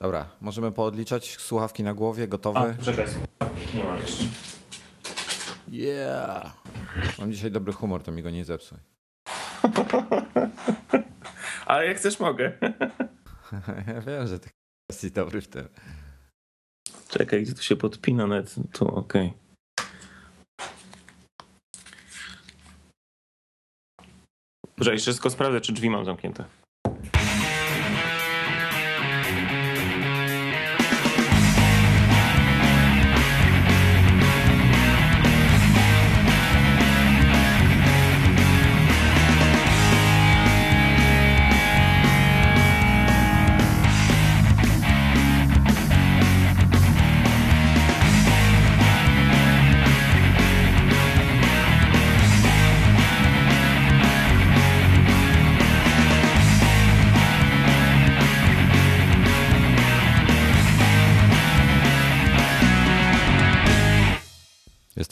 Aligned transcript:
Dobra, 0.00 0.28
możemy 0.40 0.72
poodliczać 0.72 1.36
słuchawki 1.36 1.82
na 1.82 1.94
głowie, 1.94 2.28
gotowy? 2.28 2.76
Czekaj, 2.82 3.06
nie 3.74 3.84
ma 3.84 3.96
jeszcze. 3.96 4.24
Yeah! 5.68 6.56
Mam 7.18 7.32
dzisiaj 7.32 7.50
dobry 7.50 7.72
humor, 7.72 8.02
to 8.02 8.12
mi 8.12 8.22
go 8.22 8.30
nie 8.30 8.44
zepsuj. 8.44 8.78
Ale 11.66 11.86
jak 11.86 11.96
chcesz, 11.96 12.20
mogę. 12.20 12.52
Ja 13.86 14.00
wiem, 14.00 14.26
że 14.26 14.40
ty 14.40 14.50
jesteś 14.90 15.10
dobry 15.10 15.40
w 15.40 15.48
tym. 15.48 15.68
Czekaj, 17.08 17.42
gdzie 17.42 17.54
tu 17.54 17.62
się 17.62 17.76
podpina 17.76 18.26
net? 18.26 18.54
Tu, 18.72 18.88
okej. 18.88 19.32
Dobrze, 24.76 24.92
jeszcze 24.92 25.12
tylko 25.12 25.30
sprawdzę, 25.30 25.60
czy 25.60 25.72
drzwi 25.72 25.90
mam 25.90 26.04
zamknięte. 26.04 26.44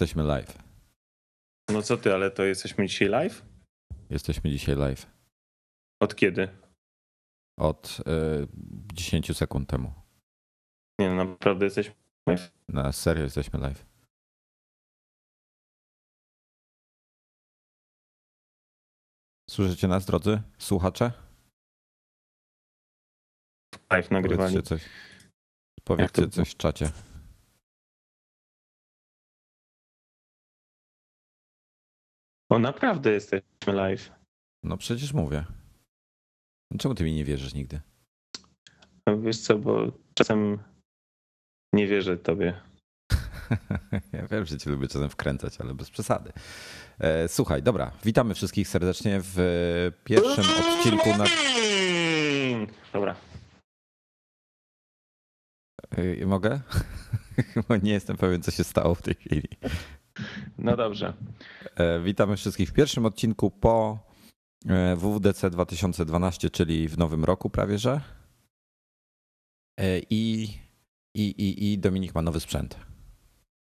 Jesteśmy 0.01 0.23
live. 0.23 0.59
No 1.71 1.83
co 1.83 1.97
ty, 1.97 2.15
ale 2.15 2.31
to 2.31 2.45
jesteśmy 2.45 2.87
dzisiaj 2.87 3.09
live? 3.09 3.43
Jesteśmy 4.11 4.51
dzisiaj 4.51 4.77
live. 4.77 5.07
Od 6.03 6.15
kiedy? 6.15 6.49
Od 7.59 8.01
y, 8.01 8.49
10 8.95 9.37
sekund 9.37 9.69
temu. 9.69 9.93
Nie, 11.01 11.11
no 11.11 11.25
naprawdę 11.25 11.65
jesteśmy 11.65 11.95
live. 12.29 12.51
Na 12.69 12.93
serio 12.93 13.25
jesteśmy 13.25 13.61
live. 13.61 13.87
Słyszycie 19.51 19.89
nas, 19.89 20.07
drodzy 20.07 20.43
słuchacze? 20.59 21.13
Live 23.91 24.11
nagrywali. 24.11 24.53
Powiedzcie 24.53 24.69
coś. 24.69 24.89
Powiedzcie 25.85 26.29
coś 26.29 26.51
w 26.51 26.57
czacie. 26.57 26.91
O, 32.51 32.59
naprawdę 32.59 33.11
jesteśmy 33.11 33.73
live. 33.73 34.11
No 34.63 34.77
przecież 34.77 35.13
mówię. 35.13 35.45
Czemu 36.79 36.95
ty 36.95 37.05
mi 37.05 37.15
nie 37.15 37.25
wierzysz 37.25 37.55
nigdy? 37.55 37.81
No 39.07 39.21
Wiesz 39.21 39.39
co, 39.41 39.59
bo 39.59 39.93
czasem 40.15 40.59
nie 41.73 41.87
wierzę 41.87 42.17
tobie. 42.17 42.61
Ja 44.13 44.27
wiem, 44.27 44.45
że 44.47 44.59
cię 44.59 44.71
lubię 44.71 44.89
czasem 44.89 45.09
wkręcać, 45.11 45.61
ale 45.61 45.75
bez 45.75 45.91
przesady. 45.91 46.33
E, 46.99 47.29
Słuchaj, 47.29 47.63
dobra, 47.63 47.93
witamy 48.05 48.35
wszystkich 48.35 48.69
serdecznie 48.69 49.21
w 49.23 49.37
pierwszym 50.05 50.45
odcinku 50.45 51.17
na... 51.17 51.25
Dobra. 52.93 53.17
E, 55.91 56.27
Mogę? 56.27 56.61
Bo 57.69 57.77
nie 57.77 57.93
jestem 57.93 58.17
pewien, 58.17 58.43
co 58.43 58.51
się 58.51 58.65
stało 58.65 58.95
w 58.95 59.03
tej 59.03 59.15
chwili. 59.15 59.49
No 60.59 60.77
dobrze. 60.77 61.13
E, 61.77 62.01
Witamy 62.01 62.37
wszystkich 62.37 62.69
w 62.69 62.73
pierwszim 62.73 63.07
odcinku 63.07 63.51
po 63.51 63.99
e, 64.69 64.97
WWDC 64.97 65.51
2012, 65.51 66.51
czyli 66.51 66.89
w 66.89 66.99
nowym 66.99 67.25
roku 67.25 67.51
prawie, 67.51 67.79
że. 67.79 68.01
E, 69.81 69.99
I, 69.99 70.43
i, 71.15 71.23
i, 71.31 71.73
i 71.73 71.79
Dominik 71.79 72.15
ma 72.15 72.23
nowy 72.23 72.41
sprzęt. 72.41 72.79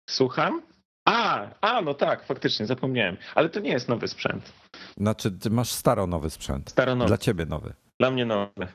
Słucham? 0.09 0.61
A, 1.05 1.47
a, 1.61 1.81
no 1.81 1.94
tak, 1.94 2.25
faktycznie, 2.25 2.66
zapomniałem. 2.66 3.17
Ale 3.35 3.49
to 3.49 3.59
nie 3.59 3.69
jest 3.72 3.89
nowy 3.89 4.07
sprzęt. 4.07 4.53
Znaczy, 4.97 5.31
ty 5.31 5.49
masz 5.49 5.72
staro 5.72 6.07
nowy 6.07 6.29
sprzęt. 6.29 6.69
Staronowy. 6.69 7.07
Dla 7.07 7.17
Dla, 7.17 7.25
ciebie 7.25 7.45
nowy. 7.45 7.73
mnie 8.11 8.25
nowy. 8.25 8.67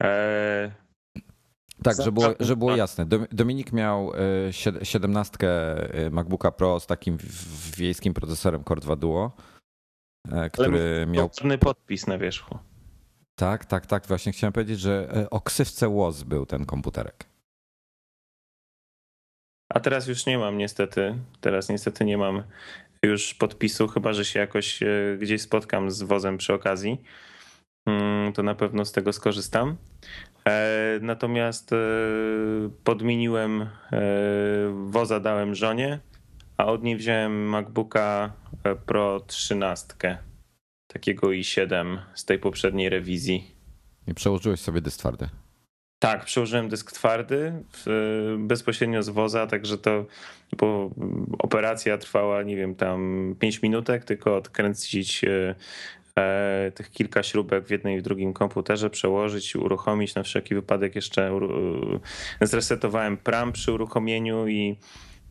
Eee, 0.00 0.70
Tak, 1.82 1.96
żeby 1.96 2.12
było, 2.12 2.34
żeby 2.40 2.56
było 2.56 2.70
tak. 2.70 2.78
jasne. 2.78 3.06
Dom- 3.06 3.26
Dominik 3.32 3.72
miał 3.72 4.12
e, 4.14 4.18
sied- 4.52 4.84
17 4.84 5.36
e, 5.48 6.10
MacBooka 6.10 6.50
Pro 6.52 6.80
z 6.80 6.86
takim 6.86 7.18
wiejskim 7.76 8.14
procesorem 8.14 8.64
Core 8.64 8.80
2 8.80 8.96
Duo, 8.96 9.32
e, 10.32 10.50
który 10.50 11.06
miał. 11.08 11.28
czarny 11.30 11.58
podpis 11.58 12.06
na 12.06 12.18
wierzchu. 12.18 12.58
Tak, 13.38 13.64
tak, 13.64 13.86
tak. 13.86 14.06
Właśnie 14.06 14.32
chciałem 14.32 14.52
powiedzieć, 14.52 14.80
że 14.80 15.08
e, 15.16 15.30
o 15.30 15.40
ksywce 15.40 15.88
WOS 15.88 16.22
był 16.22 16.46
ten 16.46 16.64
komputerek. 16.66 17.24
A 19.74 19.80
teraz 19.80 20.06
już 20.06 20.26
nie 20.26 20.38
mam 20.38 20.58
niestety. 20.58 21.18
Teraz 21.40 21.68
niestety 21.68 22.04
nie 22.04 22.18
mam 22.18 22.42
już 23.04 23.34
podpisu, 23.34 23.88
chyba 23.88 24.12
że 24.12 24.24
się 24.24 24.40
jakoś 24.40 24.82
e, 24.82 25.16
gdzieś 25.20 25.42
spotkam 25.42 25.90
z 25.90 26.02
wozem 26.02 26.38
przy 26.38 26.54
okazji. 26.54 27.02
Mm, 27.88 28.32
To 28.32 28.42
na 28.42 28.54
pewno 28.54 28.84
z 28.84 28.92
tego 28.92 29.12
skorzystam. 29.12 29.76
E, 30.48 30.98
Natomiast 31.02 31.72
e, 31.72 31.76
podmieniłem 32.84 33.62
e, 33.62 33.68
woza, 34.86 35.20
dałem 35.20 35.54
żonie, 35.54 35.98
a 36.56 36.66
od 36.66 36.82
niej 36.82 36.96
wziąłem 36.96 37.48
MacBooka 37.48 38.32
Pro 38.86 39.20
13, 39.20 39.86
takiego 40.86 41.26
i7 41.26 41.98
z 42.14 42.24
tej 42.24 42.38
poprzedniej 42.38 42.88
rewizji. 42.88 43.54
I 44.06 44.14
przełożyłeś 44.14 44.60
sobie 44.60 44.80
dysk 44.80 44.98
twardy. 44.98 45.28
Tak, 45.98 46.24
przełożyłem 46.24 46.68
dysk 46.68 46.92
twardy 46.92 47.52
bezpośrednio 48.38 49.02
z 49.02 49.08
woza, 49.08 49.46
także 49.46 49.78
to, 49.78 50.06
bo 50.56 50.90
operacja 51.38 51.98
trwała, 51.98 52.42
nie 52.42 52.56
wiem, 52.56 52.74
tam 52.74 53.34
5 53.38 53.62
minutek, 53.62 54.04
tylko 54.04 54.36
odkręcić 54.36 55.24
tych 56.74 56.90
kilka 56.90 57.22
śrubek 57.22 57.66
w 57.66 57.70
jednym 57.70 57.94
i 57.94 57.98
w 57.98 58.02
drugim 58.02 58.32
komputerze, 58.32 58.90
przełożyć, 58.90 59.56
uruchomić 59.56 60.14
na 60.14 60.22
wszelki 60.22 60.54
wypadek 60.54 60.94
jeszcze. 60.94 61.30
e, 62.40 62.46
Zresetowałem 62.46 63.16
pram 63.16 63.52
przy 63.52 63.72
uruchomieniu 63.72 64.48
i 64.48 64.78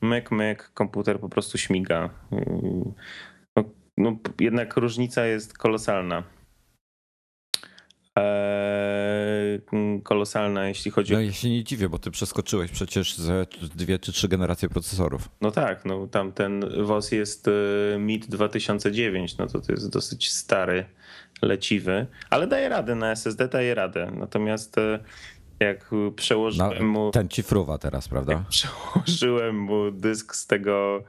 myk, 0.02 0.32
myk, 0.32 0.72
komputer 0.74 1.20
po 1.20 1.30
prostu 1.30 1.58
śmiga. 1.58 2.10
Mm, 2.32 2.94
No, 3.56 3.64
no, 3.98 4.18
jednak 4.40 4.78
różnica 4.78 5.26
jest 5.26 5.58
kolosalna. 5.58 6.24
Eee, 8.18 9.62
kolosalna, 10.04 10.68
jeśli 10.68 10.92
chodzi 10.92 11.14
No 11.14 11.20
o. 11.20 11.22
ja 11.22 11.32
się 11.32 11.50
nie 11.50 11.64
dziwię, 11.64 11.90
bo 11.90 12.00
ty 12.00 12.12
przeskoczyłeś 12.12 12.72
przecież 12.72 13.18
ze 13.18 13.46
dwie 13.76 14.00
czy 14.00 14.12
trzy 14.14 14.28
generacje 14.28 14.70
procesorów. 14.70 15.30
No 15.42 15.52
tak, 15.52 15.86
no 15.86 16.08
tam 16.08 16.32
ten 16.32 16.66
WOS 16.86 17.12
jest 17.12 17.48
e, 17.48 17.52
MIT 18.00 18.28
2009, 18.30 19.38
no 19.38 19.48
to 19.48 19.62
to 19.62 19.72
jest 19.72 19.90
dosyć 19.90 20.32
stary, 20.32 20.86
leciwy, 21.42 22.08
ale 22.30 22.48
daje 22.48 22.70
radę 22.70 22.96
na 22.96 23.12
SSD, 23.12 23.48
daje 23.48 23.76
radę. 23.76 24.12
Natomiast 24.16 24.78
e, 24.78 25.00
jak 25.60 25.92
No, 25.92 26.12
przełożyłem 26.12 26.88
mu, 26.90 27.12
ten 27.12 27.30
ci 27.30 27.44
fruwa 27.44 27.78
teraz, 27.78 28.08
prawda? 28.08 28.44
przełożyłem 28.50 29.60
mu 29.60 29.92
dysk 29.92 30.36
z 30.36 30.48
tego, 30.48 31.04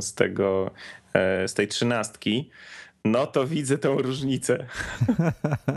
z 0.00 0.14
tego, 0.14 0.70
e, 1.14 1.48
z 1.48 1.54
tej 1.54 1.68
trzynastki, 1.68 2.50
no 3.04 3.26
to 3.26 3.46
widzę 3.46 3.78
tą 3.78 3.98
różnicę. 4.02 4.66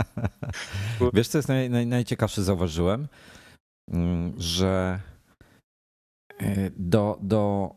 Wiesz, 1.13 1.27
co 1.27 1.37
jest 1.37 1.47
naj, 1.47 1.69
naj, 1.69 1.87
najciekawsze, 1.87 2.43
zauważyłem, 2.43 3.07
Mm, 3.91 4.33
że 4.37 4.99
y, 6.41 6.71
do, 6.77 7.17
do 7.21 7.71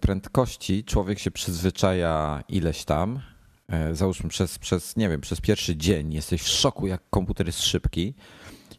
prędkości 0.00 0.84
człowiek 0.84 1.18
się 1.18 1.30
przyzwyczaja 1.30 2.44
ileś 2.48 2.84
tam. 2.84 3.20
E, 3.68 3.94
Załóżmy 3.94 4.28
przez, 4.30 4.58
przez, 4.58 4.96
nie 4.96 5.08
wiem, 5.08 5.20
przez 5.20 5.40
pierwszy 5.40 5.76
dzień 5.76 6.14
jesteś 6.14 6.42
w 6.42 6.48
szoku, 6.48 6.86
jak 6.86 7.02
komputer 7.10 7.46
jest 7.46 7.62
szybki. 7.62 8.14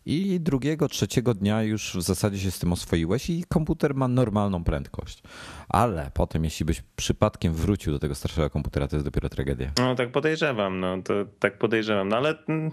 I 0.10 0.40
drugiego, 0.40 0.88
trzeciego 0.88 1.34
dnia 1.34 1.64
już 1.64 1.96
w 1.96 2.02
zasadzie 2.02 2.40
się 2.40 2.52
z 2.52 2.60
tym 2.60 2.74
oswoiłeś 2.74 3.30
i 3.30 3.44
komputer 3.50 3.96
ma 3.96 4.08
normalną 4.08 4.64
prędkość. 4.64 5.24
Ale 5.70 6.12
potem, 6.14 6.44
jeśli 6.44 6.66
byś 6.66 6.82
przypadkiem 6.96 7.54
wrócił 7.54 7.94
do 7.94 8.00
tego 8.00 8.16
starszego 8.16 8.50
komputera, 8.50 8.88
to 8.88 8.96
jest 8.96 9.06
dopiero 9.06 9.30
tragedia. 9.30 9.72
No 9.80 9.96
tak 9.96 10.12
podejrzewam, 10.12 10.80
no 10.80 11.02
to 11.02 11.14
tak 11.40 11.58
podejrzewam, 11.58 12.10
no 12.10 12.18
ale 12.18 12.44
mm, 12.48 12.72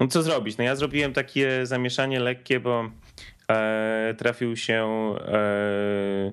no, 0.00 0.08
co 0.08 0.22
zrobić? 0.22 0.56
No 0.56 0.64
ja 0.64 0.76
zrobiłem 0.76 1.12
takie 1.12 1.66
zamieszanie 1.66 2.20
lekkie, 2.20 2.60
bo 2.60 2.90
e, 3.50 4.14
trafił 4.18 4.56
się 4.56 4.84
e, 5.20 6.32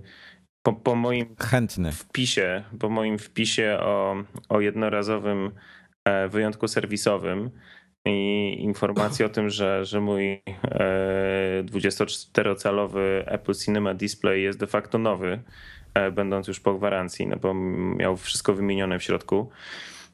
po, 0.63 0.74
po 0.74 0.95
moim 0.95 1.36
Chętny. 1.39 1.92
wpisie, 1.92 2.63
po 2.80 2.89
moim 2.89 3.18
wpisie 3.18 3.77
o, 3.81 4.15
o 4.50 4.62
jednorazowym 4.62 5.51
e, 6.06 6.27
wyjątku 6.27 6.68
serwisowym 6.68 7.50
i 8.05 8.55
informacji 8.59 9.25
o 9.25 9.29
tym, 9.29 9.50
że, 9.50 9.85
że 9.85 10.01
mój 10.01 10.41
24-calowy 11.63 13.23
Apple 13.25 13.53
Cinema 13.53 13.94
Display 13.94 14.41
jest 14.41 14.59
de 14.59 14.67
facto 14.67 14.97
nowy, 14.97 15.39
będąc 16.11 16.47
już 16.47 16.59
po 16.59 16.73
gwarancji, 16.73 17.27
no 17.27 17.38
bo 17.38 17.53
miał 17.95 18.17
wszystko 18.17 18.53
wymienione 18.53 19.00
w 19.00 19.03
środku. 19.03 19.50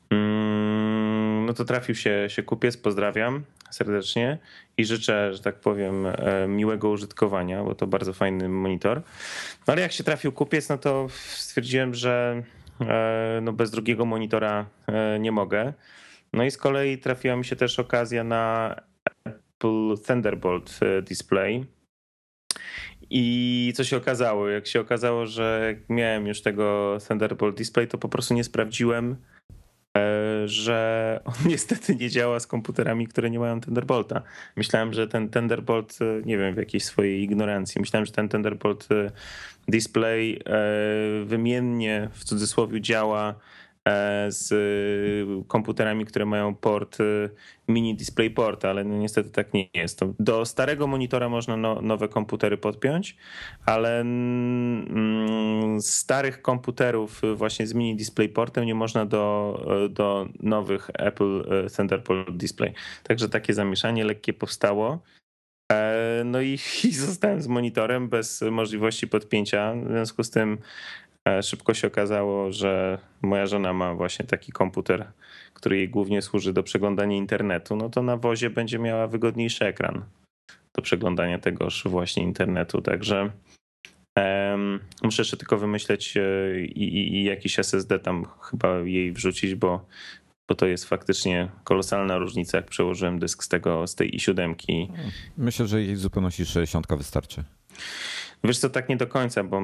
Mm, 0.09 1.45
no 1.45 1.53
to 1.53 1.65
trafił 1.65 1.95
się, 1.95 2.25
się 2.27 2.43
kupiec, 2.43 2.77
pozdrawiam 2.77 3.43
serdecznie 3.69 4.37
i 4.77 4.85
życzę, 4.85 5.33
że 5.33 5.39
tak 5.39 5.55
powiem, 5.55 6.05
e, 6.05 6.47
miłego 6.47 6.89
użytkowania, 6.89 7.63
bo 7.63 7.75
to 7.75 7.87
bardzo 7.87 8.13
fajny 8.13 8.49
monitor. 8.49 9.01
No 9.67 9.73
ale 9.73 9.81
jak 9.81 9.91
się 9.91 10.03
trafił 10.03 10.31
kupiec, 10.31 10.69
no 10.69 10.77
to 10.77 11.07
stwierdziłem, 11.35 11.93
że 11.93 12.43
e, 12.81 13.39
no 13.41 13.53
bez 13.53 13.71
drugiego 13.71 14.05
monitora 14.05 14.65
e, 14.87 15.19
nie 15.19 15.31
mogę. 15.31 15.73
No 16.33 16.43
i 16.43 16.51
z 16.51 16.57
kolei 16.57 16.97
trafiła 16.97 17.35
mi 17.35 17.45
się 17.45 17.55
też 17.55 17.79
okazja 17.79 18.23
na 18.23 18.75
Apple 19.25 19.97
Thunderbolt 20.07 20.79
Display. 21.03 21.65
I 23.09 23.73
co 23.75 23.83
się 23.83 23.97
okazało? 23.97 24.49
Jak 24.49 24.67
się 24.67 24.79
okazało, 24.79 25.25
że 25.25 25.75
miałem 25.89 26.27
już 26.27 26.41
tego 26.41 26.97
Thunderbolt 27.07 27.57
Display, 27.57 27.87
to 27.87 27.97
po 27.97 28.09
prostu 28.09 28.33
nie 28.33 28.43
sprawdziłem, 28.43 29.15
E, 29.97 30.47
że 30.47 31.19
on 31.25 31.33
niestety 31.51 31.95
nie 31.95 32.09
działa 32.09 32.39
z 32.39 32.47
komputerami, 32.47 33.07
które 33.07 33.29
nie 33.29 33.39
mają 33.39 33.61
Thunderbolta. 33.61 34.21
Myślałem, 34.55 34.93
że 34.93 35.07
ten 35.07 35.29
Thunderbolt, 35.29 35.99
e, 36.01 36.21
nie 36.25 36.37
wiem, 36.37 36.53
w 36.55 36.57
jakiejś 36.57 36.83
swojej 36.83 37.21
ignorancji, 37.21 37.81
myślałem, 37.81 38.05
że 38.05 38.11
ten 38.11 38.29
Thunderbolt 38.29 38.87
e, 38.91 39.11
display 39.67 40.41
wymiennie 41.25 42.09
w 42.13 42.23
cudzysłowie 42.23 42.81
działa 42.81 43.29
E, 43.29 43.35
z 44.27 44.49
komputerami, 45.47 46.05
które 46.05 46.25
mają 46.25 46.55
port 46.55 46.97
e, 47.01 47.03
mini 47.67 47.95
DisplayPort, 47.95 48.65
ale 48.65 48.83
no 48.83 48.97
niestety 48.97 49.29
tak 49.29 49.53
nie 49.53 49.69
jest. 49.73 49.99
Do 50.19 50.45
starego 50.45 50.87
monitora 50.87 51.29
można 51.29 51.57
no, 51.57 51.81
nowe 51.81 52.07
komputery 52.07 52.57
podpiąć, 52.57 53.17
ale 53.65 53.99
mm, 54.01 55.81
starych 55.81 56.41
komputerów 56.41 57.21
właśnie 57.35 57.67
z 57.67 57.73
mini 57.73 57.95
DisplayPortem 57.95 58.65
nie 58.65 58.75
można 58.75 59.05
do, 59.05 59.57
e, 59.85 59.89
do 59.89 60.27
nowych 60.39 60.89
Apple 60.93 61.43
Thunderbolt 61.75 62.37
Display. 62.37 62.73
Także 63.03 63.29
takie 63.29 63.53
zamieszanie 63.53 64.05
lekkie 64.05 64.33
powstało. 64.33 64.99
No 66.25 66.41
i, 66.41 66.53
i 66.83 66.91
zostałem 66.91 67.41
z 67.41 67.47
monitorem 67.47 68.09
bez 68.09 68.41
możliwości 68.41 69.07
podpięcia. 69.07 69.73
W 69.85 69.87
związku 69.87 70.23
z 70.23 70.29
tym 70.29 70.57
E, 70.57 71.08
szybko 71.41 71.73
się 71.73 71.87
okazało, 71.87 72.51
że 72.51 72.97
moja 73.21 73.45
żona 73.45 73.73
ma 73.73 73.93
właśnie 73.93 74.25
taki 74.25 74.51
komputer, 74.51 75.11
który 75.53 75.77
jej 75.77 75.89
głównie 75.89 76.21
służy 76.21 76.53
do 76.53 76.63
przeglądania 76.63 77.17
internetu, 77.17 77.75
no 77.75 77.89
to 77.89 78.03
na 78.03 78.17
wozie 78.17 78.49
będzie 78.49 78.79
miała 78.79 79.07
wygodniejszy 79.07 79.65
ekran 79.65 80.03
do 80.75 80.81
przeglądania 80.81 81.39
tegoż 81.39 81.83
właśnie 81.85 82.23
internetu. 82.23 82.81
Także 82.81 83.31
um, 84.17 84.79
muszę 85.03 85.21
jeszcze 85.21 85.37
tylko 85.37 85.57
wymyśleć 85.57 86.17
e, 86.17 86.21
i, 86.61 86.83
i, 86.83 87.15
i, 87.15 87.23
jakiś 87.23 87.59
SSD 87.59 87.99
tam 87.99 88.25
chyba 88.41 88.79
jej 88.79 89.11
wrzucić, 89.11 89.55
bo, 89.55 89.85
bo 90.49 90.55
to 90.55 90.65
jest 90.65 90.85
faktycznie 90.85 91.49
kolosalna 91.63 92.17
różnica, 92.17 92.57
jak 92.57 92.65
przełożyłem 92.65 93.19
dysk 93.19 93.43
z 93.43 93.47
tego, 93.47 93.87
z 93.87 93.95
tej 93.95 94.11
i7. 94.11 94.55
Myślę, 95.37 95.67
że 95.67 95.81
jej 95.81 95.95
zupełności 95.95 96.45
60 96.45 96.87
wystarczy. 96.97 97.43
Wiesz 98.43 98.59
co, 98.59 98.69
tak 98.69 98.89
nie 98.89 98.97
do 98.97 99.07
końca, 99.07 99.43
bo 99.43 99.61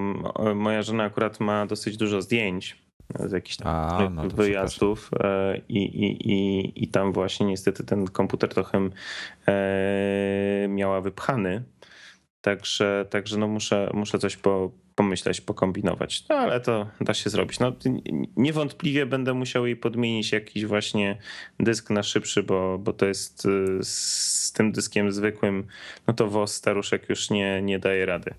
moja 0.56 0.82
żona 0.82 1.04
akurat 1.04 1.40
ma 1.40 1.66
dosyć 1.66 1.98
dużo 1.98 2.22
zdjęć 2.22 2.86
z 3.20 3.32
jakichś 3.32 3.58
tam 3.58 3.68
A, 3.68 4.10
no 4.10 4.28
wyjazdów 4.30 5.10
e, 5.20 5.58
i, 5.70 5.84
i, 5.84 6.32
i, 6.32 6.84
i 6.84 6.88
tam 6.88 7.12
właśnie 7.12 7.46
niestety 7.46 7.84
ten 7.84 8.08
komputer 8.08 8.50
trochę 8.50 8.90
e, 9.48 10.68
miała 10.70 11.02
wypchany. 11.02 11.64
Także, 12.42 13.06
także 13.10 13.38
no 13.38 13.48
muszę, 13.48 13.90
muszę 13.94 14.20
coś 14.20 14.38
po, 14.38 14.72
pomyśleć, 14.96 15.42
pokombinować. 15.42 16.28
No 16.30 16.36
ale 16.36 16.60
to 16.60 16.88
da 17.02 17.14
się 17.14 17.30
zrobić. 17.30 17.60
No, 17.60 17.74
niewątpliwie 18.38 19.06
będę 19.06 19.34
musiał 19.34 19.66
jej 19.66 19.76
podmienić 19.76 20.32
jakiś 20.32 20.66
właśnie 20.66 21.18
dysk 21.60 21.90
na 21.90 22.04
szybszy, 22.04 22.44
bo, 22.44 22.78
bo 22.78 22.94
to 22.94 23.06
jest 23.06 23.46
y, 23.46 23.80
z 23.84 24.52
tym 24.52 24.72
dyskiem 24.72 25.12
zwykłym, 25.12 25.68
no 26.08 26.14
to 26.14 26.28
WOS 26.28 26.54
staruszek 26.54 27.10
już 27.10 27.30
nie, 27.30 27.62
nie 27.62 27.80
daje 27.80 28.06
rady. 28.06 28.34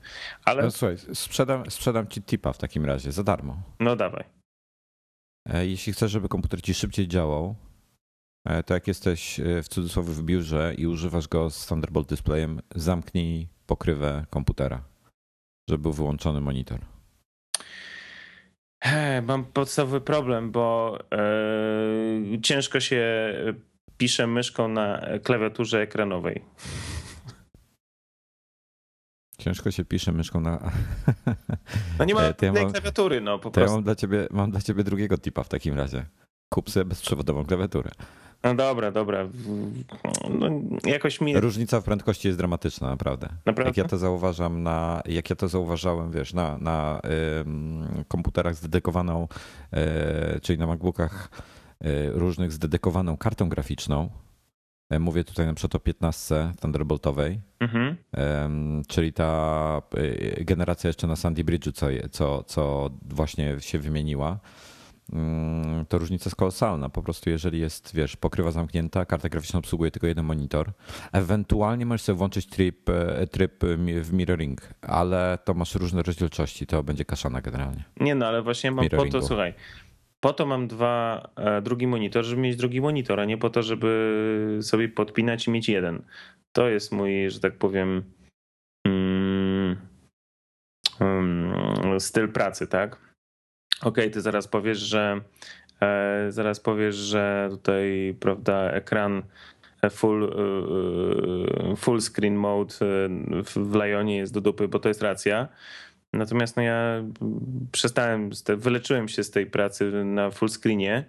Ale... 0.45 0.63
No, 0.63 0.71
słuchaj, 0.71 0.97
sprzedam, 1.15 1.71
sprzedam 1.71 2.09
ci 2.09 2.23
tipa 2.23 2.53
w 2.53 2.59
takim 2.59 2.85
razie, 2.85 3.13
za 3.13 3.23
darmo. 3.23 3.63
No 3.81 3.97
dawaj. 3.97 4.25
E, 5.49 5.67
jeśli 5.67 5.93
chcesz, 5.93 6.11
żeby 6.11 6.29
komputer 6.29 6.63
ci 6.63 6.75
szybciej 6.75 7.09
działał, 7.09 7.55
e, 8.45 8.63
to 8.63 8.75
jak 8.75 8.89
jesteś 8.89 9.41
e, 9.41 9.63
w 9.63 9.69
cudzysłowie 9.69 10.13
w 10.13 10.23
biurze 10.23 10.75
i 10.79 10.87
używasz 10.87 11.29
go 11.29 11.51
z 11.51 11.67
Thunderbolt 11.67 12.09
displayem, 12.09 12.61
zamknij 12.75 13.49
pokrywę 13.67 14.27
komputera 14.31 14.96
że 15.69 15.79
był 15.79 15.93
wyłączony 15.93 16.41
monitor? 16.41 16.81
Mam 19.23 19.45
podstawowy 19.45 20.01
problem, 20.01 20.51
bo 20.51 20.99
yy, 22.31 22.41
ciężko 22.41 22.81
się 22.81 23.33
pisze 23.97 24.27
myszką 24.27 24.69
na 24.69 25.03
klawiaturze 25.23 25.81
ekranowej. 25.81 26.43
Ciężko 29.39 29.71
się 29.71 29.85
pisze 29.85 30.13
myszką 30.13 30.41
na. 30.41 30.73
No 31.99 32.05
nie 32.05 32.15
ma 32.15 32.23
ja 32.43 32.53
mam, 32.53 32.73
klawiatury, 32.73 33.21
no 33.21 33.39
po 33.39 33.51
prostu. 33.51 33.71
Ja 33.71 33.77
mam 33.77 33.85
dla, 33.85 33.95
ciebie, 33.95 34.29
mam 34.31 34.51
dla 34.51 34.61
ciebie 34.61 34.85
drugiego 34.85 35.19
tipa 35.19 35.43
w 35.43 35.49
takim 35.49 35.75
razie. 35.75 36.07
Kup 36.49 36.71
sobie 36.71 36.85
bezprzewodową 36.85 37.45
klawiaturę. 37.45 37.91
No 38.43 38.55
dobra, 38.55 38.91
dobra. 38.91 39.29
No, 40.31 40.51
jakoś 40.85 41.21
mi... 41.21 41.41
Różnica 41.41 41.81
w 41.81 41.85
prędkości 41.85 42.29
jest 42.29 42.39
dramatyczna, 42.39 42.91
naprawdę. 42.91 43.29
naprawdę. 43.47 43.69
Jak 43.69 43.77
ja 43.77 43.85
to 43.85 43.99
zauważam 43.99 44.63
na, 44.63 45.03
jak 45.07 45.31
ja 45.31 45.37
to 45.37 45.49
zauważałem, 45.49 46.11
wiesz, 46.11 46.35
na, 46.35 46.59
na 46.59 47.01
y, 48.01 48.05
komputerach 48.05 48.55
z 48.55 48.61
dedykowaną, 48.61 49.29
y, 50.37 50.41
czyli 50.41 50.59
na 50.59 50.67
MacBookach 50.67 51.31
y, 51.85 52.11
różnych 52.13 52.53
z 52.53 52.59
dedykowaną 52.59 53.17
kartą 53.17 53.49
graficzną, 53.49 54.11
e, 54.91 54.99
Mówię 54.99 55.25
tutaj 55.25 55.47
na 55.47 55.55
przykład 55.55 55.75
o 55.75 55.85
15 55.85 56.53
Thunderboltowej, 56.61 57.41
mhm. 57.61 57.97
czyli 58.89 59.13
ta 59.13 59.83
generacja 60.41 60.89
jeszcze 60.89 61.07
na 61.07 61.17
Sandy 61.17 61.45
Bridge'u, 61.45 61.73
co, 61.73 61.87
co, 62.11 62.43
co 62.43 62.91
właśnie 63.03 63.61
się 63.61 63.79
wymieniła. 63.79 64.39
Mm, 65.13 65.87
to 65.87 65.99
różnica 65.99 66.29
jest 66.29 66.37
kolosalna. 66.37 66.89
Po 66.89 67.03
prostu 67.03 67.31
jeżeli 67.31 67.61
jest, 67.61 67.95
wiesz, 67.95 68.17
pokrywa 68.17 68.51
zamknięta, 68.51 69.05
karta 69.05 69.29
graficzna 69.29 69.59
obsługuje 69.59 69.91
tylko 69.91 70.07
jeden 70.07 70.25
monitor, 70.25 70.73
ewentualnie 71.13 71.87
możesz 71.87 72.03
sobie 72.03 72.19
włączyć 72.19 72.47
tryb, 72.47 72.91
e, 72.91 73.27
tryb 73.27 73.65
w 74.01 74.13
mirroring, 74.13 74.61
ale 74.83 75.39
to 75.45 75.55
masz 75.55 75.75
różne 75.75 76.03
rozdzielczości, 76.03 76.67
to 76.67 76.83
będzie 76.83 77.05
kaszana 77.05 77.41
generalnie. 77.41 77.85
Nie 78.01 78.15
no, 78.15 78.27
ale 78.27 78.43
właśnie 78.43 78.71
mam 78.71 78.89
po 78.89 79.07
to, 79.07 79.23
słuchaj, 79.23 79.55
po 80.21 80.33
to 80.33 80.47
mam 80.47 80.69
dwa, 80.69 81.29
e, 81.37 81.63
drugi 81.63 81.87
monitor, 81.87 82.25
żeby 82.25 82.43
mieć 82.43 82.57
drugi 82.57 82.81
monitor, 82.81 83.21
a 83.21 83.25
nie 83.25 83.39
po 83.39 83.51
to, 83.51 83.63
żeby 83.63 84.59
sobie 84.63 84.89
podpinać 84.89 85.47
i 85.47 85.51
mieć 85.51 85.69
jeden. 85.69 86.03
To 86.53 86.69
jest 86.69 86.93
mój, 86.93 87.31
że 87.31 87.41
tak 87.41 87.59
powiem, 87.59 88.03
mm, 88.87 89.77
mm, 91.01 92.01
styl 92.01 92.33
pracy, 92.33 92.67
tak? 92.67 93.16
Okay, 93.83 94.11
ty 94.11 94.21
zaraz 94.21 94.49
powiesz, 94.49 94.79
że 94.79 95.21
e, 95.83 96.27
zaraz 96.29 96.61
powiesz, 96.61 96.97
że 96.97 97.49
tutaj, 97.51 98.17
prawda, 98.21 98.71
ekran 98.71 99.23
e, 99.83 99.91
full, 99.91 100.25
e, 101.73 101.77
full 101.77 102.01
screen 102.01 102.37
mode 102.37 102.75
w 103.45 103.75
Lionie 103.75 104.17
jest 104.17 104.33
do 104.33 104.41
dupy, 104.41 104.69
bo 104.69 104.79
to 104.79 104.89
jest 104.89 105.03
racja. 105.03 105.49
Natomiast 106.13 106.57
no 106.57 106.63
ja 106.63 107.05
przestałem, 107.73 108.31
wyleczyłem 108.57 109.09
się 109.09 109.25
z 109.25 109.31
tej 109.31 109.47
pracy 109.47 110.05
na 110.05 110.31
full 110.31 110.49
screenie 110.49 111.05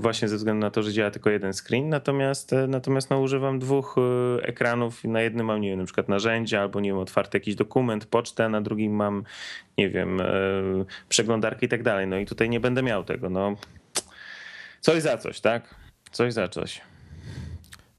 właśnie 0.00 0.28
ze 0.28 0.36
względu 0.36 0.60
na 0.60 0.70
to, 0.70 0.82
że 0.82 0.92
działa 0.92 1.10
tylko 1.10 1.30
jeden 1.30 1.52
screen, 1.52 1.88
natomiast, 1.88 2.52
e, 2.52 2.66
natomiast 2.66 3.10
no, 3.10 3.20
używam 3.20 3.58
dwóch 3.58 3.96
e, 3.98 4.42
ekranów. 4.46 5.04
Na 5.04 5.20
jednym 5.20 5.46
mam, 5.46 5.60
nie 5.60 5.70
wiem, 5.70 5.78
na 5.78 5.84
przykład 5.84 6.08
narzędzia 6.08 6.60
albo, 6.60 6.80
nie 6.80 6.90
wiem, 6.90 6.98
otwarty 6.98 7.36
jakiś 7.36 7.54
dokument, 7.54 8.06
pocztę, 8.06 8.48
na 8.48 8.60
drugim 8.60 8.92
mam, 8.92 9.24
nie 9.78 9.90
wiem, 9.90 10.20
e, 10.20 10.24
przeglądarkę 11.08 11.66
i 11.66 11.68
tak 11.68 11.82
dalej. 11.82 12.06
No 12.06 12.18
i 12.18 12.26
tutaj 12.26 12.48
nie 12.48 12.60
będę 12.60 12.82
miał 12.82 13.04
tego, 13.04 13.30
no. 13.30 13.54
Coś 14.80 15.02
za 15.02 15.18
coś, 15.18 15.40
tak? 15.40 15.74
Coś 16.10 16.32
za 16.32 16.48
coś. 16.48 16.80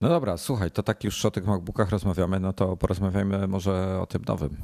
No 0.01 0.09
dobra, 0.09 0.37
słuchaj, 0.37 0.71
to 0.71 0.83
tak 0.83 1.03
już 1.03 1.25
o 1.25 1.31
tych 1.31 1.45
MacBookach 1.45 1.89
rozmawiamy, 1.89 2.39
no 2.39 2.53
to 2.53 2.77
porozmawiajmy 2.77 3.47
może 3.47 3.99
o 4.01 4.05
tym 4.05 4.21
nowym. 4.27 4.57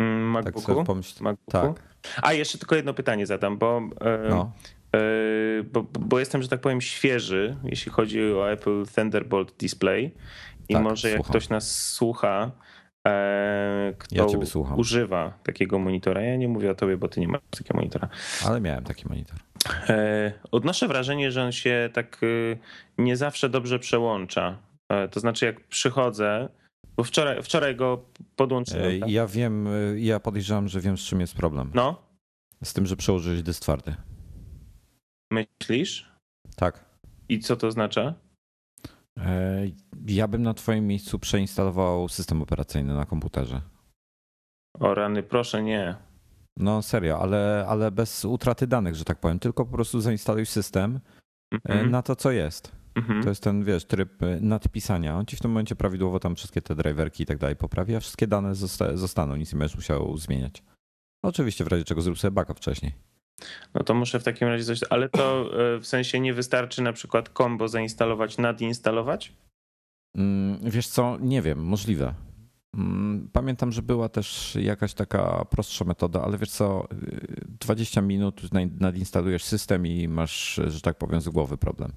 Mm, 0.00 0.30
MacBooku? 0.30 0.74
Tak, 0.74 0.86
pomyśl... 0.86 1.24
MacBooku? 1.24 1.50
tak. 1.50 1.82
A 2.22 2.32
jeszcze 2.32 2.58
tylko 2.58 2.74
jedno 2.74 2.94
pytanie 2.94 3.26
zadam, 3.26 3.58
bo 3.58 3.80
no. 4.28 4.52
Yy, 4.94 5.64
bo, 5.64 5.82
bo 5.82 6.18
jestem, 6.18 6.42
że 6.42 6.48
tak 6.48 6.60
powiem, 6.60 6.80
świeży, 6.80 7.56
jeśli 7.64 7.92
chodzi 7.92 8.22
o 8.32 8.50
Apple 8.50 8.84
Thunderbolt 8.94 9.56
Display. 9.58 10.14
I 10.68 10.74
tak, 10.74 10.82
może 10.82 11.10
jak 11.10 11.22
ktoś 11.22 11.48
nas 11.48 11.76
słucha, 11.92 12.50
e, 13.08 13.94
kto 13.98 14.16
ja 14.16 14.26
używa 14.76 15.38
takiego 15.42 15.78
monitora, 15.78 16.22
ja 16.22 16.36
nie 16.36 16.48
mówię 16.48 16.70
o 16.70 16.74
tobie, 16.74 16.96
bo 16.96 17.08
ty 17.08 17.20
nie 17.20 17.28
masz 17.28 17.40
takiego 17.50 17.74
monitora. 17.74 18.08
Ale 18.46 18.60
miałem 18.60 18.84
taki 18.84 19.08
monitor. 19.08 19.38
E, 19.88 20.32
odnoszę 20.50 20.88
wrażenie, 20.88 21.32
że 21.32 21.44
on 21.44 21.52
się 21.52 21.90
tak 21.92 22.22
y, 22.22 22.58
nie 22.98 23.16
zawsze 23.16 23.48
dobrze 23.48 23.78
przełącza. 23.78 24.58
E, 24.88 25.08
to 25.08 25.20
znaczy, 25.20 25.46
jak 25.46 25.60
przychodzę, 25.60 26.48
bo 26.96 27.04
wczoraj, 27.04 27.42
wczoraj 27.42 27.76
go 27.76 28.04
podłączyłem. 28.36 29.00
Tak? 29.00 29.10
Ja 29.10 29.26
wiem, 29.26 29.68
ja 29.96 30.20
podejrzewam, 30.20 30.68
że 30.68 30.80
wiem, 30.80 30.98
z 30.98 31.00
czym 31.00 31.20
jest 31.20 31.34
problem. 31.34 31.70
No. 31.74 32.02
Z 32.64 32.72
tym, 32.72 32.86
że 32.86 32.96
przełożyłeś 32.96 33.42
dysk 33.42 33.62
twardy. 33.62 33.94
Myślisz? 35.30 36.12
Tak. 36.56 36.84
I 37.28 37.38
co 37.38 37.56
to 37.56 37.66
oznacza? 37.66 38.14
Ja 40.06 40.28
bym 40.28 40.42
na 40.42 40.54
Twoim 40.54 40.86
miejscu 40.86 41.18
przeinstalował 41.18 42.08
system 42.08 42.42
operacyjny 42.42 42.94
na 42.94 43.06
komputerze. 43.06 43.60
O 44.78 44.94
rany, 44.94 45.22
proszę 45.22 45.62
nie. 45.62 45.96
No 46.56 46.82
serio, 46.82 47.20
ale, 47.20 47.66
ale 47.68 47.90
bez 47.90 48.24
utraty 48.24 48.66
danych, 48.66 48.94
że 48.94 49.04
tak 49.04 49.20
powiem. 49.20 49.38
Tylko 49.38 49.64
po 49.64 49.72
prostu 49.72 50.00
zainstaluj 50.00 50.46
system 50.46 51.00
mm-hmm. 51.54 51.90
na 51.90 52.02
to, 52.02 52.16
co 52.16 52.30
jest. 52.30 52.72
Mm-hmm. 52.94 53.22
To 53.22 53.28
jest 53.28 53.42
ten, 53.42 53.64
wiesz, 53.64 53.84
tryb 53.84 54.22
e, 54.22 54.40
nadpisania. 54.40 55.18
On 55.18 55.26
ci 55.26 55.36
w 55.36 55.40
tym 55.40 55.50
momencie 55.50 55.76
prawidłowo 55.76 56.20
tam 56.20 56.36
wszystkie 56.36 56.62
te 56.62 56.74
driverki 56.74 57.22
i 57.22 57.26
tak 57.26 57.38
dalej 57.38 57.56
poprawi, 57.56 57.96
a 57.96 58.00
wszystkie 58.00 58.26
dane 58.26 58.54
zosta- 58.54 58.96
zostaną. 58.96 59.36
Nic 59.36 59.52
nie 59.52 59.58
będziesz 59.58 59.76
musiał 59.76 60.16
zmieniać. 60.16 60.62
Oczywiście 61.24 61.64
w 61.64 61.68
razie 61.68 61.84
czego 61.84 62.02
zrób 62.02 62.18
sobie 62.18 62.30
backup 62.30 62.56
wcześniej. 62.56 62.92
No 63.74 63.84
to 63.84 63.94
muszę 63.94 64.20
w 64.20 64.24
takim 64.24 64.48
razie 64.48 64.64
coś. 64.64 64.80
Ale 64.90 65.08
to 65.08 65.50
e, 65.76 65.78
w 65.78 65.86
sensie 65.86 66.20
nie 66.20 66.34
wystarczy 66.34 66.82
na 66.82 66.92
przykład 66.92 67.30
combo 67.38 67.68
zainstalować, 67.68 68.38
nadinstalować? 68.38 69.32
Mm, 70.16 70.70
wiesz 70.70 70.88
co, 70.88 71.18
nie 71.20 71.42
wiem, 71.42 71.64
możliwe. 71.64 72.14
Mm, 72.74 73.28
pamiętam, 73.32 73.72
że 73.72 73.82
była 73.82 74.08
też 74.08 74.56
jakaś 74.60 74.94
taka 74.94 75.44
prostsza 75.44 75.84
metoda, 75.84 76.22
ale 76.22 76.38
wiesz 76.38 76.50
co, 76.50 76.88
20 77.60 78.00
y, 78.00 78.04
minut 78.04 78.42
nadinstalujesz 78.80 79.44
system 79.44 79.86
i 79.86 80.08
masz, 80.08 80.60
że 80.66 80.80
tak 80.80 80.98
powiem, 80.98 81.20
z 81.20 81.28
głowy 81.28 81.58
problem. 81.58 81.92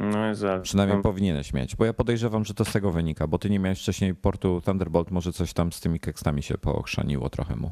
No 0.00 0.28
jest 0.28 0.44
Przynajmniej 0.62 0.96
no. 0.96 1.02
powinieneś 1.02 1.52
mieć, 1.52 1.76
bo 1.76 1.84
ja 1.84 1.92
podejrzewam, 1.92 2.44
że 2.44 2.54
to 2.54 2.64
z 2.64 2.72
tego 2.72 2.90
wynika, 2.90 3.26
bo 3.26 3.38
ty 3.38 3.50
nie 3.50 3.58
miałeś 3.58 3.80
wcześniej 3.80 4.14
portu 4.14 4.60
Thunderbolt, 4.64 5.10
może 5.10 5.32
coś 5.32 5.52
tam 5.52 5.72
z 5.72 5.80
tymi 5.80 6.00
kekstami 6.00 6.42
się 6.42 6.58
pochrzaniło 6.58 7.30
trochę 7.30 7.56
mu. 7.56 7.70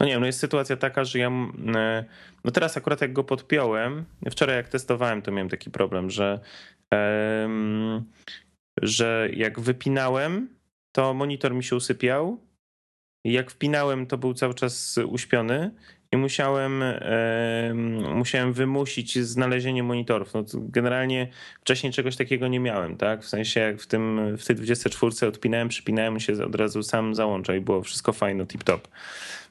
No 0.00 0.06
nie 0.06 0.12
wiem, 0.12 0.20
no 0.20 0.26
jest 0.26 0.38
sytuacja 0.38 0.76
taka, 0.76 1.04
że 1.04 1.18
ja, 1.18 1.28
e, 1.76 2.04
no 2.44 2.50
teraz 2.50 2.76
akurat 2.76 3.00
jak 3.00 3.12
go 3.12 3.24
podpiąłem, 3.24 4.04
wczoraj 4.30 4.56
jak 4.56 4.68
testowałem, 4.68 5.22
to 5.22 5.32
miałem 5.32 5.48
taki 5.48 5.70
problem, 5.70 6.10
że, 6.10 6.40
że 8.82 9.28
jak 9.32 9.60
wypinałem, 9.60 10.48
to 10.92 11.14
monitor 11.14 11.54
mi 11.54 11.64
się 11.64 11.76
usypiał. 11.76 12.40
Jak 13.24 13.50
wpinałem, 13.50 14.06
to 14.06 14.18
był 14.18 14.34
cały 14.34 14.54
czas 14.54 14.98
uśpiony 15.08 15.70
i 16.14 16.16
musiałem, 16.16 16.82
e, 16.82 17.74
musiałem 18.14 18.52
wymusić 18.52 19.18
znalezienie 19.18 19.82
monitorów. 19.82 20.34
No, 20.34 20.44
generalnie 20.54 21.28
wcześniej 21.60 21.92
czegoś 21.92 22.16
takiego 22.16 22.48
nie 22.48 22.60
miałem, 22.60 22.96
tak? 22.96 23.22
W 23.22 23.28
sensie 23.28 23.60
jak 23.60 23.80
w, 23.80 23.86
tym, 23.86 24.36
w 24.36 24.44
tej 24.44 24.56
24 24.56 25.28
odpinałem, 25.28 25.68
przypinałem 25.68 26.20
się 26.20 26.44
od 26.44 26.54
razu 26.54 26.82
sam 26.82 27.14
załącza 27.14 27.54
i 27.54 27.60
było 27.60 27.82
wszystko 27.82 28.12
fajno, 28.12 28.44
tip-top. 28.44 28.80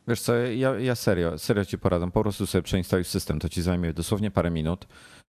Wiesz 0.08 0.22
co, 0.22 0.36
ja, 0.36 0.80
ja 0.80 0.96
serio, 0.96 1.38
serio 1.38 1.66
ci 1.66 1.78
poradzam. 1.78 2.12
Po 2.12 2.22
prostu 2.22 2.48
sobie 2.48 2.62
przeinstaluj 2.62 3.04
system, 3.04 3.40
to 3.40 3.50
ci 3.50 3.62
zajmie 3.62 3.94
dosłownie 3.94 4.32
parę 4.32 4.52
minut. 4.52 4.88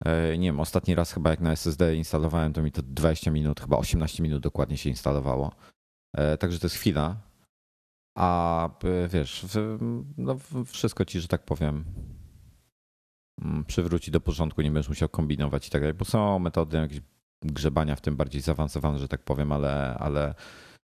E, 0.05 0.39
nie 0.39 0.49
wiem, 0.49 0.61
ostatni 0.61 0.95
raz 0.95 1.13
chyba 1.13 1.31
jak 1.31 1.41
na 1.41 1.53
SSD 1.53 1.97
instalowałem, 1.97 2.53
to 2.53 2.63
mi 2.63 2.73
to 2.73 2.83
20 2.83 3.31
minut, 3.31 3.61
chyba 3.61 3.77
18 3.77 4.23
minut 4.23 4.43
dokładnie 4.43 4.77
się 4.77 4.91
instalowało. 4.91 5.53
E, 6.17 6.37
także 6.37 6.59
to 6.59 6.67
jest 6.67 6.77
chwila. 6.77 7.17
A 8.17 8.69
e, 8.85 9.09
wiesz, 9.09 9.47
no 10.19 10.37
wszystko 10.67 11.05
ci, 11.05 11.21
że 11.21 11.29
tak 11.29 11.45
powiem, 11.45 11.85
mm, 13.45 13.65
przywróci 13.65 14.11
do 14.11 14.21
porządku, 14.21 14.63
nie 14.63 14.71
będziesz 14.71 14.89
musiał 14.89 15.09
kombinować 15.09 15.69
i 15.69 15.71
tak 15.71 15.81
dalej, 15.81 15.95
bo 15.95 16.05
są 16.05 16.39
metody 16.39 16.77
jakieś 16.77 17.01
grzebania 17.43 17.97
w 17.97 18.01
tym 18.01 18.17
bardziej 18.17 18.43
zaawansowane, 18.43 18.99
że 18.99 19.09
tak 19.09 19.23
powiem, 19.23 19.53
ale, 19.53 19.97
ale 19.99 20.35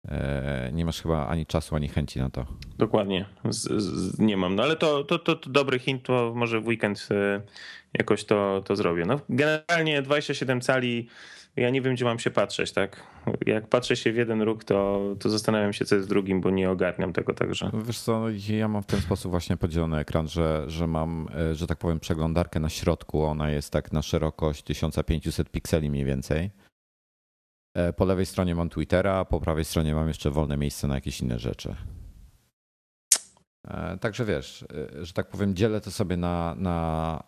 e, 0.07 0.69
nie 0.73 0.85
masz 0.85 1.01
chyba 1.01 1.27
ani 1.27 1.45
czasu, 1.45 1.75
ani 1.75 1.87
chęci 1.87 2.19
na 2.19 2.29
to. 2.29 2.45
Dokładnie, 2.77 3.25
z, 3.49 3.81
z, 3.83 4.19
nie 4.19 4.37
mam. 4.37 4.55
No 4.55 4.63
ale 4.63 4.75
to, 4.75 5.03
to, 5.03 5.19
to, 5.19 5.35
to, 5.35 5.49
dobry 5.49 5.79
hint, 5.79 6.03
to 6.03 6.33
może 6.35 6.61
w 6.61 6.67
weekend 6.67 7.09
jakoś 7.93 8.23
to, 8.23 8.61
to 8.65 8.75
zrobię. 8.75 9.05
No, 9.05 9.19
generalnie 9.29 10.01
27 10.01 10.61
cali 10.61 11.07
ja 11.57 11.69
nie 11.69 11.81
wiem, 11.81 11.93
gdzie 11.93 12.05
mam 12.05 12.19
się 12.19 12.31
patrzeć, 12.31 12.71
tak? 12.71 13.03
Jak 13.45 13.67
patrzę 13.67 13.95
się 13.95 14.11
w 14.11 14.15
jeden 14.15 14.41
róg, 14.41 14.63
to, 14.63 15.01
to 15.19 15.29
zastanawiam 15.29 15.73
się, 15.73 15.85
co 15.85 15.95
jest 15.95 16.07
w 16.07 16.09
drugim, 16.09 16.41
bo 16.41 16.49
nie 16.49 16.69
ogarniam 16.69 17.13
tego 17.13 17.33
także. 17.33 17.71
Wiesz 17.85 17.99
co, 17.99 18.25
ja 18.49 18.67
mam 18.67 18.83
w 18.83 18.85
ten 18.85 19.01
sposób 19.01 19.31
właśnie 19.31 19.57
podzielony 19.57 19.97
ekran, 19.97 20.27
że, 20.27 20.63
że 20.67 20.87
mam, 20.87 21.27
e, 21.35 21.55
że 21.55 21.67
tak 21.67 21.77
powiem, 21.77 21.99
przeglądarkę 21.99 22.59
na 22.59 22.69
środku. 22.69 23.23
Ona 23.23 23.49
jest 23.49 23.71
tak 23.71 23.91
na 23.91 24.01
szerokość 24.01 24.63
1500 24.63 25.49
pikseli 25.49 25.89
mniej 25.89 26.05
więcej. 26.05 26.51
E, 27.75 27.93
po 27.93 28.05
lewej 28.05 28.25
stronie 28.25 28.55
mam 28.55 28.69
Twittera, 28.69 29.25
po 29.25 29.39
prawej 29.39 29.65
stronie 29.65 29.95
mam 29.95 30.07
jeszcze 30.07 30.31
wolne 30.31 30.57
miejsce 30.57 30.87
na 30.87 30.95
jakieś 30.95 31.21
inne 31.21 31.39
rzeczy. 31.39 31.75
E, 33.67 33.97
także 33.97 34.25
wiesz, 34.25 34.65
e, 34.97 35.05
że 35.05 35.13
tak 35.13 35.27
powiem, 35.27 35.55
dzielę 35.55 35.81
to 35.81 35.91
sobie 35.91 36.17
na, 36.17 36.55
na, 36.57 37.23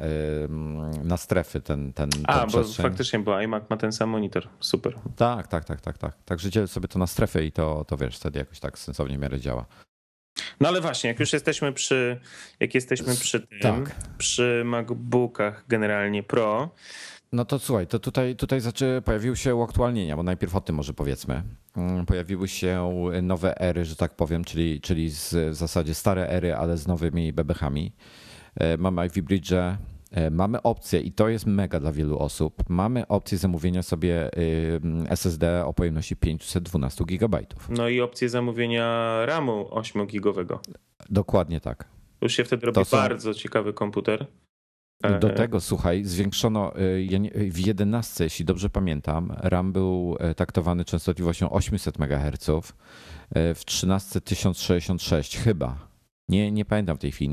na 1.03 1.17
strefy 1.17 1.61
ten, 1.61 1.93
ten 1.93 2.09
A, 2.27 2.47
bo 2.47 2.63
faktycznie, 2.63 3.19
bo 3.19 3.41
iMac 3.41 3.69
ma 3.69 3.77
ten 3.77 3.91
sam 3.91 4.09
monitor. 4.09 4.47
Super. 4.59 4.95
Tak, 5.15 5.47
tak, 5.47 5.65
tak, 5.65 5.81
tak, 5.81 5.97
tak. 5.97 6.23
Także 6.25 6.49
dzielę 6.49 6.67
sobie 6.67 6.87
to 6.87 6.99
na 6.99 7.07
strefy 7.07 7.45
i 7.45 7.51
to, 7.51 7.85
to 7.87 7.97
wiesz, 7.97 8.15
wtedy 8.15 8.39
jakoś 8.39 8.59
tak 8.59 8.79
sensownie 8.79 9.17
w 9.17 9.21
miarę 9.21 9.39
działa. 9.39 9.65
No 10.59 10.67
ale 10.67 10.81
właśnie, 10.81 11.07
jak 11.07 11.19
już 11.19 11.33
jesteśmy 11.33 11.73
przy, 11.73 12.19
jak 12.59 12.75
jesteśmy 12.75 13.15
przy 13.15 13.39
tym, 13.39 13.59
tak. 13.61 13.95
przy 14.17 14.61
MacBookach 14.65 15.65
generalnie 15.67 16.23
Pro, 16.23 16.69
no 17.31 17.45
to 17.45 17.59
słuchaj, 17.59 17.87
to 17.87 17.99
tutaj, 17.99 18.35
tutaj 18.35 18.61
znaczy 18.61 19.01
pojawiły 19.05 19.37
się 19.37 19.55
uaktualnienia, 19.55 20.17
bo 20.17 20.23
najpierw 20.23 20.55
o 20.55 20.61
tym 20.61 20.75
może 20.75 20.93
powiedzmy. 20.93 21.43
Mm, 21.79 22.05
pojawiły 22.05 22.47
się 22.47 22.91
nowe 23.21 23.61
ery, 23.61 23.85
że 23.85 23.95
tak 23.95 24.15
powiem, 24.15 24.43
czyli, 24.43 24.81
czyli 24.81 25.09
z, 25.09 25.33
w 25.33 25.55
zasadzie 25.55 25.93
stare 25.93 26.27
ery, 26.27 26.55
ale 26.55 26.77
z 26.77 26.87
nowymi 26.87 27.33
bebechami. 27.33 27.91
E, 28.55 28.77
mamy 28.77 29.05
Ivy 29.05 29.23
Bridge, 29.23 29.51
e, 29.51 29.77
mamy 30.31 30.61
opcję 30.61 30.99
i 30.99 31.11
to 31.11 31.29
jest 31.29 31.45
mega 31.45 31.79
dla 31.79 31.91
wielu 31.91 32.19
osób. 32.19 32.63
Mamy 32.69 33.07
opcję 33.07 33.37
zamówienia 33.37 33.83
sobie 33.83 34.29
SSD 35.09 35.65
o 35.65 35.73
pojemności 35.73 36.15
512 36.15 37.05
GB. 37.05 37.39
No 37.69 37.89
i 37.89 38.01
opcję 38.01 38.29
zamówienia 38.29 39.17
RAMu 39.25 39.67
8 39.71 40.07
gigowego. 40.07 40.61
Dokładnie 41.09 41.59
tak. 41.59 41.87
Już 42.21 42.33
się 42.33 42.43
wtedy 42.43 42.65
robi 42.65 42.85
są... 42.85 42.97
bardzo 42.97 43.33
ciekawy 43.33 43.73
komputer. 43.73 44.25
Do 45.03 45.29
e, 45.29 45.33
tego, 45.33 45.61
słuchaj, 45.61 46.03
zwiększono 46.03 46.75
e, 46.75 47.49
w 47.51 47.59
11, 47.59 48.23
jeśli 48.23 48.45
dobrze 48.45 48.69
pamiętam, 48.69 49.33
RAM 49.37 49.71
był 49.71 50.17
e, 50.19 50.35
taktowany 50.35 50.85
częstotliwością 50.85 51.49
800 51.49 51.99
MHz, 51.99 52.49
w 53.55 53.61
13 53.65 54.21
1066 54.21 55.37
chyba. 55.37 55.89
Nie, 56.29 56.51
nie 56.51 56.65
pamiętam 56.65 56.97
w 56.97 56.99
tej 56.99 57.11
chwili. 57.11 57.31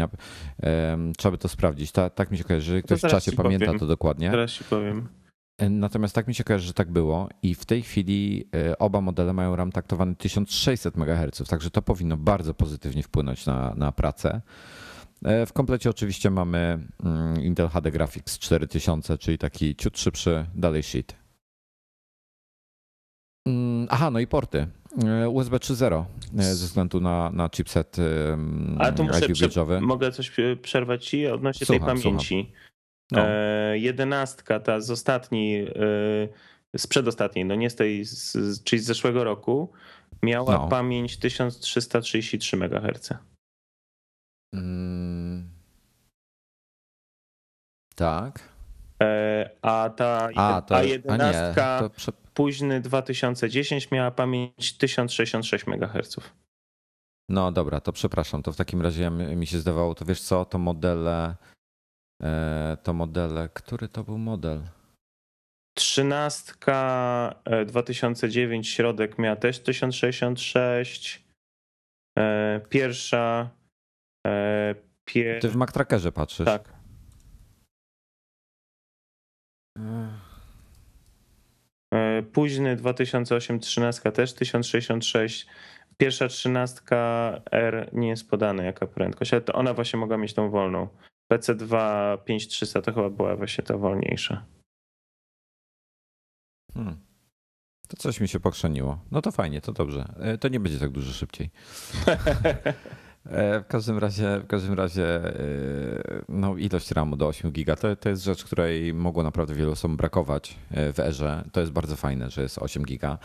Trzeba 1.18 1.32
by 1.32 1.38
to 1.38 1.48
sprawdzić. 1.48 1.92
Ta, 1.92 2.10
tak 2.10 2.30
mi 2.30 2.38
się 2.38 2.44
kojarzy, 2.44 2.72
że 2.72 2.82
ktoś 2.82 3.00
w 3.00 3.06
czasie 3.06 3.32
pamięta 3.32 3.66
powiem. 3.66 3.80
to 3.80 3.86
dokładnie. 3.86 4.30
Teraz 4.30 4.52
ci 4.52 4.64
powiem. 4.64 5.08
Natomiast 5.70 6.14
tak 6.14 6.28
mi 6.28 6.34
się 6.34 6.44
kojarzy, 6.44 6.66
że 6.66 6.74
tak 6.74 6.92
było 6.92 7.28
i 7.42 7.54
w 7.54 7.64
tej 7.64 7.82
chwili 7.82 8.48
oba 8.78 9.00
modele 9.00 9.32
mają 9.32 9.56
RAM 9.56 9.72
taktowany 9.72 10.14
1600 10.14 10.96
MHz, 10.96 11.48
także 11.48 11.70
to 11.70 11.82
powinno 11.82 12.16
bardzo 12.16 12.54
pozytywnie 12.54 13.02
wpłynąć 13.02 13.46
na, 13.46 13.74
na 13.74 13.92
pracę. 13.92 14.40
E, 15.24 15.46
w 15.46 15.52
komplecie 15.52 15.90
oczywiście 15.90 16.30
mamy 16.30 16.78
mm, 17.04 17.42
Intel 17.42 17.68
HD 17.68 17.90
Graphics 17.90 18.38
4000, 18.38 19.18
czyli 19.18 19.38
taki 19.38 19.76
ciut 19.76 19.98
szybszy 19.98 20.46
dalej 20.54 20.82
sheet. 20.82 21.16
Mm, 23.46 23.86
aha, 23.90 24.10
no 24.10 24.18
i 24.18 24.26
porty. 24.26 24.66
E, 25.04 25.28
USB 25.28 25.56
3.0 25.56 26.04
e, 26.38 26.42
ze 26.42 26.66
względu 26.66 27.00
na, 27.00 27.30
na 27.30 27.48
chipset 27.48 27.96
Ale 28.78 28.92
tu 28.92 29.04
muszę 29.04 29.28
prze- 29.28 29.80
mogę 29.80 30.12
coś 30.12 30.32
przerwać 30.62 31.06
ci 31.06 31.26
odnośnie 31.26 31.66
słucham, 31.66 31.96
tej 31.96 32.02
pamięci. 32.02 32.52
No. 33.12 33.26
jedenastka, 33.72 34.60
ta 34.60 34.80
z 34.80 34.90
ostatniej, 34.90 35.72
z 36.76 36.86
przedostatniej, 36.86 37.44
no 37.44 37.54
nie 37.54 37.70
z 37.70 37.74
tej, 37.74 38.04
z, 38.04 38.62
czyli 38.62 38.82
z 38.82 38.84
zeszłego 38.84 39.24
roku, 39.24 39.72
miała 40.22 40.52
no. 40.52 40.68
pamięć 40.68 41.18
1333 41.18 42.56
MHz. 42.56 43.12
Mm. 44.56 45.50
Tak. 47.94 48.56
E, 49.02 49.50
a 49.62 49.90
ta 49.90 50.28
a, 50.36 50.62
to, 50.62 50.76
a 50.76 50.82
11 50.82 51.64
a 51.64 51.82
nie, 51.82 51.90
prze... 51.90 52.12
późny 52.34 52.80
2010 52.80 53.90
miała 53.90 54.10
pamięć 54.10 54.78
1066 54.78 55.66
MHz. 55.66 56.16
No 57.28 57.52
dobra, 57.52 57.80
to 57.80 57.92
przepraszam, 57.92 58.42
to 58.42 58.52
w 58.52 58.56
takim 58.56 58.82
razie 58.82 59.10
mi 59.10 59.46
się 59.46 59.58
zdawało, 59.58 59.94
to 59.94 60.04
wiesz 60.04 60.20
co, 60.20 60.44
to 60.44 60.58
modele, 60.58 61.36
e, 62.22 62.76
to 62.82 62.92
modele, 62.92 63.48
który 63.54 63.88
to 63.88 64.04
był 64.04 64.18
model? 64.18 64.62
13 65.74 66.52
2009 67.66 68.68
środek 68.68 69.18
miała 69.18 69.36
też 69.36 69.58
1066. 69.58 71.26
E, 72.18 72.60
pierwsza 72.68 73.50
E, 74.26 74.74
Pier... 75.04 75.40
Ty 75.40 75.48
w 75.48 75.56
MacTrackerze 75.56 76.12
patrzysz. 76.12 76.46
Tak. 76.46 76.72
E, 81.94 82.22
późny 82.32 82.76
2008 82.76 83.60
13 83.60 84.12
też 84.12 84.34
1066. 84.34 85.46
Pierwsza 85.96 86.28
13 86.28 86.80
R 87.52 87.90
nie 87.92 88.08
jest 88.08 88.30
podana 88.30 88.62
jaka 88.62 88.86
prędkość, 88.86 89.32
ale 89.32 89.42
to 89.42 89.52
ona 89.52 89.74
właśnie 89.74 89.98
mogła 89.98 90.16
mieć 90.16 90.34
tą 90.34 90.50
wolną. 90.50 90.88
PC2 91.32 91.78
5300 92.24 92.82
to 92.82 92.92
chyba 92.92 93.10
była 93.10 93.36
właśnie 93.36 93.64
ta 93.64 93.76
wolniejsza. 93.76 94.46
Hmm. 96.74 97.06
To 97.88 97.96
coś 97.96 98.20
mi 98.20 98.28
się 98.28 98.40
pokrzeniło. 98.40 99.04
No 99.10 99.22
to 99.22 99.32
fajnie, 99.32 99.60
to 99.60 99.72
dobrze. 99.72 100.14
E, 100.20 100.38
to 100.38 100.48
nie 100.48 100.60
będzie 100.60 100.78
tak 100.78 100.90
dużo 100.90 101.12
szybciej. 101.12 101.50
E, 103.30 103.60
w 103.60 103.66
każdym 103.66 103.98
razie, 103.98 104.40
w 104.40 104.46
każdym 104.46 104.74
razie 104.74 105.24
e, 105.24 106.22
no, 106.28 106.56
ilość 106.56 106.90
RAMu 106.90 107.16
do 107.16 107.26
8 107.26 107.52
giga 107.52 107.76
to, 107.76 107.96
to 107.96 108.08
jest 108.08 108.24
rzecz, 108.24 108.44
której 108.44 108.94
mogło 108.94 109.22
naprawdę 109.22 109.54
wielu 109.54 109.72
osobom 109.72 109.96
brakować 109.96 110.56
w 110.70 111.00
erze. 111.00 111.44
To 111.52 111.60
jest 111.60 111.72
bardzo 111.72 111.96
fajne, 111.96 112.30
że 112.30 112.42
jest 112.42 112.58
8 112.58 112.84
giga. 112.84 113.18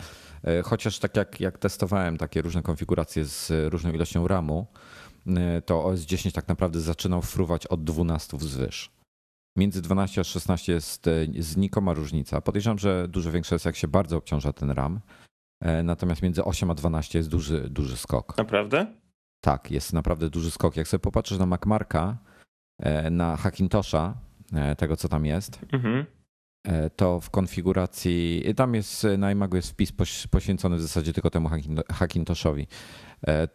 Chociaż 0.64 0.98
tak 0.98 1.16
jak, 1.16 1.40
jak 1.40 1.58
testowałem 1.58 2.16
takie 2.16 2.42
różne 2.42 2.62
konfiguracje 2.62 3.24
z 3.24 3.52
różną 3.72 3.92
ilością 3.92 4.28
RAMu, 4.28 4.66
to 5.66 5.84
OS 5.84 6.00
10 6.00 6.34
tak 6.34 6.48
naprawdę 6.48 6.80
zaczynał 6.80 7.22
fruwać 7.22 7.66
od 7.66 7.84
12 7.84 8.36
wzwyż. 8.36 8.90
Między 9.56 9.82
12 9.82 10.20
a 10.20 10.24
16 10.24 10.72
jest 10.72 11.08
znikoma 11.38 11.94
różnica. 11.94 12.40
Podejrzewam, 12.40 12.78
że 12.78 13.08
dużo 13.08 13.30
większa 13.30 13.54
jest, 13.54 13.64
jak 13.64 13.76
się 13.76 13.88
bardzo 13.88 14.16
obciąża 14.16 14.52
ten 14.52 14.70
RAM. 14.70 15.00
Natomiast 15.84 16.22
między 16.22 16.44
8 16.44 16.70
a 16.70 16.74
12 16.74 17.18
jest 17.18 17.28
duży, 17.28 17.70
duży 17.70 17.96
skok. 17.96 18.38
Naprawdę? 18.38 19.01
Tak, 19.44 19.70
jest 19.70 19.92
naprawdę 19.92 20.30
duży 20.30 20.50
skok. 20.50 20.76
Jak 20.76 20.88
sobie 20.88 20.98
popatrzysz 20.98 21.38
na 21.38 21.46
MacMarka, 21.46 22.16
e, 22.78 23.10
na 23.10 23.36
Hackintosha, 23.36 24.14
e, 24.54 24.76
tego 24.76 24.96
co 24.96 25.08
tam 25.08 25.26
jest, 25.26 25.58
mhm. 25.72 26.06
E, 26.66 26.90
to 26.90 27.20
w 27.20 27.30
konfiguracji, 27.30 28.44
tam 28.56 28.74
jest 28.74 29.06
na 29.18 29.32
iMagu 29.32 29.56
jest 29.56 29.70
wpis 29.70 29.92
poświęcony 30.30 30.76
w 30.76 30.82
zasadzie 30.82 31.12
tylko 31.12 31.30
temu 31.30 31.50
Hackintoshowi, 31.92 32.66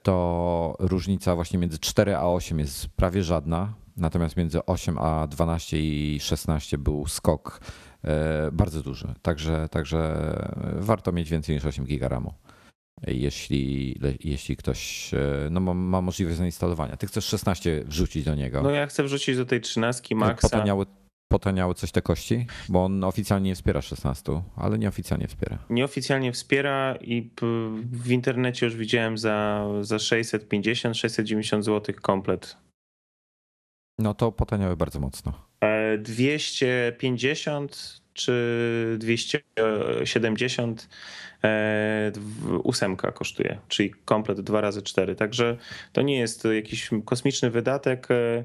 to 0.04 0.76
różnica 0.80 1.36
właśnie 1.36 1.60
między 1.60 1.80
4 1.80 2.16
a 2.16 2.24
8 2.28 2.60
jest 2.60 2.88
prawie 2.88 3.24
żadna, 3.24 3.74
natomiast 3.98 4.38
między 4.38 4.66
8 4.66 4.98
a 4.98 5.28
12 5.28 5.80
i 5.80 6.20
16 6.20 6.78
był 6.78 7.08
skok 7.08 7.62
bardzo 8.52 8.84
duży, 8.84 9.14
także, 9.22 9.70
także 9.70 10.30
warto 10.80 11.12
mieć 11.12 11.30
więcej 11.30 11.56
niż 11.56 11.66
8 11.66 11.86
GB 11.86 12.08
RAMu 12.08 12.34
jeśli, 13.08 13.96
jeśli 14.24 14.58
ktoś 14.58 15.14
e, 15.14 15.48
no, 15.52 15.60
ma, 15.60 15.74
ma, 15.74 16.02
możliwość 16.02 16.38
zainstalowania. 16.38 16.98
Ty 16.98 17.08
chcesz 17.08 17.26
16 17.26 17.84
wrzucić 17.86 18.26
do 18.26 18.36
niego. 18.36 18.62
No 18.62 18.70
ja 18.70 18.88
chcę 18.88 19.04
wrzucić 19.04 19.38
do 19.38 19.46
tej 19.46 19.62
13 19.62 20.16
Maxa. 20.16 20.50
Potaniały, 20.50 20.86
potaniały 21.32 21.74
coś 21.74 21.92
te 21.92 22.02
kości? 22.02 22.46
Bo 22.70 22.86
on 22.86 23.04
oficjalnie 23.04 23.50
nie 23.50 23.56
wspiera 23.56 23.82
16, 23.82 24.42
ale 24.56 24.78
nieoficjalnie 24.78 25.28
wspiera. 25.28 25.58
Nieoficjalnie 25.70 26.32
wspiera 26.32 26.96
i 27.02 27.32
w 27.92 28.12
internecie 28.12 28.66
już 28.66 28.76
widziałem 28.76 29.18
za, 29.18 29.68
za 29.82 29.98
650-690 29.98 31.64
zł 31.64 31.96
komplet. 32.02 32.58
No 34.00 34.14
to 34.14 34.32
potaniały 34.32 34.78
bardzo 34.78 35.00
mocno. 35.00 35.48
250 35.98 37.72
e, 37.72 38.07
czy 38.18 38.96
270 39.00 40.90
e, 41.44 42.12
ósemka 42.64 43.12
kosztuje, 43.12 43.58
czyli 43.68 43.94
komplet 44.06 44.42
2 44.42 44.62
razy 44.62 44.82
4 44.82 45.16
Także 45.16 45.58
to 45.94 46.02
nie 46.02 46.20
jest 46.20 46.46
jakiś 46.46 46.90
kosmiczny 47.06 47.50
wydatek. 47.50 48.08
E, 48.12 48.44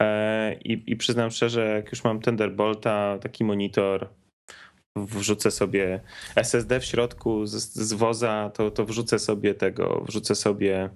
e, 0.00 0.54
I, 0.54 0.82
I 0.86 0.96
przyznam 0.96 1.30
szczerze, 1.30 1.66
jak 1.66 1.92
już 1.92 2.04
mam 2.04 2.20
Thunderbolta, 2.20 3.18
taki 3.18 3.44
monitor, 3.44 4.08
wrzucę 4.96 5.50
sobie 5.50 6.00
SSD 6.36 6.80
w 6.80 6.84
środku 6.84 7.46
z, 7.46 7.54
z 7.74 7.92
woza, 7.92 8.50
to, 8.54 8.70
to 8.70 8.84
wrzucę 8.84 9.18
sobie 9.18 9.54
tego, 9.54 10.04
wrzucę 10.06 10.34
sobie 10.34 10.90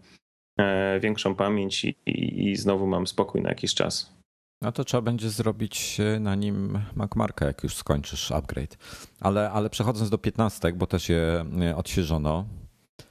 większą 1.00 1.34
pamięć 1.34 1.84
i, 1.84 1.96
i, 2.06 2.50
i 2.50 2.56
znowu 2.56 2.86
mam 2.86 3.06
spokój 3.06 3.42
na 3.42 3.48
jakiś 3.48 3.74
czas. 3.74 4.17
No 4.62 4.72
to 4.72 4.84
trzeba 4.84 5.02
będzie 5.02 5.30
zrobić 5.30 6.00
e, 6.00 6.20
na 6.20 6.34
nim 6.34 6.78
MacMarka, 6.94 7.46
jak 7.46 7.62
już 7.62 7.76
skończysz 7.76 8.32
upgrade. 8.32 8.76
Ale, 9.20 9.50
ale 9.50 9.70
przechodząc 9.70 10.10
do 10.10 10.18
15, 10.18 10.72
bo 10.72 10.86
też 10.86 11.08
je 11.08 11.44
e, 11.62 11.76
odświeżono, 11.76 12.44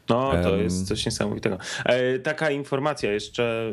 no, 0.09 0.31
to 0.43 0.55
jest 0.55 0.87
coś 0.87 1.05
niesamowitego. 1.05 1.57
E, 1.85 2.19
taka 2.19 2.51
informacja 2.51 3.11
jeszcze, 3.11 3.71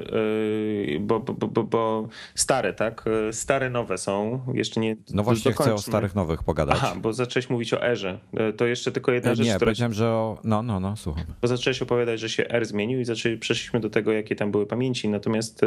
e, 0.96 1.00
bo, 1.00 1.20
bo, 1.20 1.48
bo, 1.48 1.64
bo, 1.64 2.08
stare, 2.34 2.72
tak? 2.72 3.04
E, 3.28 3.32
stare, 3.32 3.70
nowe 3.70 3.98
są, 3.98 4.40
jeszcze 4.54 4.80
nie 4.80 4.96
No 5.10 5.22
właśnie 5.22 5.52
chcę 5.52 5.74
o 5.74 5.78
starych, 5.78 6.14
nowych 6.14 6.42
pogadać. 6.42 6.78
Aha, 6.82 6.94
bo 7.02 7.12
zacząłeś 7.12 7.50
mówić 7.50 7.74
o 7.74 7.82
Erze. 7.82 8.18
To 8.56 8.66
jeszcze 8.66 8.92
tylko 8.92 9.12
jedna 9.12 9.30
e, 9.30 9.36
rzecz. 9.36 9.46
Nie, 9.46 9.54
która... 9.54 9.66
powiedziałem, 9.66 9.92
że 9.92 10.08
o... 10.08 10.38
No, 10.44 10.62
no, 10.62 10.80
no, 10.80 10.96
słucham. 10.96 11.24
Bo 11.42 11.48
zacząłeś 11.48 11.82
opowiadać, 11.82 12.20
że 12.20 12.28
się 12.28 12.48
R 12.48 12.66
zmienił 12.66 13.00
i 13.00 13.04
zaczęli, 13.04 13.38
przeszliśmy 13.38 13.80
do 13.80 13.90
tego, 13.90 14.12
jakie 14.12 14.36
tam 14.36 14.50
były 14.50 14.66
pamięci. 14.66 15.08
Natomiast 15.08 15.60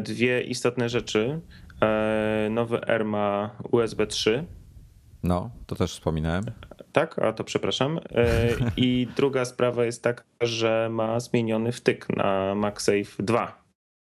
dwie 0.00 0.42
istotne 0.42 0.88
rzeczy. 0.88 1.40
Nowy 2.50 2.80
R 2.86 3.04
ma 3.04 3.50
USB 3.72 4.06
3. 4.06 4.44
No, 5.22 5.50
to 5.66 5.76
też 5.76 5.92
wspominałem 5.92 6.44
tak? 6.94 7.18
A 7.18 7.32
to 7.32 7.44
przepraszam. 7.44 8.00
E, 8.10 8.48
I 8.76 9.08
druga 9.16 9.44
sprawa 9.44 9.84
jest 9.84 10.02
taka, 10.02 10.24
że 10.40 10.88
ma 10.92 11.20
zmieniony 11.20 11.72
wtyk 11.72 12.16
na 12.16 12.54
MagSafe 12.54 13.22
2. 13.22 13.64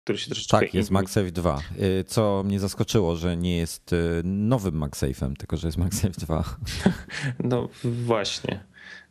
Który 0.05 0.19
się 0.19 0.27
troszeczkę 0.27 0.61
tak, 0.61 0.75
jest 0.75 0.91
MagSafe 0.91 1.31
2. 1.31 1.59
E, 1.79 2.05
co 2.05 2.43
mnie 2.47 2.61
zaskoczyło, 2.61 3.17
że 3.17 3.37
nie 3.37 3.57
jest 3.57 3.93
e, 3.93 3.97
nowym 4.25 4.81
MagSafe'em, 4.81 5.37
tylko 5.37 5.57
że 5.57 5.69
jest 5.69 5.79
MagSafe 5.79 6.11
2. 6.11 6.45
No 7.45 7.69
właśnie, 7.85 8.65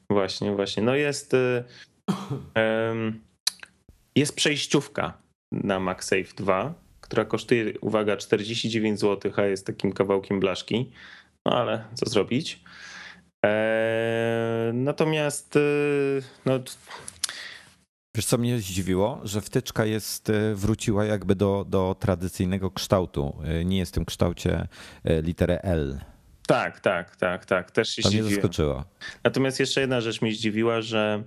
właśnie, 0.10 0.51
właśnie. 0.51 0.84
No 0.84 0.95
jest, 0.95 1.36
jest 4.15 4.36
przejściówka 4.36 5.17
na 5.51 5.80
MagSafe 5.80 6.36
2, 6.38 6.73
która 7.01 7.25
kosztuje, 7.25 7.80
uwaga, 7.80 8.17
49 8.17 8.99
zł, 8.99 9.32
a 9.36 9.41
jest 9.41 9.65
takim 9.65 9.93
kawałkiem 9.93 10.39
blaszki. 10.39 10.91
No 11.45 11.51
ale 11.51 11.84
co 11.93 12.10
zrobić? 12.10 12.63
Eee, 13.45 14.73
natomiast 14.73 15.55
y, 15.55 16.21
no, 16.45 16.60
Wiesz, 18.15 18.25
co 18.25 18.38
mnie 18.38 18.60
zdziwiło, 18.60 19.21
że 19.23 19.41
wtyczka 19.41 19.86
jest, 19.86 20.29
y, 20.29 20.55
wróciła 20.55 21.05
jakby 21.05 21.36
do, 21.36 21.65
do 21.69 21.95
tradycyjnego 21.99 22.71
kształtu. 22.71 23.38
Y, 23.62 23.65
nie 23.65 23.77
jest 23.77 23.91
w 23.91 23.95
tym 23.95 24.05
kształcie 24.05 24.67
literę 25.05 25.62
L. 25.62 25.99
Tak, 26.47 26.79
tak, 26.79 27.15
tak, 27.15 27.45
tak. 27.45 27.71
Też 27.71 27.89
się 27.89 28.01
to 28.01 28.10
mnie 28.10 28.23
zaskoczyło. 28.23 28.86
Natomiast 29.23 29.60
jeszcze 29.60 29.81
jedna 29.81 30.01
rzecz 30.01 30.21
mnie 30.21 30.31
zdziwiła, 30.31 30.81
że 30.81 31.23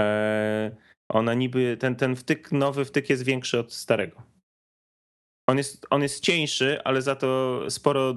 e, 0.00 0.76
ona 1.08 1.34
niby, 1.34 1.76
ten, 1.80 1.96
ten 1.96 2.16
wtyk, 2.16 2.52
nowy 2.52 2.84
wtyk 2.84 3.10
jest 3.10 3.22
większy 3.22 3.58
od 3.58 3.72
starego. 3.72 4.22
On 5.48 5.58
jest, 5.58 5.86
on 5.90 6.02
jest 6.02 6.24
cieńszy, 6.24 6.82
ale 6.84 7.02
za 7.02 7.16
to 7.16 7.60
sporo, 7.70 8.14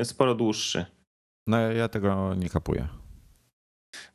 e, 0.00 0.04
sporo 0.04 0.34
dłuższy. 0.34 0.86
No 1.46 1.72
ja 1.72 1.88
tego 1.88 2.34
nie 2.34 2.48
kapuję. 2.48 2.88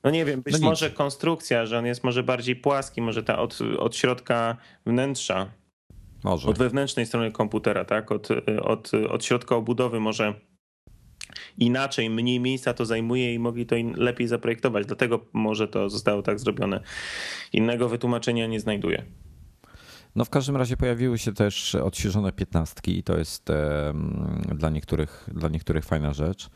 No 0.04 0.10
nie 0.10 0.26
wiem, 0.26 0.42
być 0.42 0.60
no 0.60 0.70
może 0.70 0.89
konstrukcja, 0.89 1.65
że 1.65 1.80
on 1.80 1.86
jest 1.86 2.04
może 2.04 2.24
bardziej 2.24 2.56
płaski, 2.56 3.02
może 3.02 3.24
ta 3.24 3.39
od, 3.39 3.60
od 3.80 3.96
środka 3.96 4.58
wnętrza. 4.86 5.52
Może. 6.24 6.50
Od 6.50 6.58
wewnętrznej 6.58 7.06
strony 7.06 7.32
komputera, 7.32 7.86
tak? 7.86 8.12
Od, 8.12 8.28
od, 8.62 8.92
od 9.10 9.26
środka 9.26 9.56
obudowy 9.56 10.00
może 10.00 10.34
inaczej, 11.58 12.10
mniej 12.10 12.39
miejsca 12.39 12.74
to 12.74 12.86
zajmuje 12.86 13.34
i 13.34 13.39
mogli 13.39 13.65
to 13.65 13.76
lepiej 13.96 14.28
zaprojektować. 14.28 14.86
Dlatego 14.86 15.26
może 15.34 15.68
to 15.68 15.89
zostało 15.89 16.22
tak 16.22 16.39
zrobione. 16.39 16.84
Innego 17.54 17.89
wytłumaczenia 17.89 18.48
nie 18.48 18.60
znajduję. 18.60 19.06
No 20.15 20.26
w 20.26 20.30
każdym 20.30 20.58
razie 20.58 20.78
pojawiły 20.78 21.18
się 21.18 21.34
też 21.34 21.76
odświeżone 21.76 22.32
piętnastki 22.32 22.98
i 22.98 23.04
to 23.04 23.18
jest 23.18 23.48
dla, 24.56 24.70
niektórych, 24.70 25.30
dla 25.34 25.50
niektórych 25.50 25.86
fajna 25.86 26.13
rzecz. 26.13 26.50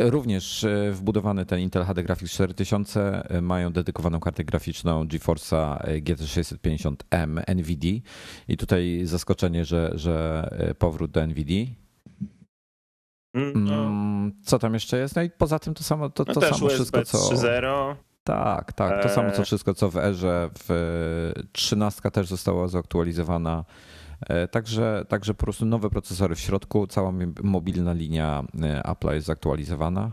Również 0.00 0.64
e, 0.64 0.92
wbudowany 0.92 1.46
ten 1.46 1.60
Intel 1.60 1.84
HD 1.84 2.02
Graphics 2.02 2.32
4000 2.32 3.22
e, 3.28 3.40
mają 3.40 3.72
dedykowaną 3.72 4.20
kartę 4.20 4.44
graficzną 4.44 5.04
GeForce'a 5.04 5.76
e, 5.80 6.00
GT 6.00 6.22
650M 6.22 7.42
NVD 7.46 7.86
i 8.48 8.56
tutaj 8.56 9.00
zaskoczenie, 9.04 9.64
że, 9.64 9.90
że 9.94 10.48
powrót 10.78 11.10
do 11.10 11.22
NVD. 11.22 11.52
Mm, 13.34 13.64
no. 13.64 13.84
Mm, 13.84 14.32
co 14.44 14.58
tam 14.58 14.74
jeszcze 14.74 14.98
jest? 14.98 15.16
No 15.16 15.22
i 15.22 15.30
poza 15.30 15.58
tym 15.58 15.74
to 15.74 15.84
samo, 15.84 16.10
to, 16.10 16.24
no 16.28 16.34
to 16.34 16.40
samo 16.40 16.68
wszystko 16.68 17.04
co. 17.04 17.18
3.0. 17.18 17.94
Tak, 18.24 18.72
tak. 18.72 19.02
To 19.02 19.08
samo 19.08 19.30
co 19.30 19.44
wszystko 19.44 19.74
co 19.74 19.90
w 19.90 19.96
erze. 19.96 20.50
W 20.58 21.32
13 21.52 22.10
też 22.10 22.26
została 22.26 22.68
zaktualizowana. 22.68 23.64
E, 24.28 24.48
także, 24.48 25.04
także 25.08 25.34
po 25.34 25.44
prostu 25.44 25.64
nowe 25.64 25.90
procesory 25.90 26.34
w 26.34 26.40
środku, 26.40 26.86
cała 26.86 27.12
mobilna 27.42 27.92
linia 27.92 28.44
e, 28.62 28.82
Apple 28.86 29.14
jest 29.14 29.26
zaktualizowana. 29.26 30.12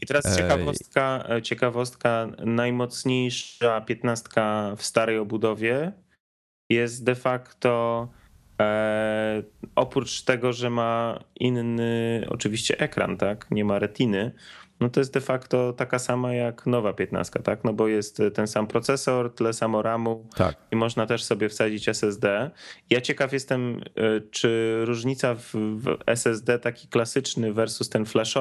I 0.00 0.06
teraz 0.06 0.36
ciekawostka, 0.36 1.24
e, 1.28 1.42
ciekawostka 1.42 2.26
najmocniejsza 2.46 3.80
piętnastka 3.80 4.74
w 4.76 4.82
starej 4.82 5.18
obudowie 5.18 5.92
jest 6.70 7.04
de 7.04 7.14
facto 7.14 8.08
E, 8.60 9.42
oprócz 9.74 10.22
tego, 10.22 10.52
że 10.52 10.70
ma 10.70 11.20
inny 11.36 12.26
oczywiście 12.28 12.78
ekran, 12.78 13.16
tak? 13.16 13.50
Nie 13.50 13.64
ma 13.64 13.78
retiny, 13.78 14.32
no 14.80 14.88
to 14.88 15.00
jest 15.00 15.14
de 15.14 15.20
facto 15.20 15.72
taka 15.72 15.98
sama 15.98 16.34
jak 16.34 16.66
nowa 16.66 16.92
15, 16.92 17.40
tak? 17.40 17.64
No 17.64 17.72
bo 17.72 17.88
jest 17.88 18.22
ten 18.34 18.46
sam 18.46 18.66
procesor, 18.66 19.34
tyle 19.34 19.52
samo 19.52 19.82
RAMu 19.82 20.26
tak. 20.36 20.56
i 20.70 20.76
można 20.76 21.06
też 21.06 21.24
sobie 21.24 21.48
wsadzić 21.48 21.88
SSD. 21.88 22.50
Ja 22.90 23.00
ciekaw 23.00 23.32
jestem, 23.32 23.80
e, 23.96 24.20
czy 24.30 24.80
różnica 24.84 25.34
w, 25.34 25.50
w 25.54 25.96
SSD 26.06 26.58
taki 26.58 26.88
klasyczny 26.88 27.52
versus 27.52 27.88
ten 27.88 28.04
flash, 28.04 28.34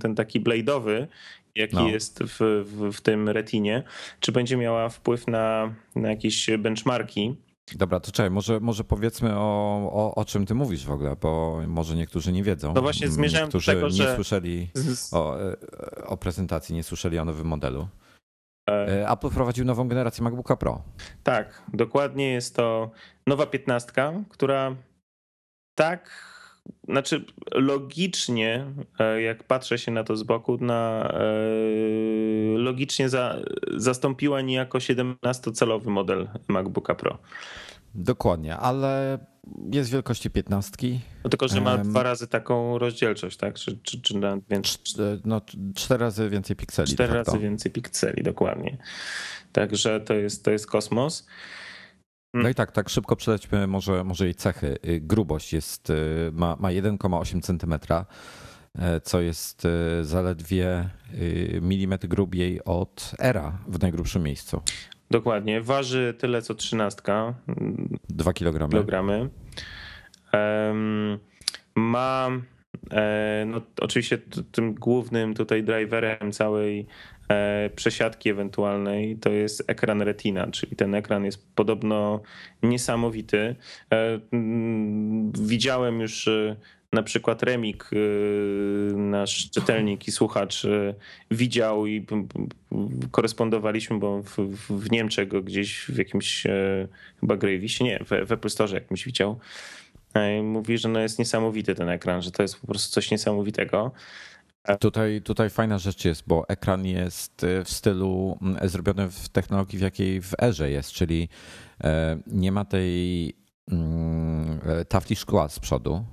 ten 0.00 0.14
taki 0.14 0.40
blade'owy, 0.40 1.06
jaki 1.54 1.76
no. 1.76 1.88
jest 1.88 2.22
w, 2.22 2.38
w, 2.64 2.96
w, 2.96 3.00
tym 3.00 3.28
retinie, 3.28 3.82
czy 4.20 4.32
będzie 4.32 4.56
miała 4.56 4.88
wpływ 4.88 5.26
na, 5.26 5.74
na 5.96 6.10
jakieś 6.10 6.50
benchmarki. 6.58 7.36
Dobra, 7.76 8.00
to 8.00 8.12
czekaj, 8.12 8.30
może, 8.30 8.60
może 8.60 8.84
powiedzmy 8.84 9.36
o, 9.36 9.90
o, 9.92 10.14
o 10.14 10.24
czym 10.24 10.46
ty 10.46 10.54
mówisz 10.54 10.86
w 10.86 10.90
ogóle, 10.90 11.16
bo 11.20 11.60
może 11.66 11.96
niektórzy 11.96 12.32
nie 12.32 12.42
wiedzą. 12.42 12.74
No 12.74 12.82
właśnie 12.82 13.08
zmierzałem 13.08 13.50
do 13.50 13.60
tego, 13.60 13.86
nie 13.86 13.92
że... 13.92 14.14
słyszeli 14.14 14.70
o, 15.12 15.36
o 16.06 16.16
prezentacji, 16.16 16.74
nie 16.74 16.82
słyszeli 16.82 17.18
o 17.18 17.24
nowym 17.24 17.46
modelu. 17.46 17.88
E, 18.70 19.10
Apple 19.10 19.30
wprowadził 19.30 19.64
nową 19.64 19.88
generację 19.88 20.24
MacBooka 20.24 20.56
Pro. 20.56 20.82
Tak, 21.22 21.62
dokładnie 21.74 22.32
jest 22.32 22.56
to 22.56 22.90
nowa 23.26 23.46
15, 23.46 23.92
która 24.28 24.76
tak 25.74 26.10
znaczy, 26.88 27.24
logicznie, 27.54 28.64
e, 28.98 29.22
jak 29.22 29.44
patrzę 29.44 29.78
się 29.78 29.92
na 29.92 30.04
to 30.04 30.16
z 30.16 30.22
boku, 30.22 30.58
na, 30.60 31.10
e, 31.14 32.58
logicznie 32.58 33.08
za, 33.08 33.36
zastąpiła 33.76 34.40
niejako 34.40 34.78
17-calowy 34.78 35.86
model 35.86 36.28
MacBooka 36.48 36.94
Pro. 36.94 37.18
Dokładnie, 37.94 38.56
ale 38.56 39.18
jest 39.72 39.90
wielkości 39.90 40.30
15. 40.30 40.76
No 41.24 41.30
tylko, 41.30 41.48
że 41.48 41.60
ma 41.60 41.74
um, 41.74 41.82
dwa 41.90 42.02
razy 42.02 42.26
taką 42.26 42.78
rozdzielczość, 42.78 43.36
tak? 43.36 43.54
Czy, 43.54 43.78
czy, 43.82 44.00
czy 44.00 44.14
więc... 44.50 44.78
no, 45.24 45.40
cztery 45.74 46.00
razy 46.00 46.28
więcej 46.28 46.56
pikseli. 46.56 46.92
Cztery 46.92 47.14
razy 47.14 47.38
więcej 47.38 47.72
pikseli, 47.72 48.22
dokładnie. 48.22 48.78
Także 49.52 50.00
to 50.00 50.14
jest, 50.14 50.44
to 50.44 50.50
jest 50.50 50.66
kosmos. 50.66 51.26
No 52.38 52.42
mm. 52.42 52.52
i 52.52 52.54
tak, 52.54 52.72
tak 52.72 52.88
szybko 52.88 53.16
przelećmy 53.16 53.66
może, 53.66 54.04
może 54.04 54.24
jej 54.24 54.34
cechy. 54.34 54.78
Y, 54.86 55.00
grubość 55.00 55.52
jest, 55.52 55.90
y, 55.90 56.30
ma, 56.32 56.56
ma 56.60 56.68
1,8 56.68 57.40
cm, 57.42 57.74
y, 57.74 59.00
co 59.00 59.20
jest 59.20 59.66
zaledwie 60.02 60.90
milimetr 61.60 62.08
grubiej 62.08 62.64
od 62.64 63.14
Era 63.18 63.58
w 63.68 63.80
najgrubszym 63.80 64.22
miejscu. 64.22 64.62
Dokładnie. 65.10 65.60
Waży 65.60 66.14
tyle 66.18 66.42
co 66.42 66.54
trzynastka. 66.54 67.34
2 68.08 68.32
kg. 68.32 68.68
kilogramy. 68.68 69.28
Um, 70.32 71.18
ma 71.74 72.30
e, 72.90 73.44
no, 73.46 73.60
oczywiście 73.80 74.18
tym 74.52 74.74
głównym 74.74 75.34
tutaj 75.34 75.62
driverem 75.62 76.32
całej 76.32 76.86
przesiadki 77.74 78.30
ewentualnej 78.30 79.16
to 79.16 79.30
jest 79.30 79.64
ekran 79.66 80.02
Retina, 80.02 80.46
czyli 80.50 80.76
ten 80.76 80.94
ekran 80.94 81.24
jest 81.24 81.54
podobno 81.54 82.20
niesamowity. 82.62 83.56
E, 83.92 84.20
mm, 84.32 85.32
widziałem 85.32 86.00
już 86.00 86.28
e, 86.28 86.56
na 86.92 87.02
przykład 87.02 87.42
Remik, 87.42 87.90
nasz 88.94 89.50
czytelnik 89.50 90.08
i 90.08 90.12
słuchacz, 90.12 90.66
widział 91.30 91.86
i 91.86 92.06
korespondowaliśmy, 93.10 93.98
bo 93.98 94.22
w, 94.22 94.36
w 94.70 94.90
Niemczech 94.90 95.28
go 95.28 95.42
gdzieś 95.42 95.84
w 95.84 95.98
jakimś 95.98 96.46
chyba 97.20 97.36
Gravisie, 97.36 97.84
nie, 97.84 97.98
w, 98.04 98.26
w 98.28 98.32
Apple 98.32 98.48
Store 98.50 98.74
jakimś 98.74 99.04
widział. 99.04 99.38
Mówi, 100.42 100.78
że 100.78 100.88
no 100.88 101.00
jest 101.00 101.18
niesamowity 101.18 101.74
ten 101.74 101.88
ekran, 101.88 102.22
że 102.22 102.30
to 102.30 102.42
jest 102.42 102.60
po 102.60 102.66
prostu 102.66 102.94
coś 102.94 103.10
niesamowitego. 103.10 103.92
Tutaj, 104.80 105.22
tutaj 105.22 105.50
fajna 105.50 105.78
rzecz 105.78 106.04
jest, 106.04 106.22
bo 106.26 106.48
ekran 106.48 106.86
jest 106.86 107.44
y, 107.44 107.64
w 107.64 107.70
stylu 107.70 108.38
mm, 108.42 108.68
zrobiony 108.68 109.10
w 109.10 109.28
technologii, 109.28 109.78
w 109.78 109.82
jakiej 109.82 110.22
w 110.22 110.34
erze 110.42 110.70
jest, 110.70 110.92
czyli 110.92 111.28
e, 111.84 112.18
nie 112.26 112.52
ma 112.52 112.64
tej 112.64 113.34
mm, 113.70 114.60
e, 114.66 114.84
tafli 114.84 115.16
szkła 115.16 115.48
z 115.48 115.58
przodu. 115.58 116.04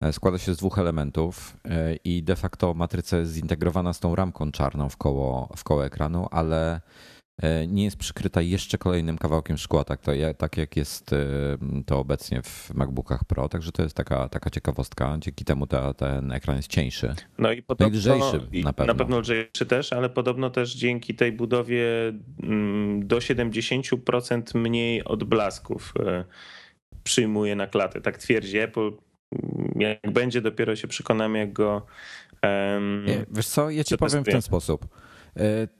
E, 0.00 0.12
składa 0.12 0.38
się 0.38 0.54
z 0.54 0.56
dwóch 0.56 0.78
elementów 0.78 1.56
i 2.04 2.22
de 2.22 2.36
facto 2.36 2.74
matryca 2.74 3.16
jest 3.18 3.32
zintegrowana 3.32 3.92
z 3.92 4.00
tą 4.00 4.14
ramką 4.14 4.52
czarną 4.52 4.88
w 4.88 4.96
koło, 4.96 5.48
w 5.56 5.64
koło 5.64 5.86
ekranu, 5.86 6.26
ale 6.30 6.80
nie 7.68 7.84
jest 7.84 7.96
przykryta 7.96 8.42
jeszcze 8.42 8.78
kolejnym 8.78 9.18
kawałkiem 9.18 9.58
szkła, 9.58 9.84
tak, 9.84 10.00
to, 10.00 10.12
tak 10.38 10.56
jak 10.56 10.76
jest 10.76 11.12
e, 11.12 11.16
to 11.86 11.98
obecnie 11.98 12.42
w 12.42 12.74
MacBookach 12.74 13.24
Pro. 13.24 13.48
Także 13.48 13.72
to 13.72 13.82
jest 13.82 13.96
taka, 13.96 14.28
taka 14.28 14.50
ciekawostka. 14.50 15.16
Dzięki 15.18 15.44
temu 15.44 15.66
ta, 15.66 15.94
ten 15.94 16.32
ekran 16.32 16.56
jest 16.56 16.68
cieńszy. 16.68 17.14
No 17.38 17.52
i 17.52 17.62
podobno, 17.62 17.88
no 17.88 17.98
lżejszy 17.98 18.64
na 18.64 18.72
pewno. 18.72 18.92
Na 18.92 18.98
pewno 18.98 19.18
lżejszy 19.18 19.66
też, 19.66 19.92
ale 19.92 20.10
podobno 20.10 20.50
też 20.50 20.74
dzięki 20.74 21.14
tej 21.14 21.32
budowie 21.32 22.12
mm, 22.42 23.06
do 23.06 23.18
70% 23.18 24.58
mniej 24.58 25.04
odblasków 25.04 25.92
e, 26.06 26.24
przyjmuje 27.04 27.56
na 27.56 27.66
klatę. 27.66 28.00
Tak 28.00 28.18
twierdzi 28.18 28.58
Apple. 28.58 28.92
Jak 29.76 30.12
będzie, 30.12 30.40
dopiero 30.40 30.76
się 30.76 30.88
przekonamy, 30.88 31.38
jak 31.38 31.52
go. 31.52 31.86
Um, 32.42 33.06
Wiesz 33.30 33.46
co, 33.46 33.70
ja 33.70 33.84
ci 33.84 33.96
powiem 33.98 34.24
w 34.24 34.28
ten 34.28 34.42
sposób 34.42 34.86
E, 34.86 35.03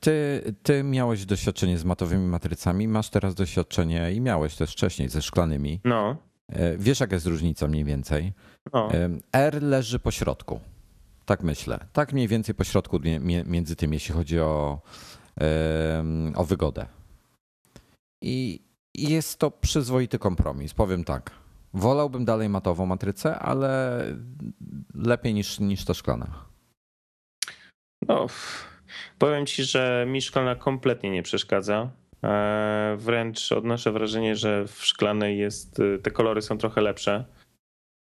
ty, 0.01 0.43
ty 0.62 0.83
miałeś 0.83 1.27
doświadczenie 1.27 1.79
z 1.79 1.85
matowymi 1.85 2.27
matrycami, 2.27 2.88
masz 2.88 3.11
teraz 3.11 3.35
doświadczenie 3.35 4.12
i 4.12 4.21
miałeś 4.21 4.57
też 4.57 4.73
wcześniej 4.73 5.09
ze 5.09 5.23
szklanymi. 5.23 5.81
No. 5.85 6.17
E, 6.49 6.79
wiesz, 6.79 7.01
jaka 7.01 7.14
jest 7.14 7.27
różnica 7.27 7.69
mniej 7.69 7.85
więcej? 7.85 8.33
No. 8.73 8.95
E, 8.95 9.11
R 9.33 9.62
leży 9.62 9.99
po 9.99 10.11
środku. 10.11 10.61
Tak 11.25 11.43
myślę. 11.43 11.79
Tak 11.93 12.12
mniej 12.12 12.29
więcej 12.29 12.55
po 12.55 12.64
środku 12.64 13.01
między 13.45 13.77
tym, 13.77 13.93
jeśli 13.93 14.14
chodzi 14.14 14.40
o, 14.40 14.81
o 16.35 16.45
wygodę. 16.45 16.87
I 18.23 18.64
jest 18.95 19.38
to 19.38 19.51
przyzwoity 19.51 20.19
kompromis, 20.19 20.75
powiem 20.75 21.05
tak. 21.05 21.31
Wolałbym 21.75 22.25
dalej 22.25 22.49
matową 22.49 22.87
matrycę, 22.87 23.38
ale 23.38 24.01
lepiej 24.95 25.35
niż, 25.35 25.61
niż 25.61 25.85
ta 25.85 25.95
szklana. 25.95 26.45
No, 28.09 28.27
Powiem 29.18 29.46
ci, 29.46 29.64
że 29.64 30.07
mi 30.09 30.22
szklana 30.22 30.54
kompletnie 30.54 31.11
nie 31.11 31.22
przeszkadza. 31.22 31.90
E, 32.24 32.96
wręcz 32.98 33.52
odnoszę 33.52 33.92
wrażenie, 33.92 34.37
że 34.37 34.66
w 34.66 34.85
szklanej 34.85 35.38
jest, 35.38 35.80
y, 35.80 35.98
te 36.02 36.11
kolory 36.11 36.42
są 36.42 36.59
trochę 36.59 36.80
lepsze 36.80 37.24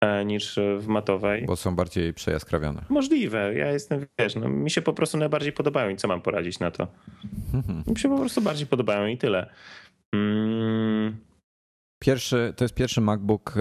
e, 0.01 0.25
niż 0.25 0.60
w 0.77 0.88
matowej. 0.88 1.45
Bo 1.45 1.56
są 1.56 1.75
bardziej 1.75 2.13
przejaskrawione. 2.13 2.82
Możliwe. 2.89 3.54
Ja 3.56 3.71
jestem, 3.71 4.06
wiesz, 4.19 4.36
no, 4.36 4.49
mi 4.49 4.71
się 4.71 4.82
po 4.82 4.93
prostu 4.93 5.17
najbardziej 5.17 5.54
podobają 5.54 5.89
i 5.89 5.95
co 5.95 6.08
mam 6.08 6.21
poradzić 6.21 6.60
na 6.60 6.71
to? 6.71 6.88
Mhm. 7.54 7.84
Mi 7.88 7.99
się 7.99 8.10
po 8.10 8.17
prostu 8.17 8.41
bardziej 8.41 8.67
podobają 8.67 9.08
i 9.08 9.17
tyle. 9.17 9.49
Mm. 10.15 11.17
Pierwszy, 12.04 12.54
to 12.58 12.63
jest 12.63 12.75
pierwszy 12.75 13.01
MacBook 13.01 13.56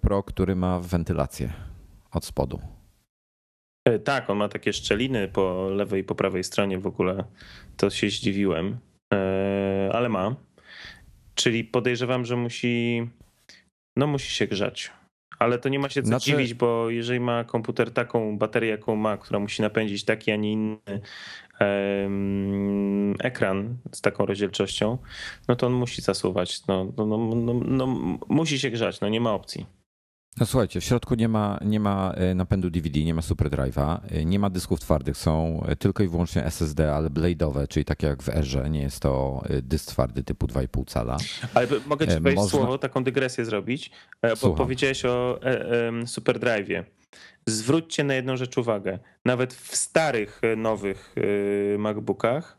Pro, 0.00 0.22
który 0.22 0.56
ma 0.56 0.80
wentylację 0.80 1.52
od 2.10 2.24
spodu. 2.24 2.75
E, 3.86 3.98
tak, 3.98 4.30
on 4.30 4.38
ma 4.38 4.48
takie 4.48 4.72
szczeliny 4.72 5.28
po 5.28 5.68
lewej 5.70 6.00
i 6.00 6.04
po 6.04 6.14
prawej 6.14 6.44
stronie 6.44 6.78
w 6.78 6.86
ogóle. 6.86 7.24
To 7.76 7.90
się 7.90 8.10
zdziwiłem, 8.10 8.78
e, 9.14 9.90
ale 9.92 10.08
ma. 10.08 10.36
Czyli 11.34 11.64
podejrzewam, 11.64 12.24
że 12.24 12.36
musi, 12.36 13.06
no 13.96 14.06
musi 14.06 14.30
się 14.30 14.46
grzać. 14.46 14.92
Ale 15.38 15.58
to 15.58 15.68
nie 15.68 15.78
ma 15.78 15.88
się 15.88 16.02
co 16.02 16.08
znaczy... 16.08 16.30
dziwić, 16.30 16.54
bo 16.54 16.90
jeżeli 16.90 17.20
ma 17.20 17.44
komputer 17.44 17.90
taką 17.90 18.38
baterię, 18.38 18.70
jaką 18.70 18.96
ma, 18.96 19.16
która 19.16 19.38
musi 19.38 19.62
napędzić 19.62 20.04
taki, 20.04 20.32
a 20.32 20.36
nie 20.36 20.52
inny 20.52 21.00
um, 21.60 23.14
ekran 23.20 23.76
z 23.92 24.00
taką 24.00 24.26
rozdzielczością, 24.26 24.98
no 25.48 25.56
to 25.56 25.66
on 25.66 25.72
musi 25.72 26.02
zasuwać. 26.02 26.66
No, 26.66 26.92
no, 26.96 27.06
no, 27.06 27.34
no, 27.34 27.54
no 27.64 27.86
musi 28.28 28.58
się 28.58 28.70
grzać, 28.70 29.00
no 29.00 29.08
nie 29.08 29.20
ma 29.20 29.34
opcji. 29.34 29.66
No 30.40 30.46
słuchajcie, 30.46 30.80
w 30.80 30.84
środku 30.84 31.14
nie 31.14 31.28
ma, 31.28 31.58
nie 31.64 31.80
ma 31.80 32.12
e, 32.12 32.34
napędu 32.34 32.70
DVD, 32.70 33.00
nie 33.00 33.14
ma 33.14 33.20
SuperDrive'a, 33.20 33.98
e, 34.10 34.24
nie 34.24 34.38
ma 34.38 34.50
dysków 34.50 34.80
twardych, 34.80 35.16
są 35.16 35.62
e, 35.68 35.76
tylko 35.76 36.02
i 36.02 36.08
wyłącznie 36.08 36.44
SSD, 36.44 36.94
ale 36.94 37.10
blade'owe, 37.10 37.68
czyli 37.68 37.84
takie 37.84 38.06
jak 38.06 38.22
w 38.22 38.28
Erze, 38.28 38.70
nie 38.70 38.82
jest 38.82 39.00
to 39.00 39.42
dysk 39.62 39.88
twardy 39.88 40.24
typu 40.24 40.46
2,5 40.46 40.86
cala. 40.86 41.16
Ale 41.54 41.66
mogę 41.86 42.08
ci 42.08 42.20
wejść 42.20 42.36
Można... 42.36 42.58
słowo, 42.58 42.78
taką 42.78 43.04
dygresję 43.04 43.44
zrobić, 43.44 43.90
bo 44.22 44.36
Słucham. 44.36 44.56
powiedziałeś 44.56 45.04
o 45.04 45.40
SuperDrive'ie. 46.06 46.84
Zwróćcie 47.46 48.04
na 48.04 48.14
jedną 48.14 48.36
rzecz 48.36 48.58
uwagę. 48.58 48.98
Nawet 49.24 49.54
w 49.54 49.76
starych, 49.76 50.40
nowych 50.56 51.14
MacBookach 51.78 52.58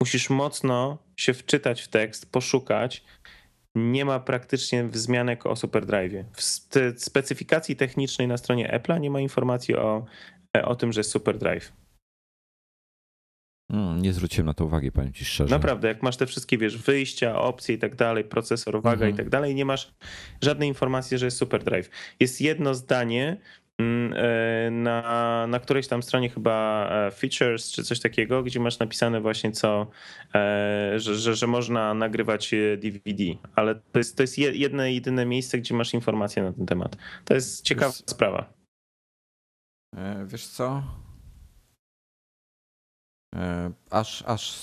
musisz 0.00 0.30
mocno 0.30 0.98
się 1.16 1.34
wczytać 1.34 1.82
w 1.82 1.88
tekst, 1.88 2.32
poszukać, 2.32 3.04
nie 3.74 4.04
ma 4.04 4.20
praktycznie 4.20 4.84
wzmianek 4.84 5.46
o 5.46 5.56
SuperDrive. 5.56 6.24
W 6.32 6.42
specyfikacji 6.96 7.76
technicznej 7.76 8.28
na 8.28 8.36
stronie 8.36 8.80
Apple'a 8.80 9.00
nie 9.00 9.10
ma 9.10 9.20
informacji 9.20 9.76
o, 9.76 10.04
o 10.64 10.76
tym, 10.76 10.92
że 10.92 11.00
jest 11.00 11.10
SuperDrive. 11.10 11.72
Mm, 13.70 14.02
nie 14.02 14.12
zwróciłem 14.12 14.46
na 14.46 14.54
to 14.54 14.64
uwagi, 14.64 14.92
powiem 14.92 15.12
ci 15.12 15.24
szczerze. 15.24 15.50
Naprawdę, 15.50 15.88
jak 15.88 16.02
masz 16.02 16.16
te 16.16 16.26
wszystkie, 16.26 16.58
wiesz, 16.58 16.78
wyjścia, 16.78 17.40
opcje 17.40 17.74
i 17.74 17.78
tak 17.78 17.96
dalej, 17.96 18.24
procesor, 18.24 18.74
waga 18.74 18.92
mhm. 18.92 19.14
i 19.14 19.16
tak 19.16 19.28
dalej, 19.28 19.54
nie 19.54 19.64
masz 19.64 19.94
żadnej 20.42 20.68
informacji, 20.68 21.18
że 21.18 21.26
jest 21.26 21.36
super 21.36 21.64
drive. 21.64 21.90
Jest 22.20 22.40
jedno 22.40 22.74
zdanie, 22.74 23.36
e, 23.36 23.63
na, 24.70 25.46
na 25.46 25.60
którejś 25.60 25.88
tam 25.88 26.02
stronie 26.02 26.28
chyba 26.28 26.88
e, 26.90 27.10
features 27.10 27.72
czy 27.72 27.84
coś 27.84 28.00
takiego, 28.00 28.42
gdzie 28.42 28.60
masz 28.60 28.78
napisane 28.78 29.20
właśnie 29.20 29.52
co, 29.52 29.86
e, 30.34 30.92
że, 30.96 31.14
że, 31.14 31.34
że 31.34 31.46
można 31.46 31.94
nagrywać 31.94 32.50
DVD, 32.76 33.24
ale 33.54 33.74
to 33.74 33.98
jest, 33.98 34.16
to 34.16 34.22
jest 34.22 34.38
jedno 34.38 34.84
jedyne 34.84 35.26
miejsce, 35.26 35.58
gdzie 35.58 35.74
masz 35.74 35.94
informacje 35.94 36.42
na 36.42 36.52
ten 36.52 36.66
temat. 36.66 36.96
To 37.24 37.34
jest 37.34 37.64
ciekawa 37.64 37.86
jest... 37.86 38.10
sprawa. 38.10 38.52
Wiesz 40.26 40.46
co? 40.46 40.82
E, 43.34 43.72
aż, 43.90 44.22
aż 44.26 44.58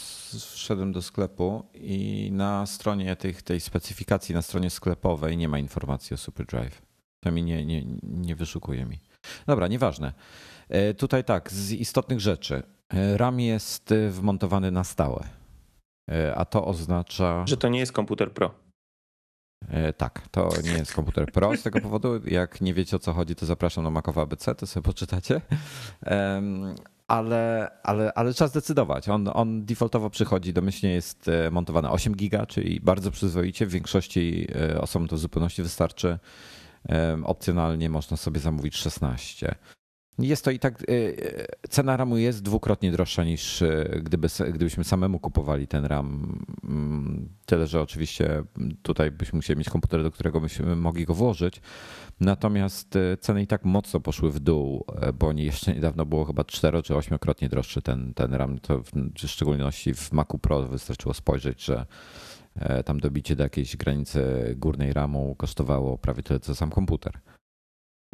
wszedłem 0.54 0.92
do 0.92 1.02
sklepu 1.02 1.64
i 1.74 2.30
na 2.32 2.66
stronie 2.66 3.16
tych, 3.16 3.42
tej 3.42 3.60
specyfikacji, 3.60 4.36
na 4.36 4.42
stronie 4.42 4.70
sklepowej 4.70 5.38
nie 5.38 5.48
ma 5.48 5.60
informacji 5.60 6.14
o 6.14 6.18
SuperDrive. 6.18 6.82
To 7.24 7.32
mi 7.32 7.44
nie, 7.44 7.66
nie, 7.66 7.84
nie 8.04 8.36
wyszukuje 8.36 8.86
mi. 8.86 9.00
Dobra, 9.46 9.68
nieważne. 9.68 10.14
E, 10.70 10.94
tutaj 10.94 11.24
tak, 11.24 11.52
z 11.52 11.72
istotnych 11.72 12.20
rzeczy. 12.20 12.64
E, 12.94 13.18
RAM 13.18 13.40
jest 13.40 13.94
wmontowany 14.10 14.72
na 14.72 14.84
stałe, 14.84 15.24
a 16.36 16.46
to 16.46 16.66
oznacza. 16.66 17.48
Że 17.48 17.58
to 17.58 17.70
nie 17.70 17.80
jest 17.80 17.92
komputer 17.92 18.32
Pro. 18.32 18.54
Tak, 19.98 20.28
to 20.32 20.50
nie 20.64 20.72
jest 20.72 20.94
komputer 20.94 21.32
Pro. 21.32 21.58
Z 21.58 21.64
tego 21.64 21.82
powodu, 21.82 22.22
jak 22.26 22.62
nie 22.62 22.74
wiecie 22.74 22.96
o 22.96 23.00
co 23.00 23.14
chodzi, 23.14 23.36
to 23.36 23.46
zapraszam 23.46 23.84
na 23.84 23.90
Macowa 23.90 24.22
ABC, 24.22 24.56
to 24.56 24.68
sobie 24.68 24.84
poczytacie 24.84 25.42
ale, 27.12 27.72
ale, 27.84 28.14
ale 28.14 28.34
trzeba 28.34 28.48
zdecydować. 28.48 29.10
On, 29.10 29.30
on 29.34 29.66
defaultowo 29.66 30.10
przychodzi, 30.10 30.54
domyślnie 30.54 30.94
jest 30.94 31.28
e, 31.28 31.52
montowany 31.52 31.90
8 31.90 32.16
giga, 32.16 32.46
czyli 32.46 32.80
bardzo 32.80 33.12
przyzwoicie. 33.12 33.66
W 33.66 33.72
większości 33.72 34.48
e, 34.56 34.82
osobom 34.82 35.08
to 35.08 35.16
w 35.16 35.20
zupełności 35.20 35.64
wystarczy. 35.64 36.20
E, 36.90 37.18
opcjonalnie 37.24 37.90
można 37.90 38.18
sobie 38.18 38.40
zamówić 38.40 38.76
16. 38.76 39.56
Jest 40.20 40.46
to 40.46 40.52
i 40.52 40.60
tak, 40.60 40.84
cena 41.70 41.98
RAMu 41.98 42.18
jest 42.18 42.44
dwukrotnie 42.44 42.92
droższa 42.92 43.24
niż 43.24 43.64
gdyby, 44.04 44.28
gdybyśmy 44.54 44.84
samemu 44.84 45.20
kupowali 45.20 45.68
ten 45.68 45.86
RAM. 45.86 46.40
Mm, 46.64 47.30
tyle, 47.46 47.68
że 47.68 47.82
oczywiście 47.82 48.44
tutaj 48.82 49.12
byśmy 49.12 49.38
musieli 49.38 49.58
mieć 49.58 49.70
komputer, 49.70 50.04
do 50.04 50.12
którego 50.12 50.42
byśmy 50.42 50.76
mogli 50.76 51.06
go 51.06 51.14
włożyć, 51.14 51.62
Natomiast 52.22 52.96
e, 52.96 53.18
ceny 53.18 53.44
i 53.44 53.48
tak 53.48 53.66
mocno 53.66 54.00
poszły 54.00 54.32
w 54.32 54.40
dół, 54.40 54.86
e, 55.02 55.14
bo 55.14 55.32
jeszcze 55.32 55.74
niedawno 55.74 56.06
było 56.06 56.26
chyba 56.26 56.44
4 56.44 56.84
czy 56.84 56.94
8-krotnie 56.94 57.50
droższy 57.50 57.82
ten, 57.82 58.14
ten 58.14 58.34
RAM. 58.34 58.60
To 58.60 58.84
w, 58.84 59.28
szczególności 59.28 59.94
w 59.94 60.12
Macu 60.12 60.40
Pro 60.40 60.62
wystarczyło 60.68 61.14
spojrzeć, 61.14 61.64
że 61.64 61.76
e, 61.80 61.86
tam 62.86 63.00
dobicie 63.00 63.36
do 63.36 63.44
jakiejś 63.44 63.78
granicy 63.78 64.54
górnej 64.58 64.94
RAMu 64.94 65.36
kosztowało 65.36 65.98
prawie 65.98 66.24
tyle 66.24 66.40
co 66.40 66.56
sam 66.56 66.70
komputer. 66.70 67.20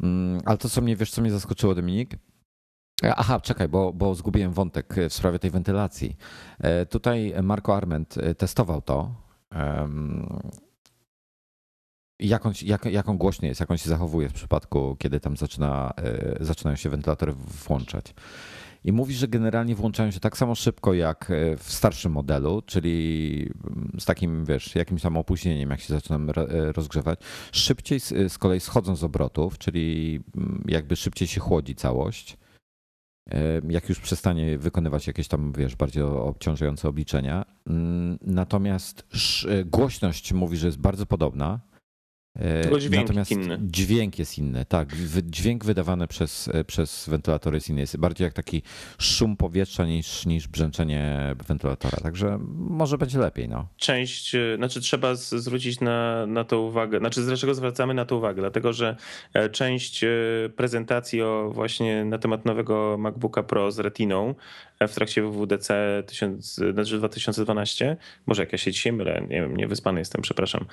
Mm, 0.02 0.40
ale 0.44 0.58
to, 0.58 0.68
co 0.68 0.80
mnie, 0.80 0.96
wiesz, 0.96 1.10
co 1.10 1.22
mnie 1.22 1.30
zaskoczyło, 1.30 1.74
Dominik? 1.74 2.16
Aha, 3.02 3.40
czekaj, 3.40 3.68
bo, 3.68 3.92
bo 3.92 4.14
zgubiłem 4.14 4.52
wątek 4.52 4.94
w 5.08 5.12
sprawie 5.12 5.38
tej 5.38 5.50
wentylacji. 5.50 6.16
Tutaj 6.90 7.34
Marco 7.42 7.76
Arment 7.76 8.14
testował 8.38 8.82
to 8.82 9.14
jak 12.20 12.46
on, 12.46 12.52
jak, 12.62 12.84
jak 12.84 13.08
on 13.08 13.18
głośny 13.18 13.48
jest, 13.48 13.60
jak 13.60 13.70
on 13.70 13.78
się 13.78 13.88
zachowuje 13.88 14.28
w 14.28 14.32
przypadku, 14.32 14.96
kiedy 14.98 15.20
tam 15.20 15.36
zaczyna, 15.36 15.92
e, 15.96 16.44
zaczynają 16.44 16.76
się 16.76 16.90
wentylatory 16.90 17.32
włączać. 17.32 18.14
I 18.84 18.92
mówi, 18.92 19.14
że 19.14 19.28
generalnie 19.28 19.74
włączają 19.74 20.10
się 20.10 20.20
tak 20.20 20.36
samo 20.36 20.54
szybko 20.54 20.94
jak 20.94 21.30
e, 21.30 21.56
w 21.56 21.72
starszym 21.72 22.12
modelu, 22.12 22.62
czyli 22.66 23.50
mm, 23.66 23.92
z 24.00 24.04
takim, 24.04 24.44
wiesz, 24.44 24.74
jakimś 24.74 25.02
tam 25.02 25.16
opóźnieniem, 25.16 25.70
jak 25.70 25.80
się 25.80 25.94
zaczynam 25.94 26.30
e, 26.30 26.32
rozgrzewać. 26.72 27.20
Szybciej 27.52 28.00
z 28.00 28.38
kolei 28.38 28.60
schodzą 28.60 28.96
z 28.96 29.04
obrotów, 29.04 29.58
czyli 29.58 30.20
mm, 30.36 30.64
jakby 30.68 30.96
szybciej 30.96 31.28
się 31.28 31.40
chłodzi 31.40 31.74
całość. 31.74 32.36
Jak 33.68 33.88
już 33.88 34.00
przestanie 34.00 34.58
wykonywać 34.58 35.06
jakieś 35.06 35.28
tam, 35.28 35.52
wiesz, 35.52 35.76
bardziej 35.76 36.02
obciążające 36.02 36.88
obliczenia. 36.88 37.44
Mm, 37.66 38.18
natomiast 38.22 39.06
głośność 39.66 40.32
mówi, 40.32 40.56
że 40.56 40.66
jest 40.66 40.78
bardzo 40.78 41.06
podobna 41.06 41.60
E, 41.67 41.67
dźwięk 42.78 43.02
Natomiast 43.08 43.30
inny. 43.30 43.58
dźwięk 43.60 44.18
jest 44.18 44.38
inny, 44.38 44.64
tak. 44.64 44.88
Dźwięk 45.22 45.64
wydawany 45.64 46.06
przez, 46.06 46.48
e, 46.48 46.64
przez 46.64 47.08
wentylator 47.08 47.54
jest 47.54 47.68
inny. 47.68 47.80
Jest 47.80 47.96
bardziej 47.96 48.24
jak 48.24 48.32
taki 48.34 48.62
szum 48.98 49.36
powietrza 49.36 49.86
niż, 49.86 50.26
niż 50.26 50.48
brzęczenie 50.48 51.34
wentylatora. 51.46 51.98
Także 52.02 52.38
może 52.54 52.98
będzie 52.98 53.18
lepiej. 53.18 53.48
No. 53.48 53.68
Część, 53.76 54.34
e, 54.34 54.56
znaczy 54.56 54.80
trzeba 54.80 55.14
zwrócić 55.14 55.80
na, 55.80 56.26
na 56.26 56.44
to 56.44 56.60
uwagę. 56.60 56.98
Znaczy, 56.98 57.22
dlaczego 57.22 57.54
zwracamy 57.54 57.94
na 57.94 58.04
to 58.04 58.16
uwagę? 58.16 58.42
Dlatego, 58.42 58.72
że 58.72 58.96
część 59.52 60.04
prezentacji 60.56 61.22
o 61.22 61.50
właśnie 61.54 62.04
na 62.04 62.18
temat 62.18 62.44
nowego 62.44 62.96
MacBooka 62.98 63.42
Pro 63.42 63.72
z 63.72 63.78
Retiną 63.78 64.34
w 64.80 64.94
trakcie 64.94 65.22
WWDC 65.22 66.02
1000, 66.06 66.54
znaczy 66.72 66.98
2012, 66.98 67.96
może 68.26 68.42
jak 68.42 68.52
ja 68.52 68.58
się 68.58 68.72
dzisiaj 68.72 68.92
mylę, 68.92 69.20
nie 69.28 69.40
wiem, 69.40 69.56
niewyspany 69.56 70.00
jestem, 70.00 70.22
przepraszam, 70.22 70.64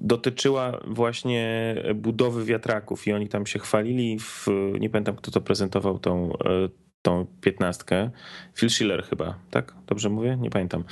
dotyczyła 0.00 0.80
właśnie 0.86 1.74
budowy 1.94 2.44
wiatraków 2.44 3.06
i 3.06 3.12
oni 3.12 3.28
tam 3.28 3.46
się 3.46 3.58
chwalili, 3.58 4.18
w, 4.18 4.46
nie 4.80 4.90
pamiętam 4.90 5.16
kto 5.16 5.30
to 5.30 5.40
prezentował 5.40 5.98
tą, 5.98 6.32
e, 6.32 6.68
tą 7.02 7.26
piętnastkę, 7.40 8.10
Phil 8.58 8.70
Schiller 8.70 9.04
chyba, 9.04 9.38
tak? 9.50 9.74
Dobrze 9.86 10.08
mówię? 10.08 10.36
Nie 10.40 10.50
pamiętam. 10.50 10.84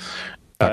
Tak. 0.57 0.71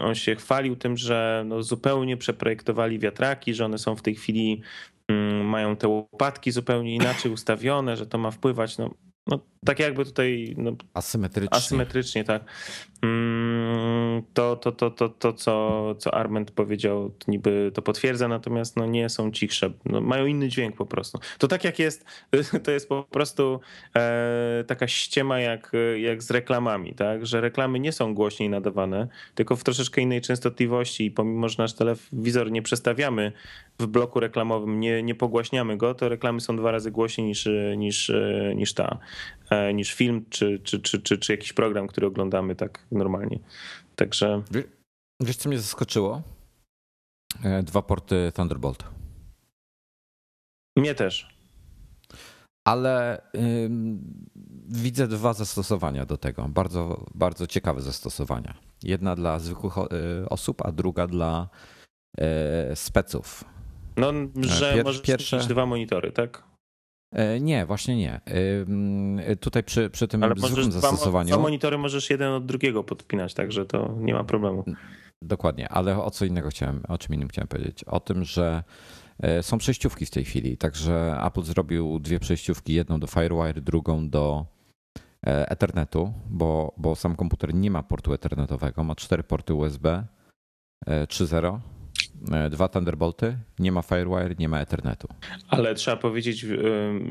On 0.00 0.14
się 0.14 0.34
chwalił 0.34 0.76
tym, 0.76 0.96
że 0.96 1.44
no 1.46 1.62
zupełnie 1.62 2.16
przeprojektowali 2.16 2.98
wiatraki, 2.98 3.54
że 3.54 3.64
one 3.64 3.78
są 3.78 3.96
w 3.96 4.02
tej 4.02 4.14
chwili, 4.14 4.62
mm, 5.08 5.46
mają 5.46 5.76
te 5.76 5.88
łopatki 5.88 6.50
zupełnie 6.50 6.94
inaczej 6.94 7.32
ustawione, 7.32 7.96
że 7.96 8.06
to 8.06 8.18
ma 8.18 8.30
wpływać. 8.30 8.78
No, 8.78 8.90
no, 9.26 9.38
tak 9.64 9.78
jakby 9.78 10.04
tutaj. 10.04 10.54
No, 10.58 10.72
asymetrycznie. 10.94 11.56
Asymetrycznie, 11.56 12.24
tak. 12.24 12.44
Mm, 13.02 14.22
to, 14.34 14.56
to, 14.56 14.72
to, 14.72 14.90
to, 14.90 15.08
to 15.08 15.32
co, 15.32 15.94
co 15.98 16.14
Arment 16.14 16.50
powiedział, 16.50 17.14
niby 17.28 17.70
to 17.74 17.82
potwierdza, 17.82 18.28
natomiast 18.28 18.76
no, 18.76 18.86
nie 18.86 19.08
są 19.08 19.30
cichsze. 19.30 19.70
No, 19.84 20.00
mają 20.00 20.26
inny 20.26 20.48
dźwięk 20.48 20.76
po 20.76 20.86
prostu. 20.86 21.18
To 21.38 21.48
tak 21.48 21.64
jak 21.64 21.78
jest, 21.78 22.04
to 22.64 22.70
jest 22.70 22.88
po 22.88 23.02
prostu 23.02 23.60
e, 23.96 24.64
taka 24.66 24.88
ściema 24.88 25.40
jak, 25.40 25.72
jak 25.96 26.22
z 26.22 26.30
reklamami, 26.30 26.94
tak? 26.94 27.26
Że 27.26 27.40
reklamy 27.40 27.80
nie 27.80 27.92
są 27.92 28.14
głośniej 28.14 28.48
nadawane, 28.48 29.08
tylko 29.34 29.56
w 29.56 29.64
troszeczkę 29.64 30.00
innej 30.00 30.20
częstotliwości 30.20 31.04
i 31.04 31.10
pomimo, 31.10 31.48
że 31.48 31.56
nasz 31.58 31.74
telewizor 31.74 32.50
nie 32.50 32.62
przestawiamy 32.62 33.32
w 33.78 33.86
bloku 33.86 34.20
reklamowym, 34.20 34.80
nie, 34.80 35.02
nie 35.02 35.14
pogłaśniamy 35.14 35.76
go, 35.76 35.94
to 35.94 36.08
reklamy 36.08 36.40
są 36.40 36.56
dwa 36.56 36.70
razy 36.70 36.90
głośniej 36.90 37.26
niż, 37.26 37.48
niż, 37.76 38.12
niż 38.54 38.74
ta. 38.74 38.98
E, 39.50 39.74
niż 39.74 39.94
film 39.94 40.24
czy, 40.30 40.58
czy, 40.58 40.80
czy, 40.80 41.02
czy, 41.02 41.18
czy 41.18 41.32
jakiś 41.32 41.52
program, 41.52 41.86
który 41.86 42.06
oglądamy 42.06 42.56
tak 42.56 42.86
normalnie. 42.92 43.38
Także. 43.96 44.42
Wiesz, 45.20 45.36
co 45.36 45.48
mnie 45.48 45.58
zaskoczyło? 45.58 46.22
E, 47.44 47.62
dwa 47.62 47.82
porty 47.82 48.32
Thunderbolt. 48.34 48.84
Mnie 50.78 50.94
też. 50.94 51.34
Ale 52.66 53.22
widzę 54.68 55.08
dwa 55.08 55.32
zastosowania 55.32 56.06
do 56.06 56.16
tego. 56.16 56.48
Bardzo, 56.48 57.06
bardzo 57.14 57.46
ciekawe 57.46 57.80
zastosowania. 57.80 58.54
Jedna 58.82 59.16
dla 59.16 59.38
zwykłych 59.38 59.78
e, 59.78 59.84
osób, 60.28 60.62
a 60.66 60.72
druga 60.72 61.06
dla 61.06 61.48
speców. 62.74 63.44
No, 63.96 64.12
że 64.40 64.72
Pier, 64.74 64.84
możesz 64.84 65.02
pierwsze... 65.02 65.38
dwa 65.38 65.66
monitory, 65.66 66.12
tak? 66.12 66.42
E, 67.14 67.40
nie, 67.40 67.66
właśnie 67.66 67.96
nie. 67.96 68.20
E, 69.26 69.36
tutaj 69.36 69.64
przy, 69.64 69.90
przy 69.90 70.08
tym 70.08 70.24
Ale 70.24 70.34
zwykłym 70.36 70.72
zastosowaniu. 70.72 71.28
Dwa 71.28 71.42
monitory 71.42 71.78
możesz 71.78 72.10
jeden 72.10 72.32
od 72.32 72.46
drugiego 72.46 72.84
podpinać, 72.84 73.34
także 73.34 73.66
to 73.66 73.94
nie 73.98 74.14
ma 74.14 74.24
problemu. 74.24 74.64
Dokładnie, 75.22 75.68
ale 75.68 76.02
o 76.02 76.10
co 76.10 76.24
innego 76.24 76.48
chciałem, 76.48 76.82
o 76.88 76.98
czym 76.98 77.14
innym 77.14 77.28
chciałem 77.28 77.48
powiedzieć? 77.48 77.84
O 77.84 78.00
tym, 78.00 78.24
że 78.24 78.64
e, 79.20 79.42
są 79.42 79.58
przejściówki 79.58 80.06
w 80.06 80.10
tej 80.10 80.24
chwili. 80.24 80.56
Także 80.56 81.16
Apple 81.26 81.42
zrobił 81.42 81.98
dwie 81.98 82.20
przejściówki, 82.20 82.74
jedną 82.74 83.00
do 83.00 83.06
FireWire, 83.06 83.60
drugą 83.60 84.10
do 84.10 84.46
Ethernetu, 85.26 86.12
bo, 86.30 86.74
bo 86.76 86.94
sam 86.94 87.16
komputer 87.16 87.54
nie 87.54 87.70
ma 87.70 87.82
portu 87.82 88.12
Ethernetowego, 88.12 88.84
ma 88.84 88.94
cztery 88.94 89.22
porty 89.22 89.54
USB 89.54 90.04
3.0 90.86 91.46
E, 91.46 91.60
dwa 92.50 92.68
Thunderbolty, 92.68 93.38
nie 93.58 93.72
ma 93.72 93.82
Firewire, 93.82 94.34
nie 94.38 94.48
ma 94.48 94.60
Ethernetu. 94.60 95.08
Ale 95.48 95.74
trzeba 95.74 95.96
powiedzieć, 95.96 96.46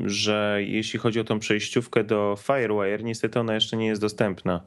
że 0.04 0.58
jeśli 0.60 0.98
chodzi 0.98 1.20
o 1.20 1.24
tą 1.24 1.38
przejściówkę 1.38 2.04
do 2.04 2.36
Firewire, 2.38 3.02
niestety 3.02 3.40
ona 3.40 3.54
jeszcze 3.54 3.76
nie 3.76 3.86
jest 3.86 4.00
dostępna 4.00 4.60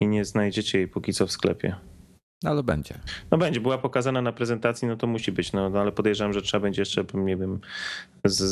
i 0.00 0.06
nie 0.06 0.24
znajdziecie 0.24 0.78
jej 0.78 0.88
póki 0.88 1.12
co 1.12 1.26
w 1.26 1.32
sklepie. 1.32 1.76
Ale 2.44 2.62
będzie. 2.62 2.94
No 3.30 3.38
będzie, 3.38 3.60
była 3.60 3.78
pokazana 3.78 4.22
na 4.22 4.32
prezentacji, 4.32 4.88
no 4.88 4.96
to 4.96 5.06
musi 5.06 5.32
być, 5.32 5.52
no, 5.52 5.70
no 5.70 5.80
ale 5.80 5.92
podejrzewam, 5.92 6.32
że 6.32 6.42
trzeba 6.42 6.62
będzie 6.62 6.82
jeszcze, 6.82 7.04
nie 7.14 7.36
wiem, 7.36 7.60
z, 8.24 8.42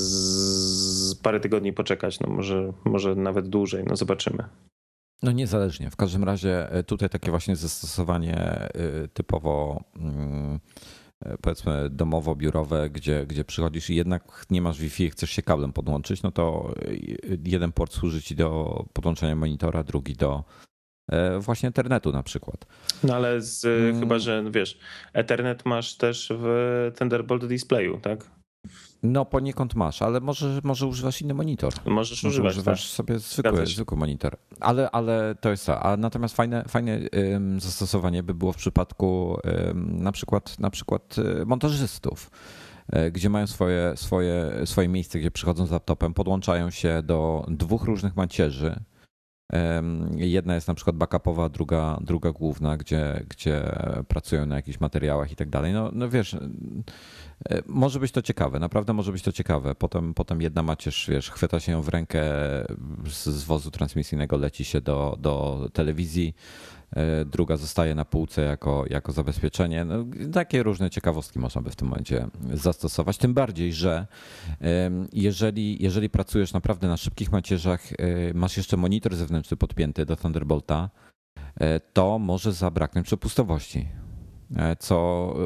z 1.11 1.15
parę 1.15 1.41
tygodni 1.41 1.73
poczekać, 1.73 2.21
no 2.21 2.31
może, 2.31 2.73
może 2.85 3.15
nawet 3.15 3.49
dłużej, 3.49 3.85
no 3.87 3.97
zobaczymy. 3.97 4.45
No 5.23 5.33
niezależnie. 5.33 5.91
W 5.91 5.97
każdym 5.97 6.25
razie 6.25 6.73
e, 6.73 6.83
tutaj 6.83 7.09
takie 7.09 7.31
właśnie 7.31 7.57
zastosowanie 7.57 8.37
e, 8.37 8.69
typowo 9.09 9.85
mm, 9.97 10.55
e, 10.55 10.59
powiedzmy 11.41 11.91
domowo-biurowe, 11.91 12.91
gdzie, 12.91 13.27
gdzie 13.27 13.45
przychodzisz 13.45 13.91
i 13.91 13.95
jednak 13.95 14.47
nie 14.51 14.63
masz 14.63 14.79
Wi-Fi, 14.79 15.11
chcesz 15.11 15.31
się 15.31 15.43
kablem 15.43 15.73
podłączyć, 15.73 16.23
no 16.23 16.31
to 16.31 16.75
jeden 17.45 17.73
port 17.73 17.93
służy 17.93 18.23
ci 18.23 18.37
do 18.37 18.85
podłączenia 18.93 19.37
monitora, 19.37 19.83
drugi 19.83 20.13
do 20.13 20.45
właśnie 21.39 21.67
internetu 21.67 22.13
na 22.13 22.23
przykład. 22.23 22.67
No 23.05 23.15
ale 23.15 23.41
z, 23.41 23.63
hmm. 23.63 24.01
chyba, 24.01 24.19
że 24.19 24.45
wiesz, 24.51 24.79
Ethernet 25.13 25.67
masz 25.67 25.97
też 25.97 26.33
w 26.37 26.93
Thunderbolt 26.99 27.47
Displayu, 27.47 28.01
tak? 28.01 28.34
No 29.05 29.25
poniekąd 29.25 29.75
masz, 29.75 30.03
ale 30.03 30.21
może, 30.21 30.61
może 30.63 30.87
używasz 30.87 31.23
inny 31.23 31.35
monitor. 31.35 31.73
Możesz 31.87 32.23
może 32.23 32.35
używać, 32.35 32.53
używasz 32.53 32.83
tak. 32.83 32.91
sobie 32.91 33.19
zwykły, 33.19 33.67
zwykły 33.67 33.97
monitor. 33.97 34.37
Ale, 34.61 34.91
ale 34.91 35.35
to 35.41 35.51
jest 35.51 35.67
to. 35.67 35.81
A 35.81 35.97
natomiast 35.97 36.37
fajne, 36.37 36.65
fajne 36.69 37.01
zastosowanie 37.59 38.23
by 38.23 38.35
było 38.35 38.53
w 38.53 38.57
przypadku 38.57 39.39
na 39.75 40.13
przykład, 40.13 40.59
na 40.59 40.71
przykład 40.71 41.17
y, 41.19 41.47
montażystów 41.47 42.31
y, 42.97 43.11
gdzie 43.11 43.31
mają 43.31 43.47
swoje, 43.47 43.93
swoje, 43.97 44.53
swoje 44.65 44.89
miejsce, 44.89 45.19
gdzie 45.19 45.31
przychodzą 45.31 45.67
z 45.67 45.71
laptopem, 45.71 46.15
podłączają 46.15 46.71
się 46.71 47.03
do 47.03 47.47
dwóch 47.49 47.85
różnych 47.85 48.17
macierzy. 48.17 48.81
Jedna 50.17 50.55
jest 50.55 50.69
na 50.69 50.75
przykład 50.75 50.97
backupowa, 50.97 51.49
druga, 51.49 51.99
druga 52.01 52.33
główna, 52.33 52.77
gdzie, 52.77 53.25
gdzie 53.29 53.63
pracują 54.09 54.47
na 54.47 54.57
jakichś 54.57 54.81
materiałach 54.81 55.33
i 55.33 55.37
tak 55.37 55.51
dalej. 55.51 55.73
No, 55.73 55.91
no 55.93 56.09
wiesz, 56.09 56.37
E, 57.51 57.63
może 57.67 58.01
być 58.01 58.13
to 58.13 58.23
ciekawe, 58.23 58.59
naprawdę 58.59 58.93
może 58.93 59.13
być 59.13 59.23
to 59.23 59.33
ciekawe. 59.33 59.75
Potem, 59.75 60.15
potem 60.15 60.43
jedna 60.43 60.63
macierz, 60.63 61.07
wiesz, 61.11 61.31
chwyta 61.31 61.61
się 61.61 61.73
ją 61.73 61.83
w 61.83 61.89
rękę 61.89 62.23
z, 63.07 63.25
z 63.25 63.45
wozu 63.45 63.71
transmisyjnego, 63.71 64.37
leci 64.37 64.65
się 64.65 64.81
do, 64.81 65.17
do 65.21 65.69
telewizji, 65.73 66.35
druga 67.27 67.57
zostaje 67.57 67.95
na 67.95 68.05
półce 68.05 68.43
jako, 68.43 68.85
jako 68.91 69.13
zabezpieczenie. 69.13 69.85
No, 69.85 70.05
takie 70.33 70.63
różne 70.63 70.91
ciekawostki 70.91 71.39
można 71.39 71.63
by 71.63 71.71
w 71.71 71.77
tym 71.77 71.89
momencie 71.89 72.27
zastosować. 72.53 73.19
Tym 73.19 73.35
bardziej, 73.35 73.73
że 73.73 74.07
jeżeli, 75.13 75.83
jeżeli 75.83 76.11
pracujesz 76.11 76.53
naprawdę 76.53 76.89
na 76.89 76.97
szybkich 76.97 77.33
macierzach, 77.33 77.93
e, 77.93 77.97
masz 78.35 78.57
jeszcze 78.57 78.77
monitor 78.77 79.17
zewnętrzny 79.17 79.57
podpięty 79.57 80.07
do 80.07 80.17
Thunderbolta, 80.17 80.91
to 81.93 82.19
może 82.19 82.53
zabraknąć 82.53 83.07
przepustowości 83.07 83.89
E, 84.57 84.77
co, 84.77 84.97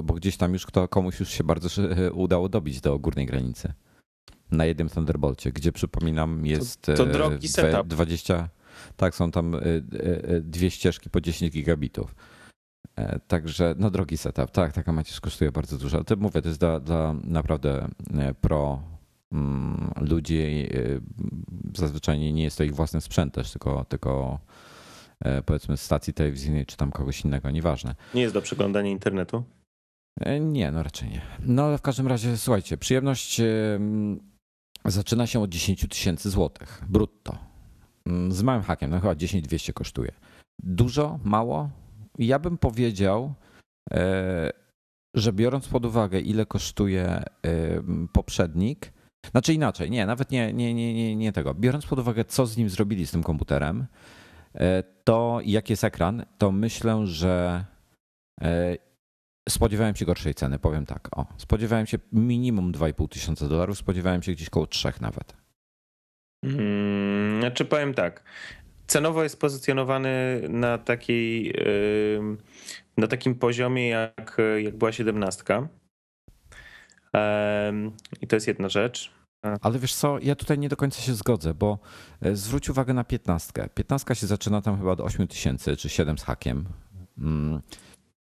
bo 0.05 0.15
gdzieś 0.15 0.37
tam 0.37 0.53
już 0.53 0.67
kto, 0.67 0.89
komuś 0.89 1.21
już 1.21 1.29
się 1.29 1.45
bardzo 1.45 1.83
udało 2.13 2.49
dobić 2.49 2.81
do 2.81 2.99
górnej 2.99 3.27
granicy. 3.27 3.73
Na 4.51 4.65
jednym 4.65 4.89
Thunderbolcie, 4.89 5.53
gdzie 5.53 5.73
przypominam 5.73 6.47
jest 6.47 6.83
to, 6.83 6.95
to 6.95 7.07
drogi 7.07 7.47
e, 7.47 7.51
setup. 7.51 7.87
20, 7.87 8.49
tak, 8.97 9.15
są 9.15 9.31
tam 9.31 9.55
e, 9.55 9.61
dwie 10.41 10.71
ścieżki 10.71 11.11
po 11.11 11.21
10 11.21 11.53
gigabitów. 11.53 12.15
Także, 13.29 13.75
no 13.79 13.91
drogi 13.91 14.17
setup, 14.17 14.51
tak, 14.51 14.73
taka 14.73 14.93
macierz 14.93 15.21
kosztuje 15.21 15.53
bardzo 15.53 15.79
dużo. 15.79 15.97
Ale 15.97 16.05
to 16.05 16.17
mówię, 16.17 16.43
to 16.43 16.49
jest 16.49 16.61
dla, 16.61 16.81
dla 16.81 17.15
naprawdę 17.25 17.89
pro 18.41 18.83
mm, 19.33 19.91
ludzi. 20.01 20.69
Zazwyczaj 21.77 22.19
nie 22.19 22.43
jest 22.43 22.59
to 22.59 22.65
ich 22.65 22.75
własny 22.75 23.01
sprzęt 23.01 23.35
też, 23.35 23.51
tylko, 23.51 23.85
tylko 23.85 24.41
E, 25.25 25.43
powiedzmy 25.43 25.77
stacji 25.77 26.15
telewizyjnej 26.15 26.67
czy 26.67 26.77
tam 26.77 26.91
kogoś 26.93 27.25
innego, 27.25 27.51
nieważne. 27.51 27.95
Nie 28.15 28.23
jest 28.23 28.35
do 28.35 28.43
przeglądania 28.43 28.91
internetu? 28.91 29.45
E, 30.21 30.41
nie, 30.41 30.71
no 30.71 30.83
raczej 30.83 31.09
nie. 31.09 31.21
No 31.41 31.65
ale 31.65 31.79
w 31.79 31.83
każdym 31.83 32.07
razie, 32.07 32.37
słuchajcie, 32.37 32.77
przyjemność 32.77 33.41
zaczyna 34.85 35.27
się 35.27 35.41
od 35.41 35.51
10 35.51 35.89
tysięcy 35.89 36.31
złotych 36.31 36.85
brutto. 36.89 37.39
Mm, 38.09 38.33
z 38.33 38.43
małym 38.43 38.63
hakiem, 38.63 38.91
no 38.91 39.01
chyba 39.01 39.15
10 39.15 39.45
200 39.45 39.73
kosztuje. 39.73 40.13
Dużo, 40.63 41.19
mało? 41.25 41.71
Ja 42.19 42.39
bym 42.39 42.59
powiedział, 42.59 43.35
e, 43.93 44.51
że 45.15 45.33
biorąc 45.33 45.69
pod 45.69 45.87
uwagę, 45.87 46.21
ile 46.21 46.47
kosztuje 46.47 47.23
poprzednik, 48.13 48.93
znaczy 49.31 49.55
inaczej, 49.55 49.91
nie, 49.91 50.07
nawet 50.07 50.31
nie, 50.31 50.53
nie, 50.53 50.75
nie, 50.75 50.95
nie, 50.95 51.17
nie 51.17 51.33
tego. 51.33 51.55
Biorąc 51.55 51.87
pod 51.87 51.99
uwagę, 51.99 52.25
co 52.25 52.47
z 52.47 52.57
nim 52.57 52.71
zrobili 52.71 53.07
z 53.07 53.11
tym 53.11 53.23
komputerem, 53.23 53.87
E, 54.55 54.83
to 55.05 55.41
jaki 55.45 55.73
jest 55.73 55.85
ekran, 55.85 56.25
to 56.39 56.53
myślę, 56.53 57.07
że 57.07 57.65
e, 58.41 58.77
spodziewałem 59.49 59.97
się 59.97 60.05
gorszej 60.05 60.35
ceny, 60.35 60.59
powiem 60.59 60.87
tak. 60.87 61.19
O, 61.19 61.27
spodziewałem 61.37 61.87
się 61.87 61.99
minimum 62.13 62.73
2,5 62.73 63.09
tysiąca 63.09 63.49
dolarów, 63.49 63.79
spodziewałem 63.79 64.23
się 64.23 64.33
gdzieś 64.33 64.51
koło 64.51 64.67
3 64.67 64.93
nawet. 65.01 65.37
Hmm, 66.45 67.41
znaczy 67.41 67.65
powiem 67.65 67.95
tak. 67.95 68.23
Cenowo 68.87 69.23
jest 69.23 69.41
pozycjonowany 69.41 70.43
na 70.49 70.79
takiej 70.79 71.55
na 72.97 73.07
takim 73.07 73.35
poziomie 73.35 73.89
jak, 73.89 74.37
jak 74.59 74.77
była 74.77 74.93
17. 74.93 75.69
I 78.21 78.27
to 78.27 78.37
jest 78.37 78.47
jedna 78.47 78.69
rzecz. 78.69 79.19
Ale 79.61 79.79
wiesz 79.79 79.95
co, 79.95 80.19
ja 80.19 80.35
tutaj 80.35 80.59
nie 80.59 80.69
do 80.69 80.77
końca 80.77 81.01
się 81.01 81.15
zgodzę, 81.15 81.55
bo 81.55 81.79
e, 82.23 82.37
zwróć 82.37 82.71
uwagę 82.71 82.95
na 82.95 83.05
piętnastkę. 83.05 83.69
Piętnastka 83.75 84.15
się 84.15 84.27
zaczyna 84.27 84.63
tam 84.63 84.79
chyba 84.79 84.91
od 84.91 85.01
8 85.01 85.29
tysięcy 85.29 85.77
czy 85.77 85.89
7 85.89 86.19
z 86.19 86.23
hakiem. 86.23 86.65
Mm. 87.19 87.61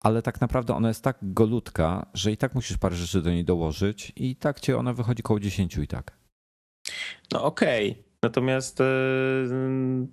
Ale 0.01 0.23
tak 0.23 0.41
naprawdę 0.41 0.75
ona 0.75 0.89
jest 0.89 1.05
tak 1.05 1.19
golutka, 1.23 2.07
że 2.15 2.33
i 2.33 2.37
tak 2.37 2.55
musisz 2.55 2.79
parę 2.79 2.97
rzeczy 2.97 3.23
do 3.23 3.31
niej 3.31 3.45
dołożyć 3.45 4.13
i 4.17 4.37
tak 4.37 4.61
cię 4.61 4.79
ona 4.79 4.93
wychodzi 4.93 5.23
koło 5.23 5.41
10 5.41 5.77
i 5.77 5.87
tak. 5.87 6.17
No 7.33 7.45
okej. 7.45 7.91
Okay. 7.91 8.09
Natomiast 8.23 8.81
e, 8.81 8.85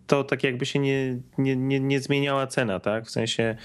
to 0.07 0.23
tak 0.23 0.43
jakby 0.43 0.65
się 0.65 0.79
nie, 0.79 1.19
nie, 1.37 1.55
nie, 1.55 1.79
nie 1.79 1.99
zmieniała 1.99 2.47
cena, 2.47 2.79
tak? 2.79 3.05
W 3.05 3.11
sensie 3.11 3.55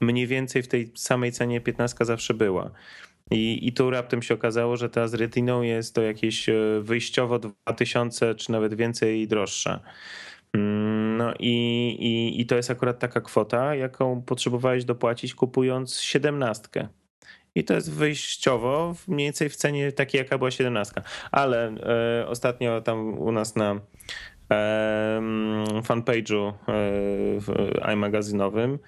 mniej 0.00 0.26
więcej 0.26 0.62
w 0.62 0.68
tej 0.68 0.92
samej 0.94 1.32
cenie 1.32 1.60
15 1.60 2.04
zawsze 2.04 2.34
była. 2.34 2.70
I, 3.30 3.68
I 3.68 3.72
tu 3.72 3.90
raptem 3.90 4.22
się 4.22 4.34
okazało, 4.34 4.76
że 4.76 4.90
ta 4.90 5.08
z 5.08 5.14
Retiną 5.14 5.62
jest 5.62 5.94
to 5.94 6.02
jakieś 6.02 6.48
e, 6.48 6.54
wyjściowo 6.80 7.38
2000 7.38 8.34
czy 8.34 8.52
nawet 8.52 8.74
więcej 8.74 9.28
droższa. 9.28 9.80
Mm, 10.54 11.16
no 11.16 11.34
i, 11.38 11.52
i, 12.00 12.40
i 12.40 12.46
to 12.46 12.56
jest 12.56 12.70
akurat 12.70 12.98
taka 12.98 13.20
kwota, 13.20 13.74
jaką 13.74 14.22
potrzebowałeś 14.22 14.84
dopłacić 14.84 15.34
kupując 15.34 16.00
siedemnastkę. 16.00 16.88
I 17.54 17.64
to 17.64 17.74
jest 17.74 17.92
wyjściowo 17.92 18.94
mniej 19.08 19.26
więcej 19.26 19.48
w 19.48 19.56
cenie 19.56 19.92
takiej, 19.92 20.18
jaka 20.18 20.38
była 20.38 20.50
siedemnastka. 20.50 21.02
Ale 21.30 21.74
e, 22.20 22.26
ostatnio 22.28 22.80
tam 22.80 23.18
u 23.18 23.32
nas 23.32 23.56
na 23.56 23.80
fanpage'u 25.82 26.52
e, 26.68 27.92
iMagazynowym 27.92 28.78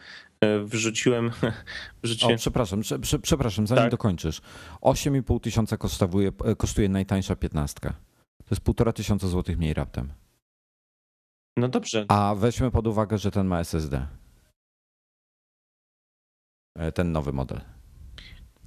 E, 0.42 0.64
wrzuciłem. 0.64 1.31
wrzuciłem... 2.03 2.35
O, 2.35 2.38
przepraszam, 2.38 2.81
prze, 3.03 3.18
przepraszam, 3.18 3.66
zanim 3.66 3.83
tak? 3.85 3.90
dokończysz. 3.90 4.40
8,5 4.81 5.40
tysiąca 5.40 5.77
kosztuje, 5.77 6.33
kosztuje 6.59 6.88
najtańsza 6.88 7.37
piętnastka. 7.37 7.90
To 8.38 8.46
jest 8.51 8.62
półtora 8.62 8.92
tysiąca 8.92 9.29
złotych 9.29 9.59
mniej 9.59 9.75
raptem. 9.75 10.12
No 11.57 11.68
dobrze. 11.68 12.07
A 12.09 12.35
weźmy 12.38 12.70
pod 12.70 12.87
uwagę, 12.87 13.18
że 13.18 13.31
ten 13.31 13.46
ma 13.46 13.61
SSD. 13.61 14.07
Ten 16.94 17.12
nowy 17.12 17.33
model. 17.33 17.61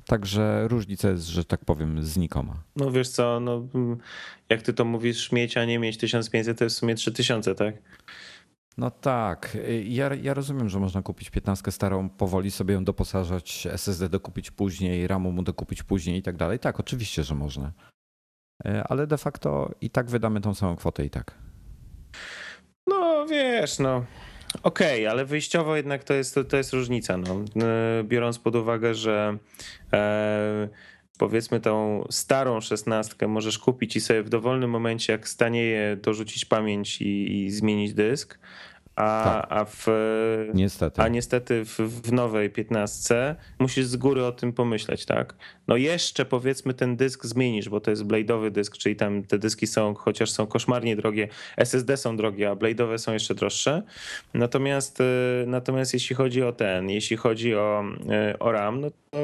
Także 0.07 0.67
różnica 0.67 1.09
jest, 1.09 1.27
że 1.27 1.45
tak 1.45 1.65
powiem, 1.65 2.03
znikoma. 2.03 2.63
No 2.75 2.91
wiesz 2.91 3.09
co, 3.09 3.39
no, 3.39 3.67
jak 4.49 4.61
ty 4.61 4.73
to 4.73 4.85
mówisz, 4.85 5.31
mieć, 5.31 5.57
a 5.57 5.65
nie 5.65 5.79
mieć 5.79 5.97
1500, 5.97 6.57
to 6.57 6.63
jest 6.63 6.75
w 6.75 6.79
sumie 6.79 6.95
3000, 6.95 7.55
tak? 7.55 7.75
No 8.77 8.91
tak. 8.91 9.57
Ja, 9.83 10.13
ja 10.13 10.33
rozumiem, 10.33 10.69
że 10.69 10.79
można 10.79 11.01
kupić 11.01 11.29
15 11.29 11.71
starą, 11.71 12.09
powoli 12.09 12.51
sobie 12.51 12.73
ją 12.73 12.83
doposażać, 12.83 13.67
SSD 13.71 14.09
dokupić 14.09 14.51
później, 14.51 15.07
RAMu 15.07 15.31
mu 15.31 15.43
dokupić 15.43 15.83
później 15.83 16.17
i 16.17 16.21
tak 16.21 16.37
dalej. 16.37 16.59
Tak, 16.59 16.79
oczywiście, 16.79 17.23
że 17.23 17.35
można. 17.35 17.71
E, 18.65 18.83
ale 18.83 19.07
de 19.07 19.17
facto 19.17 19.71
i 19.81 19.89
tak 19.89 20.09
wydamy 20.09 20.41
tą 20.41 20.53
samą 20.53 20.75
kwotę 20.75 21.05
i 21.05 21.09
tak. 21.09 21.37
No 22.87 23.25
wiesz, 23.29 23.79
no. 23.79 24.05
Okej, 24.63 25.01
okay, 25.01 25.09
ale 25.09 25.25
wyjściowo 25.25 25.75
jednak 25.75 26.03
to 26.03 26.13
jest, 26.13 26.39
to 26.49 26.57
jest 26.57 26.73
różnica. 26.73 27.17
No. 27.17 27.41
E, 27.65 28.03
biorąc 28.03 28.39
pod 28.39 28.55
uwagę, 28.55 28.95
że 28.95 29.37
e, 29.93 30.69
powiedzmy 31.17 31.59
tą 31.59 32.05
starą 32.09 32.61
szesnastkę 32.61 33.27
możesz 33.27 33.59
kupić 33.59 33.95
i 33.95 34.01
sobie 34.01 34.23
w 34.23 34.29
dowolnym 34.29 34.69
momencie, 34.69 35.13
jak 35.13 35.27
stanieje, 35.27 35.97
dorzucić 36.01 36.45
pamięć 36.45 37.01
i, 37.01 37.45
i 37.45 37.51
zmienić 37.51 37.93
dysk, 37.93 38.39
a, 38.95 39.23
tak. 39.23 39.45
a, 39.49 39.65
w, 39.65 39.87
niestety, 40.53 41.01
a 41.01 41.07
niestety 41.07 41.65
w, 41.65 41.79
w 41.79 42.11
nowej 42.13 42.49
15 42.49 43.35
musisz 43.59 43.85
z 43.85 43.95
góry 43.95 44.25
o 44.25 44.31
tym 44.31 44.53
pomyśleć, 44.53 45.05
tak? 45.05 45.35
No 45.67 45.77
jeszcze 45.77 46.25
powiedzmy 46.25 46.73
ten 46.73 46.95
dysk 46.95 47.25
zmienisz, 47.25 47.69
bo 47.69 47.79
to 47.79 47.91
jest 47.91 48.03
blade'owy 48.03 48.51
dysk, 48.51 48.77
czyli 48.77 48.95
tam 48.95 49.23
te 49.23 49.39
dyski 49.39 49.67
są, 49.67 49.93
chociaż 49.93 50.31
są 50.31 50.47
koszmarnie 50.47 50.95
drogie, 50.95 51.27
SSD 51.57 51.97
są 51.97 52.17
drogie, 52.17 52.49
a 52.49 52.55
blade'owe 52.55 52.97
są 52.97 53.13
jeszcze 53.13 53.35
droższe. 53.35 53.83
Natomiast, 54.33 55.01
y, 55.01 55.03
natomiast 55.47 55.93
jeśli 55.93 56.15
chodzi 56.15 56.43
o 56.43 56.51
ten, 56.51 56.89
jeśli 56.89 57.17
chodzi 57.17 57.55
o, 57.55 57.83
y, 58.33 58.39
o 58.39 58.51
RAM, 58.51 58.81
no 58.81 58.89
to 58.91 59.17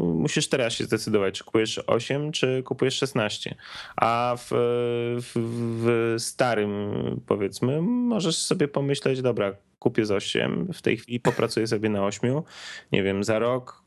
musisz 0.00 0.48
teraz 0.48 0.72
się 0.72 0.84
zdecydować, 0.84 1.38
czy 1.38 1.44
kupujesz 1.44 1.80
8, 1.86 2.32
czy 2.32 2.62
kupujesz 2.62 2.94
16. 2.94 3.54
A 3.96 4.36
w, 4.38 4.48
w, 5.22 5.63
w 5.84 6.14
starym, 6.18 6.70
powiedzmy, 7.26 7.82
możesz 7.82 8.36
sobie 8.36 8.68
pomyśleć, 8.68 9.22
dobra, 9.22 9.56
kupię 9.78 10.06
z 10.06 10.10
8, 10.10 10.68
w 10.74 10.82
tej 10.82 10.96
chwili 10.96 11.20
popracuję 11.20 11.66
sobie 11.66 11.88
na 11.88 12.04
8, 12.04 12.42
nie 12.92 13.02
wiem, 13.02 13.24
za 13.24 13.38
rok 13.38 13.84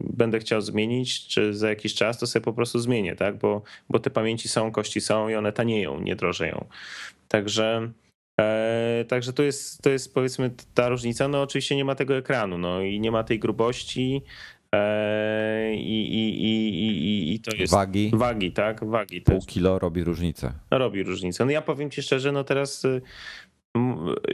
będę 0.00 0.38
chciał 0.38 0.60
zmienić, 0.60 1.26
czy 1.26 1.54
za 1.54 1.68
jakiś 1.68 1.94
czas, 1.94 2.18
to 2.18 2.26
sobie 2.26 2.44
po 2.44 2.52
prostu 2.52 2.78
zmienię, 2.78 3.16
tak? 3.16 3.38
Bo, 3.38 3.62
bo 3.88 3.98
te 3.98 4.10
pamięci 4.10 4.48
są, 4.48 4.72
kości 4.72 5.00
są 5.00 5.28
i 5.28 5.34
one 5.34 5.52
tanieją, 5.52 6.00
nie 6.00 6.16
drożeją. 6.16 6.64
Także 7.28 7.92
E, 8.40 9.04
także 9.08 9.32
to 9.32 9.42
jest, 9.42 9.82
to 9.82 9.90
jest 9.90 10.14
powiedzmy 10.14 10.50
ta 10.74 10.88
różnica. 10.88 11.28
No 11.28 11.42
oczywiście 11.42 11.76
nie 11.76 11.84
ma 11.84 11.94
tego 11.94 12.16
ekranu, 12.16 12.58
no 12.58 12.82
i 12.82 13.00
nie 13.00 13.10
ma 13.10 13.24
tej 13.24 13.38
grubości. 13.38 14.22
E, 14.74 15.74
I, 15.74 16.00
i, 16.14 16.44
i, 16.44 16.68
i, 16.78 17.34
i 17.34 17.40
to 17.40 17.56
jest. 17.56 17.72
Wagi. 17.72 18.10
Wagi, 18.14 18.52
tak? 18.52 18.84
Wagi. 18.84 19.20
Pół 19.20 19.40
kilo 19.40 19.78
robi 19.78 20.04
różnicę. 20.04 20.52
Robi 20.70 21.02
różnicę. 21.02 21.44
No 21.44 21.50
ja 21.50 21.62
powiem 21.62 21.90
ci 21.90 22.02
szczerze, 22.02 22.32
no 22.32 22.44
teraz 22.44 22.86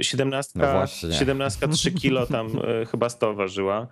17, 0.01 0.59
no 0.59 0.87
17 1.13 1.69
3 1.69 1.93
kilo 1.93 2.27
tam 2.27 2.47
e, 2.47 2.87
chyba 2.91 3.09
100 3.09 3.35
ważyła. 3.35 3.87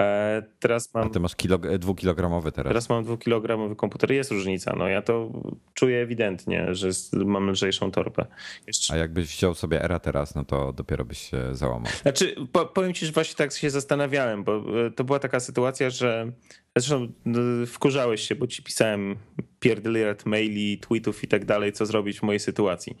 E, 0.00 0.42
teraz 0.58 0.94
mam. 0.94 1.06
A 1.06 1.10
ty 1.10 1.20
masz 1.20 1.36
kilo, 1.36 1.58
dwukilogramowy 1.58 2.52
teraz. 2.52 2.70
Teraz 2.70 2.88
mam 2.88 3.04
dwukilogramowy 3.04 3.76
komputer. 3.76 4.12
Jest 4.12 4.30
różnica. 4.30 4.74
No 4.78 4.88
ja 4.88 5.02
to 5.02 5.30
czuję 5.74 6.02
ewidentnie, 6.02 6.74
że 6.74 6.88
mam 7.12 7.50
lżejszą 7.50 7.90
torpę. 7.90 8.26
Jeszcze... 8.66 8.94
A 8.94 8.96
jakbyś 8.96 9.26
wziął 9.26 9.54
sobie 9.54 9.82
era 9.82 9.98
teraz, 9.98 10.34
no 10.34 10.44
to 10.44 10.72
dopiero 10.72 11.04
byś 11.04 11.18
się 11.30 11.54
załamał. 11.54 11.92
Znaczy, 12.02 12.34
powiem 12.74 12.94
ci, 12.94 13.06
że 13.06 13.12
właśnie 13.12 13.36
tak 13.36 13.52
się 13.52 13.70
zastanawiałem, 13.70 14.44
bo 14.44 14.86
e, 14.86 14.90
to 14.90 15.04
była 15.04 15.18
taka 15.18 15.40
sytuacja, 15.40 15.90
że 15.90 16.32
zresztą 16.76 17.08
no, 17.24 17.66
wkurzałeś 17.66 18.20
się, 18.28 18.34
bo 18.34 18.46
ci 18.46 18.62
pisałem 18.62 19.16
pierdyliard 19.60 20.26
maili, 20.26 20.78
tweetów 20.78 21.24
i 21.24 21.28
tak 21.28 21.44
dalej, 21.44 21.72
co 21.72 21.86
zrobić 21.86 22.20
w 22.20 22.22
mojej 22.22 22.40
sytuacji. 22.40 22.96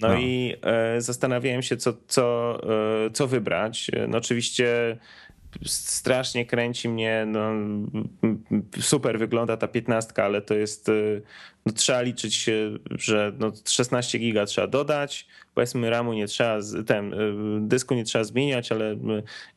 No, 0.00 0.08
no. 0.08 0.18
i 0.18 0.56
e, 0.62 1.00
zastanawiałem 1.00 1.62
się, 1.62 1.76
co, 1.76 1.92
co, 2.08 2.58
e, 3.06 3.10
co 3.10 3.26
wybrać. 3.26 3.90
No 4.08 4.18
oczywiście 4.18 4.98
strasznie 5.64 6.46
kręci 6.46 6.88
mnie. 6.88 7.24
No, 7.26 7.52
super 8.80 9.18
wygląda 9.18 9.56
ta 9.56 9.68
piętnastka, 9.68 10.24
ale 10.24 10.42
to 10.42 10.54
jest. 10.54 10.90
No, 11.66 11.72
trzeba 11.72 12.02
liczyć, 12.02 12.50
że 12.90 13.32
no, 13.38 13.52
16 13.64 14.18
giga 14.18 14.46
trzeba 14.46 14.66
dodać, 14.66 15.26
powiedzmy 15.54 15.90
ramu 15.90 16.12
nie 16.12 16.26
trzeba, 16.26 16.58
ten, 16.86 17.12
y, 17.14 17.18
dysku 17.60 17.94
nie 17.94 18.04
trzeba 18.04 18.24
zmieniać, 18.24 18.72
ale 18.72 18.96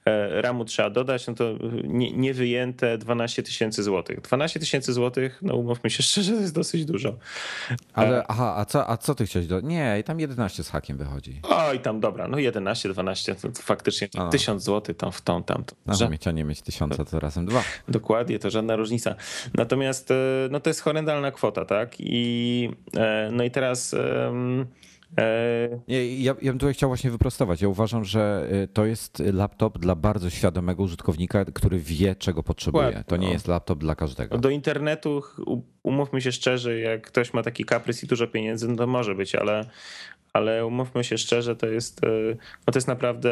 e, 0.05 0.41
ramu 0.41 0.66
trzeba 0.66 0.89
dodać, 0.89 1.28
no 1.28 1.34
to 1.34 1.55
nie, 1.84 2.12
nie 2.12 2.34
wyjęte 2.34 2.97
12 2.97 3.43
tysięcy 3.43 3.84
złotych. 3.84 4.22
12 4.22 4.60
tysięcy 4.60 4.93
złotych, 4.93 5.39
no 5.41 5.55
umówmy 5.55 5.89
się 5.89 6.03
szczerze, 6.08 6.34
to 6.34 6.39
jest 6.39 6.55
dosyć 6.55 6.86
dużo. 6.86 7.18
Ale 7.93 8.24
aha, 8.28 8.53
a 8.58 8.66
co, 8.66 8.89
a 8.89 8.97
co 8.97 9.16
ty 9.16 9.26
chciałeś 9.26 9.47
do... 9.47 9.62
Nie, 9.62 9.99
i 9.99 10.03
tam 10.03 10.20
11 10.20 10.64
z 10.64 10.70
hakiem 10.70 10.97
wychodzi. 10.97 11.39
Oj, 11.43 11.80
tam 11.80 11.99
dobra, 11.99 12.28
no 12.28 12.39
11, 12.39 12.89
12, 12.89 13.36
to, 13.36 13.51
to 13.51 13.62
faktycznie 13.62 14.08
to 14.08 14.30
1000 14.30 14.64
zł 14.64 14.95
tam 14.95 15.12
w 15.12 15.22
tą, 15.22 15.43
tam. 15.43 15.64
To, 15.64 15.76
no, 15.86 15.93
że... 15.93 16.10
mieć, 16.10 16.28
a 16.28 16.32
nie 16.32 16.43
mieć 16.43 16.62
1000, 16.62 16.97
to 17.12 17.20
razem 17.20 17.45
dwa. 17.45 17.64
Dokładnie, 17.88 18.39
to 18.39 18.49
żadna 18.49 18.76
różnica. 18.76 19.16
Natomiast 19.53 20.12
e, 20.12 20.16
no 20.51 20.60
to 20.60 20.70
jest 20.70 20.82
horrendalna 20.82 21.32
kwota, 21.32 21.66
tak? 21.66 21.97
I 22.00 22.70
e, 22.98 23.30
no 23.32 23.43
i 23.43 23.52
teraz... 23.52 23.93
Um, 23.93 24.66
nie, 25.88 26.22
ja, 26.22 26.36
ja 26.41 26.52
bym 26.52 26.60
tutaj 26.60 26.74
chciał 26.74 26.89
właśnie 26.89 27.12
wyprostować. 27.12 27.62
Ja 27.62 27.68
uważam, 27.68 28.06
że 28.06 28.48
y, 28.64 28.68
to 28.68 28.86
jest 28.86 29.20
laptop 29.20 29.78
dla 29.78 29.95
bardzo 29.95 30.30
świadomego 30.30 30.84
użytkownika, 30.84 31.45
który 31.45 31.80
wie, 31.80 32.16
czego 32.16 32.43
potrzebuje. 32.43 33.04
To 33.08 33.18
nie 33.18 33.28
no. 33.28 33.34
jest 33.34 33.48
laptop 33.48 33.80
dla 33.80 33.95
każdego. 33.95 34.38
Do 34.38 34.50
internetu, 34.50 35.24
umówmy 35.84 36.22
się 36.22 36.32
szczerze, 36.32 36.80
jak 36.80 37.08
ktoś 37.08 37.34
ma 37.34 37.43
taki 37.43 37.66
kaprys 37.66 38.04
i 38.04 38.08
dużo 38.08 38.28
pieniędzy, 38.28 38.68
no 38.68 38.76
to 38.76 38.88
może 38.88 39.16
być, 39.16 39.36
ale, 39.36 39.70
ale 40.34 40.66
umówmy 40.66 41.04
się 41.04 41.18
szczerze, 41.18 41.56
to 41.56 41.68
jest, 41.68 42.04
y, 42.04 42.38
no 42.68 42.74
to 42.74 42.78
jest 42.78 42.88
naprawdę 42.88 43.32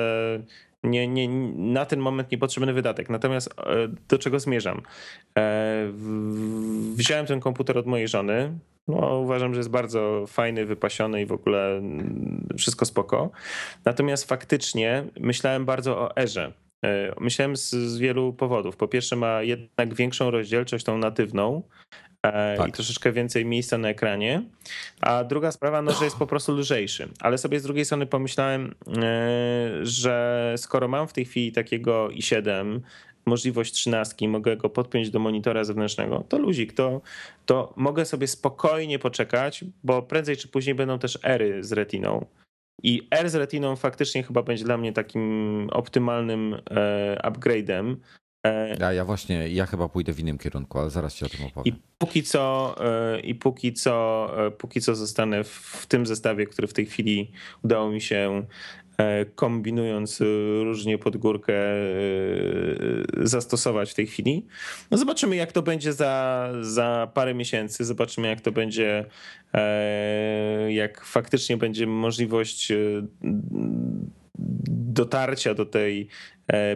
nie, 0.85 1.07
nie, 1.07 1.29
na 1.73 1.85
ten 1.85 1.99
moment 1.99 2.31
niepotrzebny 2.31 2.73
wydatek. 2.73 3.09
Natomiast 3.09 3.53
e, 3.59 3.87
do 4.09 4.17
czego 4.17 4.39
zmierzam? 4.39 4.81
E, 5.37 5.91
wziąłem 6.95 7.25
ten 7.25 7.39
komputer 7.39 7.77
od 7.77 7.85
mojej 7.85 8.07
żony, 8.07 8.59
no, 8.87 9.19
uważam, 9.19 9.53
że 9.53 9.59
jest 9.59 9.69
bardzo 9.69 10.25
fajny, 10.27 10.65
wypasiony 10.65 11.21
i 11.21 11.25
w 11.25 11.31
ogóle 11.31 11.77
mm, 11.77 12.47
wszystko 12.57 12.85
spoko. 12.85 13.31
Natomiast 13.85 14.29
faktycznie 14.29 15.03
myślałem 15.19 15.65
bardzo 15.65 15.97
o 15.97 16.17
erze. 16.17 16.53
E, 16.85 17.13
myślałem 17.19 17.57
z, 17.57 17.69
z, 17.69 17.97
wielu 17.97 18.33
powodów. 18.33 18.77
Po 18.77 18.87
pierwsze, 18.87 19.15
ma 19.15 19.41
jednak 19.41 19.93
większą 19.93 20.31
rozdzielczość, 20.31 20.85
tą 20.85 20.97
natywną, 20.97 21.63
tak. 22.31 22.69
i 22.69 22.71
troszeczkę 22.71 23.11
więcej 23.11 23.45
miejsca 23.45 23.77
na 23.77 23.89
ekranie. 23.89 24.43
A 25.01 25.23
druga 25.23 25.51
sprawa, 25.51 25.81
no, 25.81 25.91
że 25.93 26.05
jest 26.05 26.17
po 26.17 26.27
prostu 26.27 26.51
lżejszy. 26.57 27.09
Ale 27.19 27.37
sobie 27.37 27.59
z 27.59 27.63
drugiej 27.63 27.85
strony 27.85 28.05
pomyślałem, 28.05 28.75
e, 28.97 29.69
że 29.81 30.53
skoro 30.57 30.87
mam 30.87 31.07
w 31.07 31.13
tej 31.13 31.25
chwili 31.25 31.51
takiego 31.51 32.07
i7 32.07 32.79
możliwość 33.25 33.73
trzynastki, 33.73 34.27
mogę 34.27 34.57
go 34.57 34.69
podpiąć 34.69 35.09
do 35.09 35.19
monitora 35.19 35.63
zewnętrznego, 35.63 36.23
to 36.29 36.37
luzik, 36.37 36.73
to, 36.73 37.01
to 37.45 37.73
mogę 37.75 38.05
sobie 38.05 38.27
spokojnie 38.27 38.99
poczekać, 38.99 39.65
bo 39.83 40.01
prędzej 40.01 40.37
czy 40.37 40.47
później 40.47 40.75
będą 40.75 40.99
też 40.99 41.19
ery 41.23 41.63
z 41.63 41.71
retiną. 41.71 42.25
I 42.83 43.07
R 43.11 43.29
z 43.29 43.35
retiną 43.35 43.75
faktycznie 43.75 44.23
chyba 44.23 44.43
będzie 44.43 44.63
dla 44.63 44.77
mnie 44.77 44.93
takim 44.93 45.67
optymalnym 45.71 46.53
e, 46.53 47.17
upgrade'em. 47.23 47.95
E, 48.45 48.77
ja, 48.79 48.93
ja 48.93 49.05
właśnie, 49.05 49.49
ja 49.49 49.65
chyba 49.65 49.89
pójdę 49.89 50.13
w 50.13 50.19
innym 50.19 50.37
kierunku, 50.37 50.79
ale 50.79 50.89
zaraz 50.89 51.15
ci 51.15 51.25
o 51.25 51.29
tym 51.29 51.45
opowiem. 51.45 51.75
I 51.75 51.79
póki 51.97 52.23
co, 52.23 52.75
e, 52.79 53.19
i 53.19 53.35
póki 53.35 53.73
co, 53.73 54.29
póki 54.57 54.81
co 54.81 54.95
zostanę 54.95 55.43
w 55.43 55.85
tym 55.87 56.05
zestawie, 56.05 56.45
który 56.45 56.67
w 56.67 56.73
tej 56.73 56.85
chwili 56.85 57.31
udało 57.63 57.91
mi 57.91 58.01
się 58.01 58.45
E, 58.97 59.25
kombinując 59.25 60.21
e, 60.21 60.25
różnie 60.63 60.97
pod 60.97 61.17
górkę 61.17 61.53
e, 61.53 61.85
zastosować 63.23 63.91
w 63.91 63.93
tej 63.93 64.07
chwili. 64.07 64.45
No 64.91 64.97
zobaczymy, 64.97 65.35
jak 65.35 65.51
to 65.51 65.61
będzie 65.61 65.93
za, 65.93 66.49
za 66.61 67.11
parę 67.13 67.33
miesięcy. 67.33 67.85
Zobaczymy, 67.85 68.27
jak 68.27 68.41
to 68.41 68.51
będzie, 68.51 69.05
jak 70.69 71.05
faktycznie 71.05 71.57
będzie 71.57 71.87
możliwość 71.87 72.71
dotarcia 74.37 75.53
do 75.53 75.65
tej 75.65 76.07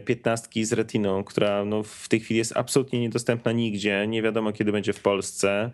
piętnastki 0.06 0.66
z 0.66 0.74
retiną, 0.74 1.24
która 1.24 1.66
no 1.66 1.84
w 1.84 2.10
tej 2.10 2.20
chwili 2.20 2.38
jest 2.38 2.58
absolutnie 2.58 3.00
niedostępna 3.00 3.52
nigdzie. 3.52 4.08
Nie 4.08 4.22
wiadomo, 4.22 4.52
kiedy 4.52 4.72
będzie 4.72 4.94
w 4.94 5.02
Polsce. 5.02 5.72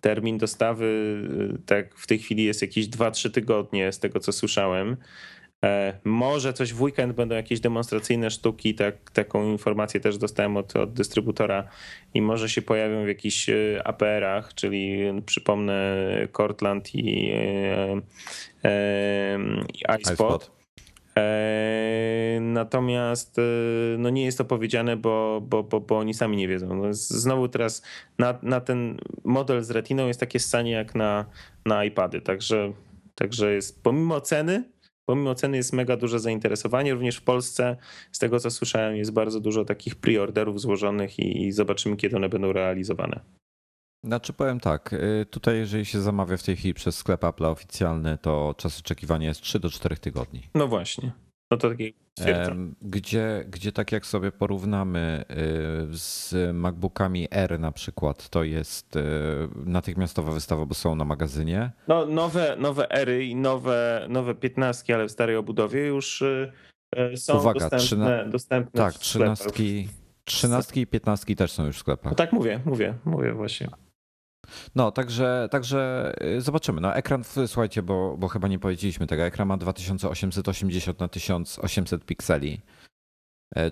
Termin 0.00 0.38
dostawy 0.38 0.84
y, 1.54 1.66
tak 1.66 1.94
w 1.94 2.06
tej 2.06 2.18
chwili 2.18 2.44
jest 2.44 2.62
jakieś 2.62 2.86
2-3 2.86 3.30
tygodnie 3.30 3.92
z 3.92 3.98
tego 3.98 4.20
co 4.20 4.32
słyszałem. 4.32 4.96
E, 5.64 6.00
może 6.04 6.52
coś 6.52 6.72
w 6.72 6.82
weekend 6.82 7.12
będą 7.12 7.34
jakieś 7.34 7.60
demonstracyjne 7.60 8.30
sztuki, 8.30 8.74
tak, 8.74 9.10
taką 9.10 9.50
informację 9.50 10.00
też 10.00 10.18
dostałem 10.18 10.56
od, 10.56 10.76
od 10.76 10.92
dystrybutora 10.92 11.68
i 12.14 12.22
może 12.22 12.48
się 12.48 12.62
pojawią 12.62 13.04
w 13.04 13.08
jakichś 13.08 13.48
y, 13.48 13.80
APR-ach, 13.84 14.54
czyli 14.54 15.00
przypomnę 15.26 16.06
Cortland 16.36 16.94
i, 16.94 17.30
e, 17.34 18.00
e, 18.64 19.38
i 19.74 20.02
iSpot. 20.02 20.58
E, 21.18 22.38
natomiast 22.40 23.38
e, 23.38 23.42
no 23.98 24.10
nie 24.10 24.24
jest 24.24 24.38
to 24.38 24.44
powiedziane, 24.44 24.96
bo, 24.96 25.40
bo, 25.48 25.62
bo, 25.62 25.80
bo 25.80 25.98
oni 25.98 26.14
sami 26.14 26.36
nie 26.36 26.48
wiedzą. 26.48 26.74
No 26.74 26.94
znowu 26.94 27.48
teraz 27.48 27.82
na, 28.18 28.38
na 28.42 28.60
ten 28.60 28.98
model 29.24 29.62
z 29.62 29.70
retiną 29.70 30.06
jest 30.06 30.20
takie 30.20 30.38
stanie 30.38 30.70
jak 30.70 30.94
na, 30.94 31.24
na 31.66 31.84
iPady, 31.84 32.20
także, 32.20 32.72
także 33.14 33.52
jest 33.52 33.82
pomimo 33.82 34.20
ceny, 34.20 34.64
pomimo 35.08 35.34
ceny 35.34 35.56
jest 35.56 35.72
mega 35.72 35.96
duże 35.96 36.20
zainteresowanie. 36.20 36.94
Również 36.94 37.16
w 37.16 37.22
Polsce, 37.22 37.76
z 38.12 38.18
tego 38.18 38.40
co 38.40 38.50
słyszałem, 38.50 38.96
jest 38.96 39.12
bardzo 39.12 39.40
dużo 39.40 39.64
takich 39.64 39.96
preorderów 39.96 40.60
złożonych 40.60 41.18
i, 41.18 41.46
i 41.46 41.52
zobaczymy, 41.52 41.96
kiedy 41.96 42.16
one 42.16 42.28
będą 42.28 42.52
realizowane. 42.52 43.20
Znaczy 44.04 44.32
powiem 44.32 44.60
tak, 44.60 44.92
y, 44.92 45.26
tutaj 45.30 45.56
jeżeli 45.56 45.84
się 45.84 46.00
zamawia 46.00 46.36
w 46.36 46.42
tej 46.42 46.56
chwili 46.56 46.74
przez 46.74 46.96
sklep 46.96 47.24
Apple 47.24 47.44
oficjalny, 47.44 48.18
to 48.22 48.54
czas 48.56 48.78
oczekiwania 48.78 49.28
jest 49.28 49.40
3 49.40 49.60
do 49.60 49.70
4 49.70 49.96
tygodni. 49.96 50.42
No 50.54 50.68
właśnie. 50.68 51.12
No 51.50 51.56
to 51.56 51.70
takie 51.70 51.92
gdzie, 52.82 53.44
gdzie 53.50 53.72
tak 53.72 53.92
jak 53.92 54.06
sobie 54.06 54.32
porównamy 54.32 55.24
y, 55.30 55.96
z 55.96 56.34
MacBookami 56.54 57.28
R 57.30 57.60
na 57.60 57.72
przykład, 57.72 58.28
to 58.28 58.44
jest 58.44 58.96
y, 58.96 59.00
natychmiastowa 59.66 60.32
wystawa, 60.32 60.66
bo 60.66 60.74
są 60.74 60.94
na 60.94 61.04
magazynie. 61.04 61.70
No 61.88 62.06
nowe, 62.06 62.56
nowe 62.58 62.90
Ery 62.90 63.24
i 63.26 63.36
nowe, 63.36 64.06
nowe 64.08 64.34
15, 64.34 64.94
ale 64.94 65.06
w 65.06 65.10
starej 65.10 65.36
obudowie 65.36 65.86
już 65.86 66.24
są 67.16 67.38
Uwaga, 67.38 67.60
dostępne, 67.60 67.78
trzyna... 67.78 68.24
dostępne 68.24 68.82
Tak, 68.82 68.94
trzynastki, 68.94 69.88
trzynastki 70.24 70.80
i 70.80 70.86
piętnastki 70.86 71.36
też 71.36 71.52
są 71.52 71.66
już 71.66 71.76
w 71.76 71.80
sklepach. 71.80 72.12
No 72.12 72.16
tak 72.16 72.32
mówię, 72.32 72.60
mówię, 72.64 72.94
mówię 73.04 73.32
właśnie. 73.32 73.68
No, 74.74 74.92
także, 74.92 75.48
także 75.50 76.12
y, 76.36 76.40
zobaczymy. 76.40 76.80
No, 76.80 76.94
ekran, 76.94 77.24
słuchajcie, 77.46 77.82
bo, 77.82 78.16
bo 78.18 78.28
chyba 78.28 78.48
nie 78.48 78.58
powiedzieliśmy 78.58 79.06
tego, 79.06 79.22
ekran 79.22 79.48
ma 79.48 79.56
2880 79.56 81.00
na 81.00 81.08
1800 81.08 82.04
pikseli. 82.04 82.60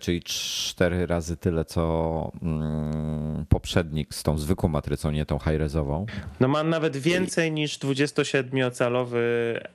czyli 0.01 0.23
cztery 0.23 1.07
razy 1.07 1.37
tyle, 1.37 1.65
co 1.65 2.33
mm, 2.43 3.47
poprzednik 3.49 4.15
z 4.15 4.23
tą 4.23 4.39
zwykłą 4.39 4.69
matrycą, 4.69 5.11
nie 5.11 5.27
tą 5.27 5.39
high-resową. 5.39 6.07
No 6.41 6.49
ma 6.49 6.63
nawet 6.63 6.97
więcej 6.97 7.53
niż 7.53 7.79
27-calowy 7.79 9.19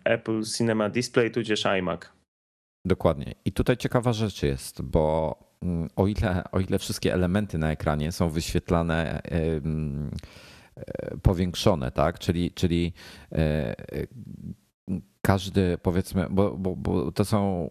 Apple 0.04 0.44
Cinema 0.58 0.90
Display, 0.90 1.32
tudzież 1.32 1.66
iMac. 1.66 2.02
Dokładnie. 2.86 3.36
I 3.46 3.52
tutaj 3.52 3.78
ciekawa 3.78 4.14
rzecz 4.14 4.44
jest, 4.44 4.82
bo 4.82 5.36
mm, 5.62 5.90
o 5.96 6.08
ile, 6.08 6.44
o 6.52 6.60
ile 6.60 6.80
wszystkie 6.80 7.14
elementy 7.14 7.58
na 7.58 7.72
ekranie 7.72 8.12
są 8.12 8.30
wyświetlane 8.30 9.22
powiększone, 11.22 11.92
tak? 11.92 12.20
Czyli, 12.20 12.52
czyli 12.52 12.94
e, 13.32 13.76
każdy 15.22 15.78
powiedzmy, 15.78 16.28
bo, 16.30 16.58
bo, 16.58 16.76
bo 16.76 17.12
to 17.12 17.26
są. 17.26 17.70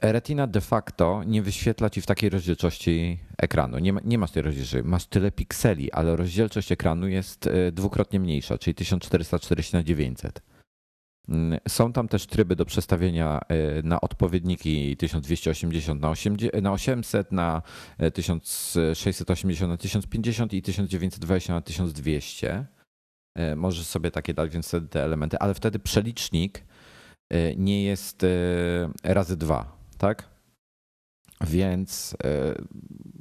Retina 0.00 0.46
de 0.46 0.60
facto 0.60 1.22
nie 1.26 1.42
wyświetla 1.42 1.90
ci 1.90 2.00
w 2.00 2.06
takiej 2.06 2.30
rozdzielczości 2.30 3.18
ekranu. 3.38 3.78
Nie, 3.78 3.92
ma, 3.92 4.00
nie 4.04 4.18
masz 4.18 4.30
tej 4.30 4.42
rozdzielczości. 4.42 4.88
Masz 4.88 5.06
tyle 5.06 5.30
pikseli, 5.30 5.92
ale 5.92 6.16
rozdzielczość 6.16 6.72
ekranu 6.72 7.08
jest 7.08 7.46
e, 7.46 7.72
dwukrotnie 7.72 8.20
mniejsza, 8.20 8.58
czyli 8.58 8.74
1440 8.74 9.76
na 9.76 9.82
900. 9.82 10.42
Mm, 11.28 11.60
są 11.68 11.92
tam 11.92 12.08
też 12.08 12.26
tryby 12.26 12.56
do 12.56 12.64
przestawienia 12.64 13.40
e, 13.48 13.82
na 13.82 14.00
odpowiedniki 14.00 14.96
1280 14.96 16.00
na 16.00 16.10
800, 16.80 17.32
na 17.32 17.62
1680 18.14 19.68
e, 19.68 19.70
na 19.70 19.76
1050 19.76 20.52
i 20.52 20.62
1920 20.62 21.52
na 21.52 21.60
1200. 21.60 22.66
E, 23.34 23.56
możesz 23.56 23.86
sobie 23.86 24.10
takie 24.10 24.34
dać, 24.34 24.52
więc 24.52 24.74
te 24.90 25.04
elementy, 25.04 25.38
ale 25.38 25.54
wtedy 25.54 25.78
przelicznik 25.78 26.64
nie 27.56 27.84
jest 27.84 28.26
razy 29.04 29.36
dwa, 29.36 29.76
tak? 29.98 30.37
Więc 31.46 32.16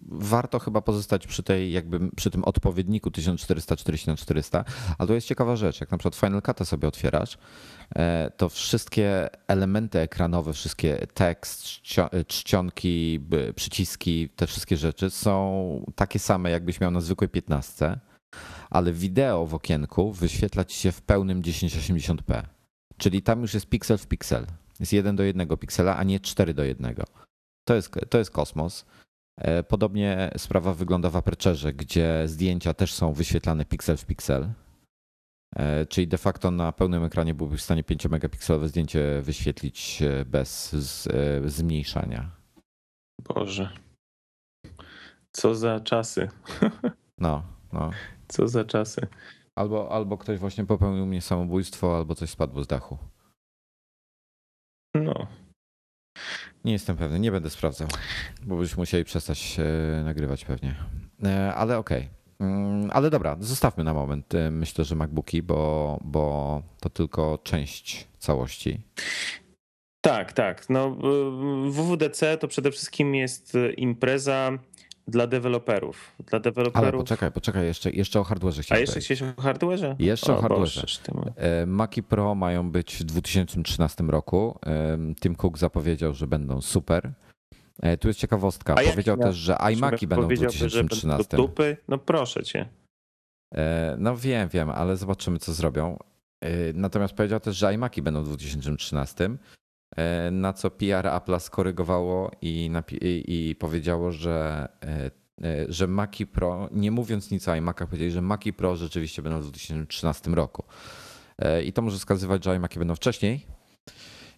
warto 0.09 0.59
chyba 0.59 0.81
pozostać 0.81 1.27
przy 1.27 1.43
tej 1.43 1.71
jakby 1.71 2.11
przy 2.15 2.31
tym 2.31 2.43
odpowiedniku 2.43 3.11
1440 3.11 4.09
na 4.09 4.17
400, 4.17 4.65
ale 4.97 5.07
to 5.07 5.13
jest 5.13 5.27
ciekawa 5.27 5.55
rzecz, 5.55 5.81
jak 5.81 5.91
na 5.91 5.97
przykład 5.97 6.15
Final 6.15 6.41
Cut 6.41 6.67
sobie 6.67 6.87
otwierasz, 6.87 7.37
e, 7.95 8.31
to 8.37 8.49
wszystkie 8.49 9.29
elementy 9.47 9.99
ekranowe, 9.99 10.53
wszystkie 10.53 11.07
tekst, 11.13 11.63
czcionki, 12.27 13.19
przyciski, 13.55 14.29
te 14.29 14.47
wszystkie 14.47 14.77
rzeczy 14.77 15.09
są 15.09 15.91
takie 15.95 16.19
same 16.19 16.51
jakbyś 16.51 16.81
miał 16.81 16.91
na 16.91 17.01
zwykłej 17.01 17.29
15, 17.29 17.99
ale 18.69 18.93
wideo 18.93 19.45
w 19.45 19.53
okienku 19.53 20.11
wyświetla 20.11 20.65
ci 20.65 20.79
się 20.79 20.91
w 20.91 21.01
pełnym 21.01 21.41
1080p. 21.41 22.43
Czyli 22.97 23.21
tam 23.21 23.41
już 23.41 23.53
jest 23.53 23.69
piksel 23.69 23.97
w 23.97 24.07
piksel. 24.07 24.45
Jest 24.79 24.93
jeden 24.93 25.15
do 25.15 25.23
jednego 25.23 25.57
piksela, 25.57 25.97
a 25.97 26.03
nie 26.03 26.19
4 26.19 26.53
do 26.53 26.63
jednego. 26.63 27.03
To 27.67 27.75
jest, 27.75 27.91
to 28.09 28.17
jest 28.17 28.31
kosmos. 28.31 28.85
E, 29.37 29.63
podobnie 29.63 30.31
sprawa 30.37 30.73
wygląda 30.73 31.09
w 31.09 31.15
Aperture, 31.15 31.73
gdzie 31.73 32.27
zdjęcia 32.27 32.73
też 32.73 32.93
są 32.93 33.13
wyświetlane 33.13 33.65
piksel 33.65 33.97
w 33.97 34.05
piksel. 34.05 34.49
E, 35.55 35.85
czyli 35.85 36.07
de 36.07 36.17
facto 36.17 36.51
na 36.51 36.71
pełnym 36.71 37.03
ekranie 37.03 37.33
byłbyś 37.33 37.59
w 37.61 37.63
stanie 37.63 37.83
5-megapikselowe 37.83 38.67
zdjęcie 38.67 39.21
wyświetlić 39.21 40.01
e, 40.01 40.25
bez 40.25 40.75
zmniejszania. 41.45 42.31
Boże. 43.23 43.69
Co 45.31 45.55
za 45.55 45.79
czasy. 45.79 46.29
No, 47.19 47.43
no. 47.73 47.91
Co 48.27 48.47
za 48.47 48.65
czasy. 48.65 49.07
Albo, 49.55 49.91
albo 49.91 50.17
ktoś 50.17 50.39
właśnie 50.39 50.65
popełnił 50.65 51.05
mnie 51.05 51.21
samobójstwo, 51.21 51.97
albo 51.97 52.15
coś 52.15 52.29
spadło 52.29 52.63
z 52.63 52.67
dachu. 52.67 52.97
No. 54.95 55.27
Nie 56.67 56.73
jestem 56.73 56.97
pewny, 56.97 57.19
nie 57.19 57.31
będę 57.31 57.49
sprawdzał, 57.49 57.87
bo 58.43 58.57
byśmy 58.57 58.81
musieli 58.81 59.03
przestać 59.03 59.57
e, 59.59 60.03
nagrywać 60.03 60.45
pewnie. 60.45 60.75
E, 61.23 61.55
ale 61.55 61.77
okej. 61.77 62.09
Okay. 62.37 62.47
Mm, 62.47 62.89
ale 62.93 63.09
dobra, 63.09 63.37
zostawmy 63.39 63.83
na 63.83 63.93
moment. 63.93 64.35
E, 64.35 64.51
myślę, 64.51 64.85
że 64.85 64.95
MacBooki, 64.95 65.43
bo, 65.43 65.99
bo 66.03 66.61
to 66.79 66.89
tylko 66.89 67.39
część 67.43 68.07
całości. 68.19 68.81
Tak, 70.01 70.33
tak. 70.33 70.69
No, 70.69 70.97
WWDC 71.69 72.37
to 72.37 72.47
przede 72.47 72.71
wszystkim 72.71 73.15
jest 73.15 73.53
impreza 73.77 74.51
dla 75.07 75.27
deweloperów. 75.27 76.15
Dla 76.25 76.39
deweloperów. 76.39 76.87
Ale 76.87 76.97
poczekaj, 76.97 77.31
poczekaj, 77.31 77.65
jeszcze, 77.65 77.91
jeszcze 77.91 78.19
o 78.19 78.23
hardwareze 78.23 78.63
A 78.69 78.77
jeszcze 78.77 78.99
chciałeś 78.99 79.21
o 79.37 79.41
hardwareze? 79.41 79.95
Jeszcze 79.99 80.33
o, 80.33 80.37
o 80.37 80.41
hardwareze. 80.41 80.81
E, 81.35 81.65
Maci 81.65 82.03
Pro 82.03 82.35
mają 82.35 82.71
być 82.71 82.95
w 82.95 83.03
2013 83.03 84.03
roku. 84.03 84.59
Tim 85.21 85.35
Cook 85.35 85.57
zapowiedział, 85.57 86.13
że 86.13 86.27
będą 86.27 86.61
super. 86.61 87.11
E, 87.81 87.97
tu 87.97 88.07
jest 88.07 88.19
ciekawostka. 88.19 88.75
A 88.75 88.91
powiedział 88.91 89.17
też, 89.17 89.35
że 89.35 89.57
iMaki 89.73 90.07
będą 90.07 90.27
w 90.27 90.33
2013. 90.33 91.27
Że 91.31 91.37
dupy? 91.37 91.77
No 91.87 91.97
proszę 91.97 92.43
cię. 92.43 92.69
E, 93.55 93.95
no 93.99 94.17
wiem, 94.17 94.49
wiem, 94.49 94.69
ale 94.69 94.97
zobaczymy, 94.97 95.39
co 95.39 95.53
zrobią. 95.53 95.97
Natomiast 96.73 97.13
powiedział 97.13 97.39
też, 97.39 97.57
że 97.57 97.73
iMaki 97.73 98.01
będą 98.01 98.23
w 98.23 98.27
2013. 98.27 99.29
E, 99.95 100.31
na 100.31 100.53
co 100.53 100.71
PR 100.71 101.07
Apple 101.07 101.39
skorygowało 101.39 102.31
i, 102.41 102.71
i, 103.27 103.55
powiedziało, 103.59 104.11
że, 104.11 104.67
e, 104.83 105.11
e, 105.43 105.65
że 105.69 105.87
Maci 105.87 106.27
Pro, 106.27 106.69
nie 106.71 106.91
mówiąc 106.91 107.31
nic 107.31 107.47
o 107.47 107.55
iMacach, 107.55 107.87
powiedzieli, 107.87 108.11
że 108.11 108.21
Maci 108.21 108.53
Pro 108.53 108.75
rzeczywiście 108.75 109.21
będą 109.21 109.39
w 109.39 109.41
2013 109.41 110.31
roku. 110.31 110.63
I 111.65 111.73
to 111.73 111.81
może 111.81 111.97
wskazywać, 111.97 112.43
że 112.43 112.55
iMaki 112.55 112.79
będą 112.79 112.95
wcześniej. 112.95 113.45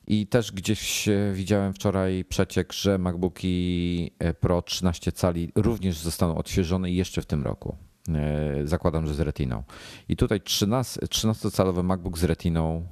I 0.07 0.27
też 0.27 0.51
gdzieś 0.51 1.09
widziałem 1.33 1.73
wczoraj 1.73 2.25
przeciek, 2.25 2.73
że 2.73 2.97
MacBooki 2.97 4.11
Pro 4.39 4.61
13 4.61 5.11
cali 5.11 5.51
również 5.55 5.97
zostaną 5.97 6.37
odświeżone 6.37 6.91
jeszcze 6.91 7.21
w 7.21 7.25
tym 7.25 7.43
roku. 7.43 7.75
Zakładam, 8.63 9.07
że 9.07 9.13
z 9.13 9.19
retiną. 9.19 9.63
I 10.09 10.15
tutaj 10.15 10.39
13-calowy 10.39 11.83
MacBook 11.83 12.17
z 12.17 12.23
retiną 12.23 12.87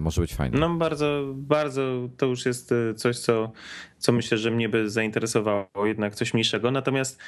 może 0.00 0.20
być 0.20 0.34
fajne. 0.34 0.58
No 0.58 0.74
bardzo, 0.74 1.24
bardzo 1.34 2.08
to 2.16 2.26
już 2.26 2.46
jest 2.46 2.72
e, 2.72 2.94
coś, 2.94 3.18
co, 3.18 3.52
co 3.98 4.12
myślę, 4.12 4.38
że 4.38 4.50
mnie 4.50 4.68
by 4.68 4.90
zainteresowało, 4.90 5.86
jednak 5.86 6.14
coś 6.14 6.34
mniejszego. 6.34 6.70
Natomiast 6.70 7.18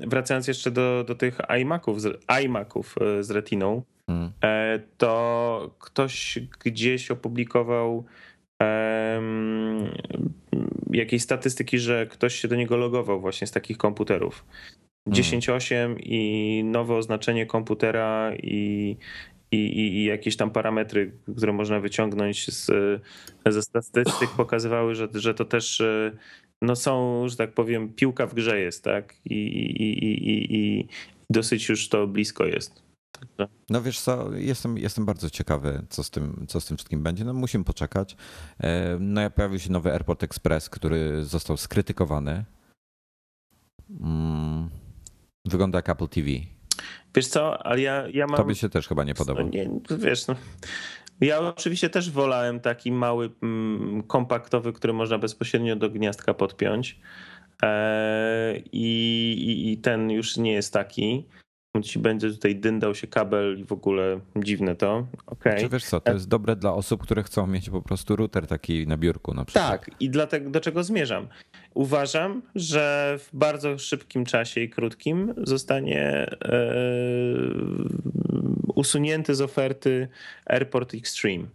wracając 0.00 0.48
jeszcze 0.48 0.70
do, 0.70 1.04
do 1.06 1.14
tych 1.14 1.38
iMaców, 1.60 1.98
iMaców 2.44 2.94
e, 3.00 3.22
z 3.22 3.30
retiną, 3.30 3.82
hmm. 4.06 4.32
to 4.96 5.74
ktoś 5.78 6.38
gdzieś 6.64 7.10
opublikował 7.10 8.04
um, 8.60 9.88
jakieś 10.90 11.22
statystyki, 11.22 11.78
że 11.78 12.06
ktoś 12.06 12.34
się 12.34 12.48
do 12.48 12.56
niego 12.56 12.76
logował 12.76 13.20
właśnie 13.20 13.46
z 13.46 13.50
takich 13.50 13.78
komputerów. 13.78 14.44
10.8 15.08 15.74
hmm. 15.74 15.98
i 16.00 16.62
nowe 16.64 16.94
oznaczenie 16.94 17.46
komputera 17.46 18.32
i, 18.42 18.96
i, 19.54 19.56
i, 19.56 19.96
i, 19.96 20.04
jakieś 20.04 20.36
tam 20.36 20.50
parametry, 20.50 21.12
które 21.36 21.52
można 21.52 21.80
wyciągnąć 21.80 22.52
z, 22.52 22.70
ze 23.46 23.62
statystyk 23.62 24.30
pokazywały, 24.36 24.94
że, 24.94 25.08
że 25.14 25.34
to 25.34 25.44
też 25.44 25.82
no 26.62 26.76
są, 26.76 27.28
że 27.28 27.36
tak 27.36 27.52
powiem, 27.54 27.92
piłka 27.92 28.26
w 28.26 28.34
grze 28.34 28.60
jest, 28.60 28.84
tak? 28.84 29.14
I, 29.24 29.34
i, 29.34 30.04
i, 30.04 30.56
i 30.56 30.88
dosyć 31.30 31.68
już 31.68 31.88
to 31.88 32.06
blisko 32.06 32.46
jest. 32.46 32.84
No 33.70 33.82
wiesz 33.82 34.00
co, 34.00 34.32
jestem, 34.32 34.78
jestem 34.78 35.04
bardzo 35.04 35.30
ciekawy, 35.30 35.86
co 35.88 36.02
z, 36.02 36.10
tym, 36.10 36.46
co 36.48 36.60
z 36.60 36.66
tym 36.66 36.76
wszystkim 36.76 37.02
będzie. 37.02 37.24
No 37.24 37.34
musimy 37.34 37.64
poczekać. 37.64 38.16
E, 38.60 38.96
no 39.00 39.20
ja 39.20 39.30
pojawił 39.30 39.58
się 39.58 39.72
nowy 39.72 39.92
Airport 39.92 40.22
Express, 40.22 40.70
który 40.70 41.24
został 41.24 41.56
skrytykowany. 41.56 42.44
Mm, 44.00 44.70
wygląda 45.44 45.78
jak 45.78 45.88
Apple 45.88 46.08
TV. 46.08 46.28
Wiesz 47.14 47.26
co, 47.26 47.66
ale 47.66 47.80
ja, 47.80 48.04
ja 48.12 48.26
mam... 48.26 48.36
Tobie 48.36 48.54
się 48.54 48.68
też 48.68 48.88
chyba 48.88 49.04
nie 49.04 49.14
podoba. 49.14 49.42
Nie, 49.42 49.70
wiesz, 49.98 50.26
no. 50.26 50.34
Ja 51.20 51.40
oczywiście 51.40 51.90
też 51.90 52.10
wolałem 52.10 52.60
taki 52.60 52.92
mały, 52.92 53.30
mm, 53.42 54.02
kompaktowy, 54.02 54.72
który 54.72 54.92
można 54.92 55.18
bezpośrednio 55.18 55.76
do 55.76 55.90
gniazdka 55.90 56.34
podpiąć. 56.34 57.00
E, 57.62 58.58
I, 58.72 59.72
i, 59.72 59.78
ten 59.78 60.10
już 60.10 60.36
nie 60.36 60.52
jest 60.52 60.72
taki. 60.72 61.26
Ci 61.82 61.98
będzie 61.98 62.30
tutaj 62.30 62.56
dyndał 62.56 62.94
się 62.94 63.06
kabel 63.06 63.58
i 63.60 63.64
w 63.64 63.72
ogóle 63.72 64.20
dziwne 64.36 64.76
to. 64.76 65.06
Okay. 65.26 65.60
Czy 65.60 65.68
wiesz 65.68 65.84
co, 65.84 66.00
to 66.00 66.12
jest 66.12 66.28
dobre 66.28 66.56
dla 66.56 66.74
osób, 66.74 67.02
które 67.02 67.22
chcą 67.22 67.46
mieć 67.46 67.70
po 67.70 67.82
prostu 67.82 68.16
router 68.16 68.46
taki 68.46 68.86
na 68.86 68.96
biurku 68.96 69.34
na 69.34 69.44
przykład. 69.44 69.70
Tak, 69.70 69.90
i 70.00 70.10
dlatego 70.10 70.50
do 70.50 70.60
czego 70.60 70.84
zmierzam? 70.84 71.28
Uważam, 71.74 72.42
że 72.54 73.16
w 73.18 73.36
bardzo 73.36 73.78
szybkim 73.78 74.24
czasie 74.24 74.60
i 74.60 74.70
krótkim 74.70 75.34
zostanie 75.36 76.02
e, 76.02 76.64
usunięty 78.74 79.34
z 79.34 79.40
oferty 79.40 80.08
Airport 80.46 80.94
Extreme. 80.94 81.46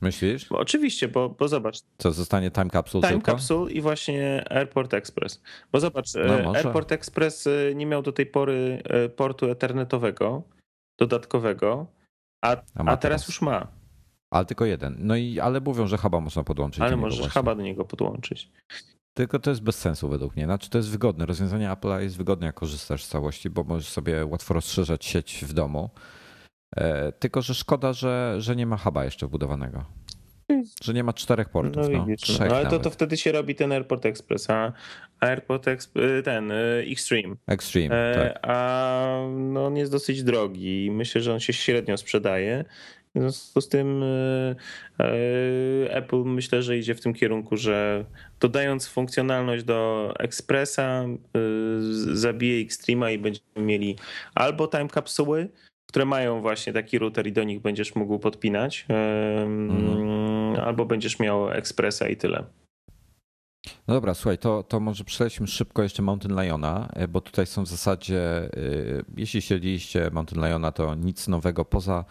Myślisz? 0.00 0.48
Bo 0.48 0.58
oczywiście, 0.58 1.08
bo, 1.08 1.28
bo 1.28 1.48
zobacz. 1.48 1.78
Co, 1.98 2.12
zostanie 2.12 2.50
Time 2.50 2.70
Capsule 2.70 3.02
Time 3.02 3.12
tylko? 3.12 3.32
Capsule 3.32 3.72
i 3.72 3.80
właśnie 3.80 4.44
Airport 4.50 4.94
Express. 4.94 5.42
Bo 5.72 5.80
zobacz, 5.80 6.14
no 6.14 6.54
Airport 6.54 6.92
Express 6.92 7.46
e, 7.46 7.74
nie 7.74 7.86
miał 7.86 8.02
do 8.02 8.12
tej 8.12 8.26
pory 8.26 8.82
e, 8.84 9.08
portu 9.08 9.50
ethernetowego, 9.50 10.42
dodatkowego, 10.98 11.86
a, 12.44 12.56
a, 12.74 12.84
a 12.86 12.96
teraz 12.96 13.28
już 13.28 13.42
ma. 13.42 13.66
Ale 14.30 14.44
tylko 14.44 14.64
jeden. 14.64 14.96
No 14.98 15.16
i 15.16 15.40
ale 15.40 15.60
mówią, 15.60 15.86
że 15.86 15.96
huba 15.96 16.20
można 16.20 16.44
podłączyć. 16.44 16.80
Ale 16.80 16.96
możesz 16.96 17.28
huba 17.28 17.54
do 17.54 17.62
niego 17.62 17.84
podłączyć. 17.84 18.50
Tylko 19.14 19.38
to 19.38 19.50
jest 19.50 19.62
bez 19.62 19.78
sensu 19.78 20.08
według 20.08 20.36
mnie. 20.36 20.44
Znaczy 20.44 20.70
to 20.70 20.78
jest 20.78 20.90
wygodne. 20.90 21.26
Rozwiązanie 21.26 21.68
Apple'a 21.68 22.00
jest 22.00 22.16
wygodne, 22.16 22.46
jak 22.46 22.54
korzystasz 22.54 23.04
z 23.04 23.08
całości, 23.08 23.50
bo 23.50 23.64
możesz 23.64 23.88
sobie 23.88 24.26
łatwo 24.26 24.54
rozszerzać 24.54 25.04
sieć 25.04 25.44
w 25.48 25.52
domu. 25.52 25.90
E, 26.76 27.12
tylko, 27.12 27.42
że 27.42 27.54
szkoda, 27.54 27.92
że, 27.92 28.36
że 28.38 28.56
nie 28.56 28.66
ma 28.66 28.76
huba 28.76 29.04
jeszcze 29.04 29.26
wbudowanego. 29.26 29.84
Że 30.82 30.94
nie 30.94 31.04
ma 31.04 31.12
czterech 31.12 31.48
portów. 31.48 31.88
No, 31.88 31.98
no, 31.98 32.06
widzisz, 32.06 32.38
no. 32.38 32.46
ale 32.46 32.70
to, 32.70 32.78
to 32.78 32.90
wtedy 32.90 33.16
się 33.16 33.32
robi 33.32 33.54
ten 33.54 33.72
AirPort 33.72 34.06
Express, 34.06 34.50
a 34.50 34.72
AirPort 35.20 35.68
Express, 35.68 36.10
y, 36.10 36.22
ten 36.22 36.50
y, 36.50 36.84
Extreme. 36.92 37.36
Extreme, 37.46 37.94
e, 37.94 38.14
tak. 38.14 38.38
A 38.42 39.26
no, 39.36 39.66
on 39.66 39.76
jest 39.76 39.92
dosyć 39.92 40.22
drogi 40.22 40.86
i 40.86 40.90
myślę, 40.90 41.20
że 41.20 41.32
on 41.32 41.40
się 41.40 41.52
średnio 41.52 41.96
sprzedaje. 41.96 42.64
W 43.14 43.18
związku 43.18 43.60
z 43.60 43.68
tym 43.68 44.02
y, 44.02 44.56
Apple 45.90 46.24
myślę, 46.24 46.62
że 46.62 46.78
idzie 46.78 46.94
w 46.94 47.00
tym 47.00 47.14
kierunku, 47.14 47.56
że 47.56 48.04
dodając 48.40 48.88
funkcjonalność 48.88 49.64
do 49.64 50.12
Expressa, 50.18 51.04
zabije 52.12 52.66
Extreme'a 52.66 53.12
i 53.12 53.18
będziemy 53.18 53.46
mieli 53.56 53.96
albo 54.34 54.68
time 54.68 54.88
kapsuły, 54.88 55.48
które 55.86 56.04
mają 56.04 56.40
właśnie 56.40 56.72
taki 56.72 56.98
router 56.98 57.26
i 57.26 57.32
do 57.32 57.44
nich 57.44 57.60
będziesz 57.60 57.94
mógł 57.94 58.18
podpinać, 58.18 58.86
mm. 59.38 60.56
albo 60.56 60.84
będziesz 60.84 61.18
miał 61.18 61.50
Expressa 61.50 62.08
i 62.08 62.16
tyle. 62.16 62.44
No 63.88 63.94
dobra, 63.94 64.14
słuchaj, 64.14 64.38
to, 64.38 64.62
to 64.62 64.80
może 64.80 65.04
przelećmy 65.04 65.46
szybko 65.46 65.82
jeszcze 65.82 66.02
Mountain 66.02 66.42
Liona, 66.42 66.88
e, 66.92 67.08
bo 67.08 67.20
tutaj 67.20 67.46
są 67.46 67.62
w 67.62 67.68
zasadzie, 67.68 68.20
e, 68.20 68.50
jeśli 69.16 69.42
śledziliście 69.42 70.10
Mountain 70.12 70.46
Liona, 70.46 70.72
to 70.72 70.94
nic 70.94 71.28
nowego 71.28 71.64
poza 71.64 72.04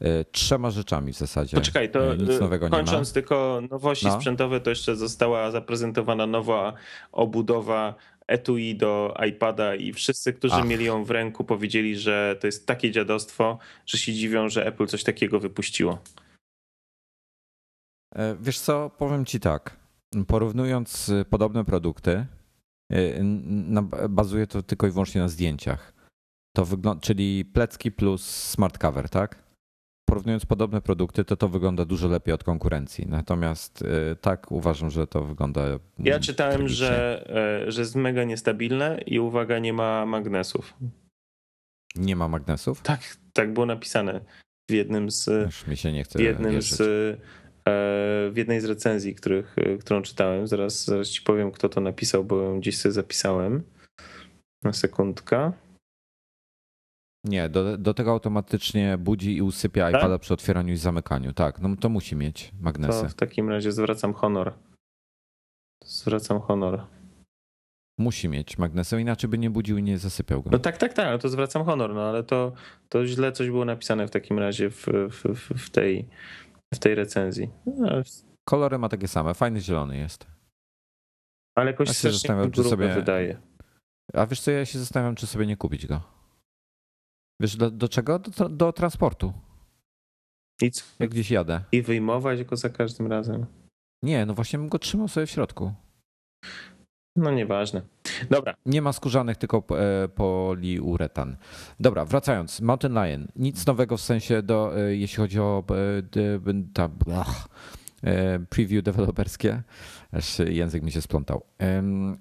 e, 0.00 0.24
trzema 0.24 0.70
rzeczami 0.70 1.12
w 1.12 1.16
zasadzie. 1.16 1.56
Poczekaj, 1.56 1.90
to 1.90 2.14
nic 2.14 2.40
nowego 2.40 2.70
kończąc 2.70 3.12
tylko 3.12 3.62
nowości 3.70 4.06
no. 4.06 4.12
sprzętowe, 4.12 4.60
to 4.60 4.70
jeszcze 4.70 4.96
została 4.96 5.50
zaprezentowana 5.50 6.26
nowa 6.26 6.72
obudowa 7.12 7.94
etui 8.26 8.76
do 8.76 9.14
iPada 9.28 9.74
i 9.74 9.92
wszyscy, 9.92 10.32
którzy 10.32 10.54
Ach. 10.54 10.66
mieli 10.66 10.84
ją 10.84 11.04
w 11.04 11.10
ręku, 11.10 11.44
powiedzieli, 11.44 11.96
że 11.96 12.36
to 12.40 12.46
jest 12.46 12.66
takie 12.66 12.90
dziadostwo, 12.90 13.58
że 13.86 13.98
się 13.98 14.12
dziwią, 14.12 14.48
że 14.48 14.66
Apple 14.66 14.86
coś 14.86 15.04
takiego 15.04 15.40
wypuściło. 15.40 15.98
Wiesz 18.40 18.58
co, 18.58 18.90
powiem 18.98 19.24
ci 19.24 19.40
tak. 19.40 19.87
Porównując 20.26 21.08
y, 21.08 21.24
podobne 21.24 21.64
produkty, 21.64 22.26
y, 22.92 23.24
bazuje 24.08 24.46
to 24.46 24.62
tylko 24.62 24.86
i 24.86 24.90
wyłącznie 24.90 25.20
na 25.20 25.28
zdjęciach. 25.28 25.92
To 26.56 26.64
wygląda, 26.64 27.00
czyli 27.00 27.44
plecki 27.44 27.92
plus 27.92 28.24
smart 28.24 28.78
cover, 28.78 29.08
tak? 29.08 29.48
Porównując 30.08 30.46
podobne 30.46 30.80
produkty, 30.80 31.24
to 31.24 31.36
to 31.36 31.48
wygląda 31.48 31.84
dużo 31.84 32.08
lepiej 32.08 32.34
od 32.34 32.44
konkurencji. 32.44 33.06
Natomiast 33.06 33.82
y, 33.82 34.16
tak 34.20 34.52
uważam, 34.52 34.90
że 34.90 35.06
to 35.06 35.24
wygląda. 35.24 35.62
Ja 35.98 36.20
czytałem, 36.20 36.68
że, 36.68 37.24
e, 37.66 37.72
że 37.72 37.80
jest 37.80 37.94
mega 37.94 38.24
niestabilne 38.24 39.00
i 39.06 39.20
uwaga, 39.20 39.58
nie 39.58 39.72
ma 39.72 40.06
magnesów. 40.06 40.74
Nie 41.96 42.16
ma 42.16 42.28
magnesów? 42.28 42.82
Tak, 42.82 43.00
tak 43.32 43.52
było 43.52 43.66
napisane 43.66 44.20
w 44.70 44.72
jednym 44.72 45.10
z. 45.10 45.26
Już 45.26 45.66
mi 45.66 45.76
się 45.76 45.92
nie 45.92 46.04
chce. 46.04 46.18
W 46.18 46.22
jednym 46.22 46.52
wierzyć. 46.52 46.72
z 46.72 47.20
w 48.30 48.32
jednej 48.36 48.60
z 48.60 48.64
recenzji, 48.64 49.14
których, 49.14 49.56
którą 49.80 50.02
czytałem. 50.02 50.46
Zaraz, 50.46 50.84
zaraz 50.84 51.08
ci 51.08 51.22
powiem, 51.22 51.50
kto 51.50 51.68
to 51.68 51.80
napisał, 51.80 52.24
bo 52.24 52.42
ją 52.42 52.60
gdzieś 52.60 52.78
sobie 52.78 52.92
zapisałem. 52.92 53.62
Na 54.62 54.72
sekundkę. 54.72 55.52
Nie, 57.24 57.48
do, 57.48 57.78
do 57.78 57.94
tego 57.94 58.10
automatycznie 58.10 58.98
budzi 58.98 59.36
i 59.36 59.42
usypia 59.42 59.90
tak? 59.90 60.00
iPada 60.00 60.18
przy 60.18 60.34
otwieraniu 60.34 60.72
i 60.72 60.76
zamykaniu. 60.76 61.32
Tak, 61.32 61.60
no 61.60 61.76
to 61.76 61.88
musi 61.88 62.16
mieć 62.16 62.52
magnesy. 62.60 63.02
To 63.02 63.08
w 63.08 63.14
takim 63.14 63.48
razie 63.48 63.72
zwracam 63.72 64.14
honor. 64.14 64.52
Zwracam 65.84 66.40
honor. 66.40 66.84
Musi 67.98 68.28
mieć 68.28 68.58
magnesy, 68.58 69.00
inaczej 69.00 69.30
by 69.30 69.38
nie 69.38 69.50
budził 69.50 69.78
i 69.78 69.82
nie 69.82 69.98
zasypiał 69.98 70.42
go. 70.42 70.50
No 70.50 70.58
tak, 70.58 70.76
tak, 70.76 70.92
tak, 70.92 71.22
to 71.22 71.28
zwracam 71.28 71.64
honor, 71.64 71.94
no 71.94 72.02
ale 72.02 72.22
to, 72.22 72.52
to 72.88 73.06
źle 73.06 73.32
coś 73.32 73.50
było 73.50 73.64
napisane 73.64 74.06
w 74.06 74.10
takim 74.10 74.38
razie 74.38 74.70
w, 74.70 74.86
w, 75.10 75.24
w 75.58 75.70
tej 75.70 76.08
w 76.74 76.78
tej 76.78 76.94
recenzji. 76.94 77.50
No, 77.66 77.88
Kolory 78.48 78.78
ma 78.78 78.88
takie 78.88 79.08
same, 79.08 79.34
fajny 79.34 79.60
zielony 79.60 79.96
jest. 79.96 80.26
Ale 81.56 81.70
jakoś 81.70 81.88
ja 81.88 81.94
się 81.94 82.12
zastanawiam, 82.12 82.50
czy 82.50 82.64
sobie 82.64 82.94
wydaje. 82.94 83.40
A 84.14 84.26
wiesz 84.26 84.40
co, 84.40 84.50
ja 84.50 84.64
się 84.64 84.78
zastanawiam, 84.78 85.14
czy 85.14 85.26
sobie 85.26 85.46
nie 85.46 85.56
kupić 85.56 85.86
go. 85.86 86.00
Wiesz, 87.40 87.56
do, 87.56 87.70
do 87.70 87.88
czego? 87.88 88.18
Do, 88.18 88.48
do 88.48 88.72
transportu. 88.72 89.32
I 90.62 90.70
co? 90.70 90.84
Jak 90.98 91.10
gdzieś 91.10 91.30
jadę. 91.30 91.64
I 91.72 91.82
wyjmować 91.82 92.44
go 92.44 92.56
za 92.56 92.68
każdym 92.68 93.06
razem. 93.06 93.46
Nie, 94.02 94.26
no 94.26 94.34
właśnie 94.34 94.58
bym 94.58 94.68
go 94.68 94.78
trzymał 94.78 95.08
sobie 95.08 95.26
w 95.26 95.30
środku. 95.30 95.72
No 97.18 97.30
nieważne. 97.30 97.82
Dobra. 98.30 98.54
Nie 98.66 98.82
ma 98.82 98.92
skórzanych, 98.92 99.36
tylko 99.36 99.64
e, 99.70 100.08
poliuretan. 100.08 101.36
Dobra, 101.80 102.04
wracając. 102.04 102.60
Mountain 102.60 102.94
Lion. 102.94 103.28
Nic 103.36 103.66
nowego 103.66 103.96
w 103.96 104.00
sensie 104.00 104.42
do, 104.42 104.78
e, 104.78 104.96
jeśli 104.96 105.16
chodzi 105.16 105.40
o 105.40 105.64
e, 105.70 106.62
ta, 106.74 106.88
preview 108.50 108.84
deweloperskie. 108.84 109.62
Aż 110.12 110.38
język 110.38 110.82
mi 110.82 110.92
się 110.92 111.02
splątał. 111.02 111.44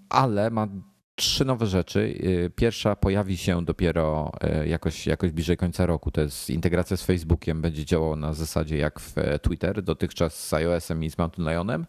Ale 0.10 0.50
ma 0.50 0.68
trzy 1.16 1.46
nowe 1.46 1.66
rzeczy. 1.66 2.20
Pierwsza 2.56 2.96
pojawi 2.96 3.38
się 3.38 3.66
dopiero 3.66 4.32
jakoś, 4.66 5.08
jakoś 5.08 5.32
bliżej 5.32 5.58
końca 5.58 5.86
roku. 5.86 6.12
To 6.12 6.22
jest 6.22 6.50
integracja 6.50 6.98
z 6.98 7.04
Facebookiem. 7.04 7.62
Będzie 7.62 7.86
działało 7.86 8.16
na 8.16 8.34
zasadzie 8.34 8.78
jak 8.78 9.00
w 9.00 9.16
Twitter, 9.42 9.84
dotychczas 9.84 10.48
z 10.48 10.54
iOS-em 10.54 11.04
i 11.04 11.10
z 11.10 11.18
Mountain 11.18 11.50
Lionem. 11.50 11.86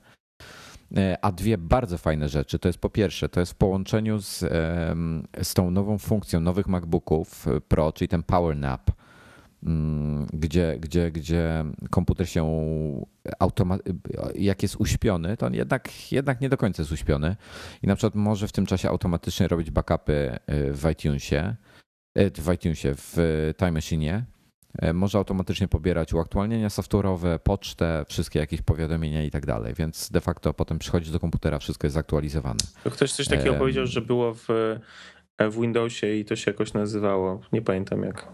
E, 0.96 1.24
a 1.24 1.32
dwie 1.32 1.58
bardzo 1.58 1.98
fajne 1.98 2.28
rzeczy. 2.28 2.58
To 2.58 2.68
jest 2.68 2.78
po 2.78 2.90
pierwsze, 2.90 3.28
to 3.28 3.40
jest 3.40 3.52
w 3.52 3.54
połączeniu 3.54 4.20
z, 4.20 4.38
z 5.42 5.54
tą 5.54 5.70
nową 5.70 5.98
funkcją 5.98 6.40
nowych 6.40 6.68
MacBooków 6.68 7.46
Pro, 7.68 7.92
czyli 7.92 8.08
ten 8.08 8.22
Power 8.22 8.56
Nap, 8.56 8.90
mm, 9.62 10.26
gdzie, 10.32 10.76
gdzie, 10.80 11.10
gdzie 11.10 11.64
komputer 11.90 12.28
się 12.28 12.44
automatycznie, 13.38 13.94
jak 14.34 14.62
jest 14.62 14.76
uśpiony, 14.76 15.36
to 15.36 15.46
on 15.46 15.54
jednak, 15.54 16.12
jednak 16.12 16.40
nie 16.40 16.48
do 16.48 16.56
końca 16.56 16.82
jest 16.82 16.92
uśpiony. 16.92 17.36
I 17.82 17.86
na 17.86 17.96
przykład 17.96 18.14
może 18.14 18.48
w 18.48 18.52
tym 18.52 18.66
czasie 18.66 18.88
automatycznie 18.88 19.48
robić 19.48 19.70
backupy 19.70 20.38
e, 20.46 20.72
w 20.72 20.90
iTunesie, 20.90 21.56
e, 22.14 22.30
w 22.30 22.52
iTunesie, 22.52 22.94
w 22.94 23.16
Time 23.58 23.72
Machine 23.72 24.08
E, 24.08 24.37
może 24.94 25.18
automatycznie 25.18 25.68
pobierać 25.68 26.12
uaktualnienia 26.12 26.68
software'owe, 26.68 27.38
pocztę, 27.38 28.04
wszystkie 28.08 28.38
jakieś 28.38 28.62
powiadomienia 28.62 29.24
i 29.24 29.30
tak 29.30 29.46
dalej, 29.46 29.74
więc 29.74 30.10
de 30.10 30.20
facto 30.20 30.54
potem 30.54 30.78
przychodzi 30.78 31.12
do 31.12 31.20
komputera, 31.20 31.58
wszystko 31.58 31.86
jest 31.86 31.94
zaktualizowane. 31.94 32.60
Ktoś 32.92 33.12
coś 33.12 33.28
takiego 33.28 33.54
e... 33.54 33.58
powiedział, 33.58 33.86
że 33.86 34.00
było 34.00 34.34
w, 34.34 34.50
e, 35.38 35.50
w 35.50 35.60
Windowsie 35.60 36.06
i 36.06 36.24
to 36.24 36.36
się 36.36 36.50
jakoś 36.50 36.72
nazywało, 36.72 37.40
nie 37.52 37.62
pamiętam 37.62 38.02
jak. 38.02 38.28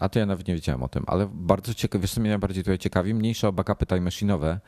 A 0.00 0.08
to 0.08 0.18
ja 0.18 0.26
nawet 0.26 0.48
nie 0.48 0.54
wiedziałem 0.54 0.82
o 0.82 0.88
tym, 0.88 1.04
ale 1.06 1.30
bardzo 1.32 1.74
ciekawe, 1.74 2.02
wiesz 2.02 2.12
co 2.12 2.20
mnie 2.20 2.30
najbardziej 2.30 2.64
tutaj 2.64 2.78
ciekawi, 2.78 3.14
mniejsze 3.14 3.48
o 3.48 3.52
backupy 3.52 3.86
time 3.86 4.00
machine'owe, 4.00 4.58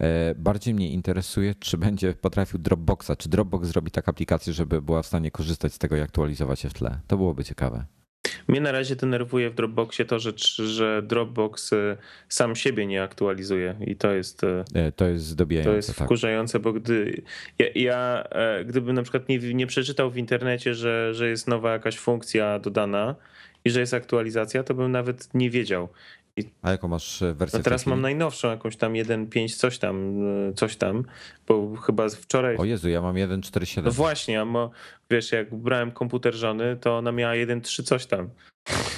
e, 0.00 0.34
bardziej 0.34 0.74
mnie 0.74 0.90
interesuje, 0.90 1.54
czy 1.54 1.78
będzie 1.78 2.14
potrafił 2.14 2.58
Dropboxa, 2.58 3.10
czy 3.18 3.28
Dropbox 3.28 3.68
zrobi 3.68 3.90
tak 3.90 4.08
aplikację, 4.08 4.52
żeby 4.52 4.82
była 4.82 5.02
w 5.02 5.06
stanie 5.06 5.30
korzystać 5.30 5.74
z 5.74 5.78
tego 5.78 5.96
i 5.96 6.00
aktualizować 6.00 6.60
się 6.60 6.68
w 6.68 6.74
tle. 6.74 7.00
To 7.06 7.16
byłoby 7.16 7.44
ciekawe. 7.44 7.84
Mnie 8.48 8.60
na 8.60 8.72
razie 8.72 8.96
denerwuje 8.96 9.50
w 9.50 9.54
Dropboxie 9.54 10.04
to, 10.04 10.18
że, 10.18 10.32
że 10.66 11.02
Dropbox 11.02 11.72
y, 11.72 11.96
sam 12.28 12.56
siebie 12.56 12.86
nie 12.86 13.02
aktualizuje 13.02 13.74
i 13.86 13.96
to 13.96 14.12
jest 14.12 14.44
y, 14.44 14.64
e, 14.74 14.92
to 14.92 15.06
jest 15.06 15.24
zdobijające. 15.24 15.70
To 15.70 15.76
jest 15.76 15.96
tak. 15.96 16.06
wkurzające, 16.06 16.58
bo 16.58 16.72
gdy 16.72 17.22
ja, 17.58 17.66
ja 17.74 18.24
e, 18.30 18.64
gdybym 18.64 18.94
na 18.94 19.02
przykład 19.02 19.28
nie, 19.28 19.38
nie 19.38 19.66
przeczytał 19.66 20.10
w 20.10 20.16
internecie, 20.16 20.74
że, 20.74 21.14
że 21.14 21.28
jest 21.28 21.48
nowa 21.48 21.72
jakaś 21.72 21.98
funkcja 21.98 22.58
dodana 22.58 23.14
i 23.64 23.70
że 23.70 23.80
jest 23.80 23.94
aktualizacja, 23.94 24.62
to 24.62 24.74
bym 24.74 24.92
nawet 24.92 25.34
nie 25.34 25.50
wiedział. 25.50 25.88
A 26.62 26.70
jaką 26.70 26.88
masz 26.88 27.22
e, 27.22 27.34
wersję? 27.34 27.58
No 27.58 27.62
teraz 27.62 27.86
mam 27.86 28.00
najnowszą, 28.00 28.50
jakąś 28.50 28.76
tam 28.76 28.92
1.5 28.92 29.56
coś 29.56 29.78
tam, 29.78 30.20
coś 30.54 30.76
tam, 30.76 31.04
bo 31.46 31.76
chyba 31.76 32.08
wczoraj... 32.08 32.56
O 32.56 32.64
Jezu, 32.64 32.88
ja 32.88 33.02
mam 33.02 33.14
1.4.7. 33.14 33.82
No 33.84 33.90
właśnie, 33.90 34.40
a 34.40 34.44
mo, 34.44 34.70
wiesz, 35.10 35.32
jak 35.32 35.54
brałem 35.54 35.90
komputer 35.90 36.34
żony, 36.34 36.76
to 36.76 36.98
ona 36.98 37.12
miała 37.12 37.32
1.3 37.32 37.82
coś 37.82 38.06
tam. 38.06 38.30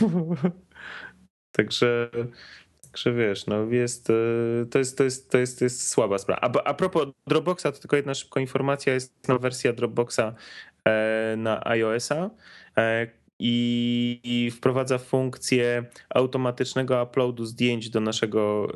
także, 1.58 2.10
także 2.82 3.12
wiesz, 3.12 3.46
no 3.46 3.64
jest, 3.64 4.10
e, 4.10 4.14
to 4.70 4.78
jest, 4.78 4.98
to 4.98 5.04
jest, 5.04 5.30
to 5.30 5.38
jest, 5.38 5.58
to 5.58 5.64
jest 5.64 5.88
słaba 5.88 6.18
sprawa. 6.18 6.40
A, 6.40 6.64
a 6.64 6.74
propos 6.74 7.08
Dropboxa, 7.26 7.62
to 7.62 7.72
tylko 7.72 7.96
jedna 7.96 8.14
szybka 8.14 8.40
informacja, 8.40 8.94
jest 8.94 9.28
nowa 9.28 9.40
wersja 9.40 9.72
Dropboxa 9.72 10.34
e, 10.84 11.34
na 11.36 11.66
iOS-a, 11.66 12.30
i, 13.38 14.20
i 14.24 14.50
wprowadza 14.50 14.98
funkcję 14.98 15.84
automatycznego 16.10 17.02
uploadu 17.02 17.44
zdjęć 17.44 17.90
do 17.90 18.00
naszego 18.00 18.68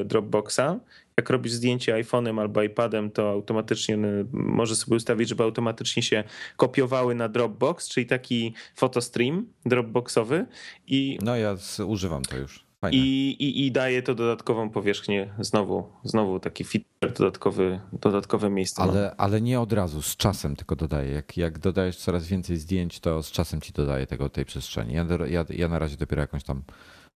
e, 0.00 0.04
Dropboxa. 0.04 0.80
Jak 1.16 1.30
robisz 1.30 1.52
zdjęcie 1.52 1.94
iPhone'em 1.94 2.40
albo 2.40 2.62
iPadem, 2.62 3.10
to 3.10 3.30
automatycznie 3.30 3.98
może 4.32 4.76
sobie 4.76 4.96
ustawić, 4.96 5.28
żeby 5.28 5.42
automatycznie 5.42 6.02
się 6.02 6.24
kopiowały 6.56 7.14
na 7.14 7.28
Dropbox, 7.28 7.88
czyli 7.88 8.06
taki 8.06 8.54
fotostream 8.74 9.46
Dropboxowy. 9.66 10.46
I 10.86 11.18
no 11.22 11.36
ja 11.36 11.56
używam 11.86 12.22
to 12.22 12.36
już. 12.36 12.67
Fajne. 12.80 12.96
I, 12.96 13.30
i, 13.30 13.66
I 13.66 13.72
daje 13.72 14.02
to 14.02 14.14
dodatkową 14.14 14.70
powierzchnię, 14.70 15.34
znowu, 15.40 15.92
znowu 16.04 16.40
taki 16.40 16.64
feature, 16.64 17.12
dodatkowy, 17.18 17.80
dodatkowe 17.92 18.50
miejsce. 18.50 18.82
Ale, 18.82 19.14
ale 19.16 19.40
nie 19.40 19.60
od 19.60 19.72
razu, 19.72 20.02
z 20.02 20.16
czasem 20.16 20.56
tylko 20.56 20.76
dodaje. 20.76 21.12
Jak, 21.12 21.36
jak 21.36 21.58
dodajesz 21.58 21.96
coraz 21.96 22.26
więcej 22.26 22.56
zdjęć, 22.56 23.00
to 23.00 23.22
z 23.22 23.30
czasem 23.30 23.60
ci 23.60 23.72
dodaje 23.72 24.06
tego 24.06 24.28
tej 24.28 24.44
przestrzeni. 24.44 24.94
Ja, 24.94 25.06
ja, 25.28 25.44
ja 25.50 25.68
na 25.68 25.78
razie 25.78 25.96
dopiero 25.96 26.22
jakąś 26.22 26.44
tam 26.44 26.62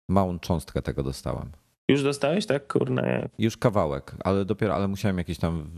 małą 0.09 0.39
cząstkę 0.39 0.81
tego 0.81 1.03
dostałem. 1.03 1.51
Już 1.89 2.03
dostałeś, 2.03 2.45
tak? 2.45 2.73
Kurna. 2.73 3.03
Już 3.39 3.57
kawałek, 3.57 4.15
ale 4.23 4.45
dopiero, 4.45 4.75
ale 4.75 4.87
musiałem 4.87 5.17
jakieś 5.17 5.37
tam 5.37 5.71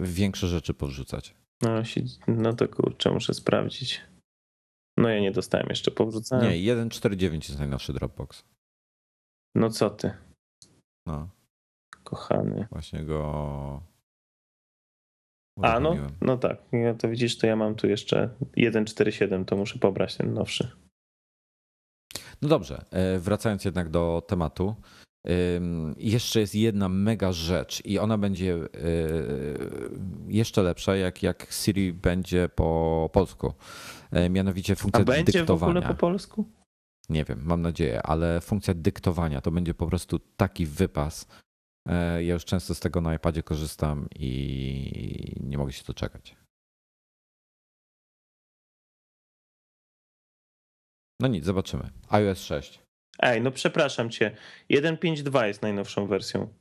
większe 0.00 0.48
rzeczy 0.48 0.74
powrzucać. 0.74 1.34
No, 1.62 1.82
no 2.28 2.52
to 2.52 2.68
kurczę, 2.68 3.10
muszę 3.10 3.34
sprawdzić. 3.34 4.00
No 4.96 5.08
ja 5.08 5.20
nie 5.20 5.32
dostałem 5.32 5.66
jeszcze, 5.70 5.90
powrzucałem. 5.90 6.50
Nie, 6.50 6.74
1.4.9 6.74 7.32
jest 7.34 7.58
najnowszy 7.58 7.92
Dropbox. 7.92 8.44
No 9.54 9.70
co 9.70 9.90
ty? 9.90 10.10
No. 11.06 11.28
Kochany. 12.04 12.66
Właśnie 12.70 13.04
go. 13.04 13.82
A, 15.62 15.80
no, 15.80 15.96
no 16.20 16.36
tak. 16.36 16.58
Ja 16.72 16.94
to 16.94 17.08
widzisz, 17.08 17.38
to 17.38 17.46
ja 17.46 17.56
mam 17.56 17.74
tu 17.74 17.86
jeszcze 17.86 18.28
1.4.7, 18.56 19.44
to 19.44 19.56
muszę 19.56 19.78
pobrać 19.78 20.16
ten 20.16 20.34
nowszy. 20.34 20.70
No 22.42 22.48
dobrze, 22.48 22.84
e, 22.90 23.18
wracając 23.18 23.64
jednak 23.64 23.88
do 23.88 24.22
tematu. 24.28 24.74
Jeszcze 25.96 26.40
jest 26.40 26.54
jedna 26.54 26.88
mega 26.88 27.32
rzecz 27.32 27.86
i 27.86 27.98
ona 27.98 28.18
będzie 28.18 28.54
e, 28.54 28.58
jeszcze 30.28 30.62
lepsza, 30.62 30.96
jak, 30.96 31.22
jak 31.22 31.46
Siri 31.50 31.92
będzie 31.92 32.48
po 32.48 33.10
polsku. 33.12 33.54
E, 34.10 34.30
mianowicie 34.30 34.76
funkcja 34.76 35.00
A 35.00 35.04
będzie 35.04 35.32
dyktowania. 35.32 35.74
w 35.74 35.76
ogóle 35.76 35.94
po 35.94 36.00
polsku? 36.00 36.44
Nie 37.08 37.24
wiem, 37.24 37.44
mam 37.44 37.62
nadzieję, 37.62 38.02
ale 38.02 38.40
funkcja 38.40 38.74
dyktowania 38.74 39.40
to 39.40 39.50
będzie 39.50 39.74
po 39.74 39.86
prostu 39.86 40.18
taki 40.18 40.66
wypas. 40.66 41.26
Ja 42.20 42.34
już 42.34 42.44
często 42.44 42.74
z 42.74 42.80
tego 42.80 43.00
na 43.00 43.14
iPadzie 43.14 43.42
korzystam 43.42 44.08
i 44.14 45.36
nie 45.40 45.58
mogę 45.58 45.72
się 45.72 45.84
doczekać. 45.84 46.36
No 51.20 51.28
nic, 51.28 51.44
zobaczymy. 51.44 51.90
iOS 52.08 52.40
6. 52.40 52.82
Ej, 53.18 53.42
no 53.42 53.50
przepraszam 53.50 54.10
cię. 54.10 54.36
1.5.2 54.70 55.44
jest 55.44 55.62
najnowszą 55.62 56.06
wersją. 56.06 56.54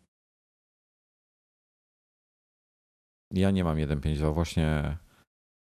Ja 3.33 3.51
nie 3.51 3.63
mam 3.63 3.77
1.5.2, 3.77 4.33
właśnie. 4.33 4.97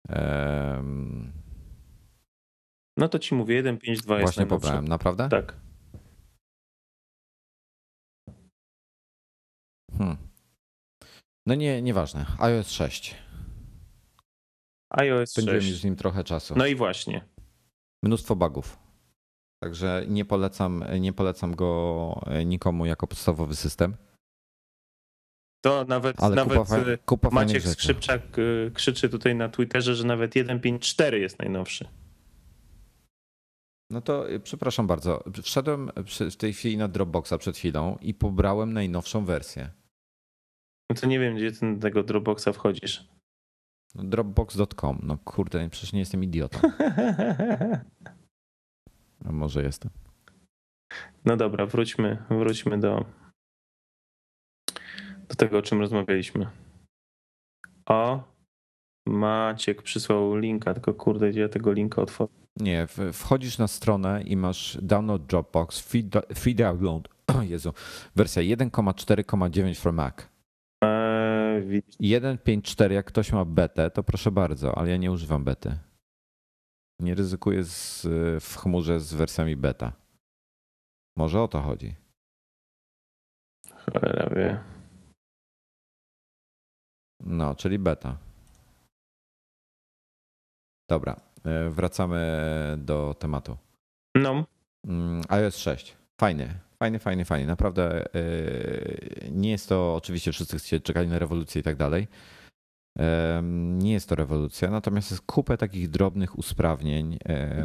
Um... 0.09 1.42
No 2.97 3.09
to 3.09 3.19
ci 3.19 3.35
mówię, 3.35 3.63
1.5.2 3.63 3.87
jest 3.91 4.05
Właśnie 4.05 4.45
pobrałem, 4.45 4.87
naprawdę? 4.87 5.29
Tak. 5.29 5.55
Hmm. 9.97 10.17
No 11.45 11.55
nie, 11.55 11.81
nieważne. 11.81 12.25
iOS 12.39 12.71
6. 12.71 13.15
iOS 14.89 15.35
Będziemy 15.35 15.61
6. 15.61 15.71
mieć 15.71 15.81
z 15.81 15.83
nim 15.83 15.95
trochę 15.95 16.23
czasu. 16.23 16.53
No 16.57 16.65
i 16.65 16.75
właśnie. 16.75 17.27
Mnóstwo 18.03 18.35
bugów. 18.35 18.79
Także 19.63 20.05
nie 20.07 20.25
polecam, 20.25 20.83
nie 20.99 21.13
polecam 21.13 21.55
go 21.55 22.21
e, 22.25 22.45
nikomu 22.45 22.85
jako 22.85 23.07
podstawowy 23.07 23.55
system. 23.55 23.95
To 25.61 25.85
nawet, 25.87 26.23
Ale 26.23 26.35
nawet 26.35 26.57
kupa, 26.57 26.77
e, 26.77 26.97
kupa 26.97 27.29
Maciek 27.29 27.63
Skrzypczak 27.63 28.21
e, 28.21 28.71
krzyczy 28.71 29.09
tutaj 29.09 29.35
na 29.35 29.49
Twitterze, 29.49 29.95
że 29.95 30.03
nawet 30.03 30.35
1.5.4 30.35 31.13
jest 31.13 31.39
najnowszy. 31.39 31.87
No 33.89 34.01
to 34.01 34.25
przepraszam 34.43 34.87
bardzo. 34.87 35.23
Wszedłem 35.43 35.91
w 36.31 36.35
tej 36.35 36.53
chwili 36.53 36.77
na 36.77 36.87
Dropboxa 36.87 37.33
przed 37.39 37.57
chwilą 37.57 37.97
i 38.01 38.13
pobrałem 38.13 38.73
najnowszą 38.73 39.25
wersję. 39.25 39.69
No 40.89 40.95
to 40.95 41.07
nie 41.07 41.19
wiem, 41.19 41.35
gdzie 41.35 41.51
ty 41.51 41.77
tego 41.81 42.03
Dropboxa 42.03 42.47
wchodzisz. 42.53 43.07
No, 43.95 44.03
Dropbox.com. 44.03 44.99
No 45.03 45.17
kurde, 45.17 45.69
przecież 45.69 45.93
nie 45.93 45.99
jestem 45.99 46.23
idiotą. 46.23 46.59
A 49.25 49.31
może 49.31 49.63
jestem. 49.63 49.91
No 51.25 51.37
dobra, 51.37 51.65
wróćmy, 51.65 52.17
wróćmy 52.29 52.79
do, 52.79 53.05
do 55.29 55.35
tego, 55.37 55.57
o 55.57 55.61
czym 55.61 55.79
rozmawialiśmy. 55.79 56.47
O, 57.85 58.23
Maciek 59.07 59.81
przysłał 59.81 60.35
linka, 60.35 60.73
tylko 60.73 60.93
kurde, 60.93 61.29
gdzie 61.29 61.41
ja 61.41 61.49
tego 61.49 61.71
linka 61.71 62.01
otworzę? 62.01 62.33
Nie, 62.59 62.87
wchodzisz 63.13 63.57
na 63.57 63.67
stronę 63.67 64.21
i 64.21 64.37
masz 64.37 64.77
download 64.81 65.25
Dropbox, 65.25 65.79
free, 65.79 66.09
free 66.35 66.55
download, 66.55 67.09
o 67.27 67.41
Jezu, 67.51 67.73
wersja 68.15 68.41
1,4,9 68.41 69.75
for 69.75 69.93
Mac. 69.93 70.15
Eee, 70.83 71.81
1.5.4, 72.01 72.91
jak 72.91 73.05
ktoś 73.05 73.31
ma 73.31 73.45
betę, 73.45 73.91
to 73.91 74.03
proszę 74.03 74.31
bardzo, 74.31 74.77
ale 74.77 74.89
ja 74.89 74.97
nie 74.97 75.11
używam 75.11 75.43
bety. 75.43 75.77
Nie 76.99 77.15
ryzykuję 77.15 77.63
z, 77.63 78.01
w 78.43 78.57
chmurze 78.57 78.99
z 78.99 79.13
wersjami 79.13 79.55
beta. 79.55 79.93
Może 81.17 81.41
o 81.41 81.47
to 81.47 81.61
chodzi. 81.61 81.95
Cholera 83.75 84.29
wie. 84.35 84.63
No, 87.19 87.55
czyli 87.55 87.79
beta. 87.79 88.17
Dobra, 90.89 91.15
e, 91.45 91.69
wracamy 91.69 92.19
do 92.77 93.15
tematu. 93.19 93.57
No. 94.15 94.45
Mm, 94.87 95.21
iOS 95.29 95.57
6. 95.57 95.97
Fajny, 96.21 96.59
fajny, 96.79 96.99
fajny, 96.99 97.25
fajny. 97.25 97.47
Naprawdę 97.47 98.05
e, 98.15 98.21
nie 99.31 99.51
jest 99.51 99.69
to, 99.69 99.95
oczywiście 99.95 100.31
wszyscy 100.31 100.81
czekali 100.81 101.07
na 101.07 101.19
rewolucję 101.19 101.59
i 101.61 101.63
tak 101.63 101.75
dalej. 101.75 102.07
Nie 103.53 103.93
jest 103.93 104.09
to 104.09 104.15
rewolucja, 104.15 104.71
natomiast 104.71 105.11
jest 105.11 105.23
kupę 105.25 105.57
takich 105.57 105.89
drobnych 105.89 106.37
usprawnień. 106.37 107.19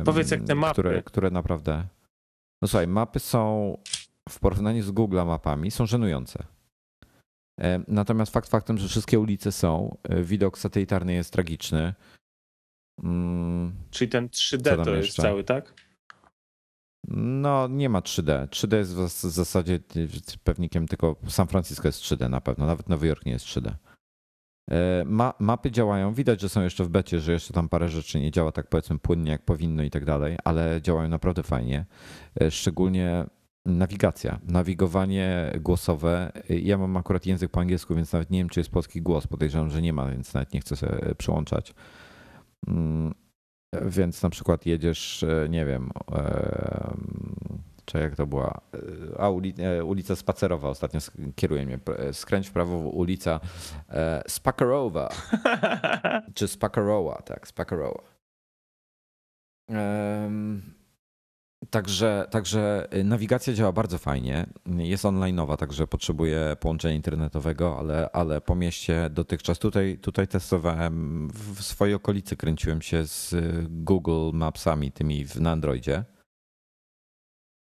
Powiedz 0.05 0.31
jak 0.31 0.43
te 0.43 0.55
mapy. 0.55 0.73
Które, 0.73 1.03
które 1.03 1.31
naprawdę. 1.31 1.85
No 2.63 2.69
słuchaj, 2.69 2.87
mapy 2.87 3.21
są 3.21 3.77
w 4.29 4.39
porównaniu 4.41 4.83
z 4.83 4.91
Google 4.91 5.17
mapami 5.17 5.71
są 5.71 5.87
żenujące. 5.87 6.45
Natomiast 7.89 8.33
fakt 8.33 8.49
faktem, 8.49 8.79
że 8.79 8.89
wszystkie 8.89 9.21
ulice 9.21 9.53
są, 9.53 9.97
e, 10.03 10.23
widok 10.23 10.59
satelitarny 10.59 11.13
jest 11.13 11.33
tragiczny. 11.33 11.95
Mm, 13.03 13.73
Czyli 13.91 14.09
ten 14.09 14.29
3D 14.29 14.85
to 14.85 14.95
jest 14.95 15.17
cały, 15.17 15.45
tak? 15.45 15.89
No, 17.11 17.69
nie 17.69 17.89
ma 17.89 18.01
3D. 18.01 18.47
3D 18.47 18.77
jest 18.77 18.95
w 18.95 19.31
zasadzie 19.31 19.79
pewnikiem 20.45 20.89
tylko 20.89 21.17
San 21.29 21.47
Francisco 21.47 21.89
jest 21.89 22.03
3D 22.03 22.31
na 22.31 22.41
pewno, 22.41 22.67
nawet 22.67 22.89
Nowy 22.89 23.07
Jork 23.07 23.27
nie 23.27 23.33
jest 23.33 23.47
3D. 23.47 23.75
E, 24.71 25.05
ma, 25.05 25.35
mapy 25.39 25.71
działają, 25.71 26.15
widać, 26.15 26.41
że 26.41 26.49
są 26.49 26.63
jeszcze 26.63 26.85
w 26.85 26.89
becie, 26.89 27.21
że 27.21 27.33
jeszcze 27.33 27.55
tam 27.55 27.69
parę 27.69 27.89
rzeczy 27.89 28.21
nie 28.21 28.31
działa 28.31 28.53
tak 28.53 28.69
powiedzmy 28.69 28.99
płynnie 28.99 29.31
jak 29.31 29.45
powinno 29.45 29.83
i 29.83 29.91
tak 29.91 30.05
dalej, 30.05 30.37
ale 30.45 30.83
działają 30.83 31.09
naprawdę 31.09 31.43
fajnie. 31.43 31.85
E, 32.41 32.51
szczególnie 32.51 33.25
nawigacja, 33.67 34.41
nawigowanie 34.49 35.53
głosowe. 35.61 36.33
E, 36.51 36.59
ja 36.59 36.79
mam 36.79 36.97
akurat 36.97 37.27
język 37.27 37.51
po 37.51 37.61
angielsku, 37.61 37.95
więc 37.95 38.13
nawet 38.13 38.31
nie 38.31 38.39
wiem, 38.39 38.49
czy 38.49 38.61
jest 38.61 38.71
polski 38.71 39.03
głos. 39.03 39.27
Podejrzewam, 39.27 39.71
że 39.71 39.83
nie 39.83 39.93
ma, 39.93 40.11
więc 40.11 40.35
nawet 40.35 40.53
nie 40.53 40.61
chcę 40.61 40.77
sobie 40.77 41.15
przełączać. 41.19 41.75
Mm, 42.67 43.15
więc 43.83 44.23
na 44.23 44.31
przykład 44.31 44.67
jedziesz, 44.67 45.25
nie 45.49 45.67
wiem, 45.67 45.91
czy 47.89 47.99
jak 47.99 48.17
to 48.17 48.27
była, 48.27 48.61
a 49.19 49.29
e, 49.29 49.85
ulica 49.85 50.17
Spacerowa 50.17 50.69
ostatnio 50.69 51.01
kieruje 51.37 51.67
mnie, 51.67 51.79
skręć 52.13 52.49
w 52.49 52.53
prawo 52.53 52.77
ulica 52.77 53.41
e, 53.89 54.23
Spakarowa, 54.29 55.09
czy 56.35 56.49
Spakarowa, 56.49 57.23
tak, 57.23 57.49
Spakarowa. 57.49 58.03
Także, 61.71 62.27
także 62.31 62.89
nawigacja 63.05 63.55
działa 63.55 63.73
bardzo 63.73 63.99
fajnie. 63.99 64.47
Jest 64.67 65.05
online'owa, 65.05 65.57
także 65.57 65.87
potrzebuje 65.87 66.57
połączenia 66.61 66.95
internetowego, 66.95 67.79
ale, 67.79 68.11
ale 68.13 68.41
po 68.41 68.55
mieście 68.55 69.11
dotychczas 69.11 69.59
tutaj, 69.59 69.99
tutaj 69.99 70.29
testowałem 70.29 71.29
w 71.35 71.63
swojej 71.63 71.95
okolicy, 71.95 72.37
kręciłem 72.37 72.83
się 72.83 73.07
z 73.07 73.35
Google 73.69 74.31
Mapsami, 74.33 74.93
tymi 74.93 75.27
na 75.41 75.51
Androidzie 75.51 76.05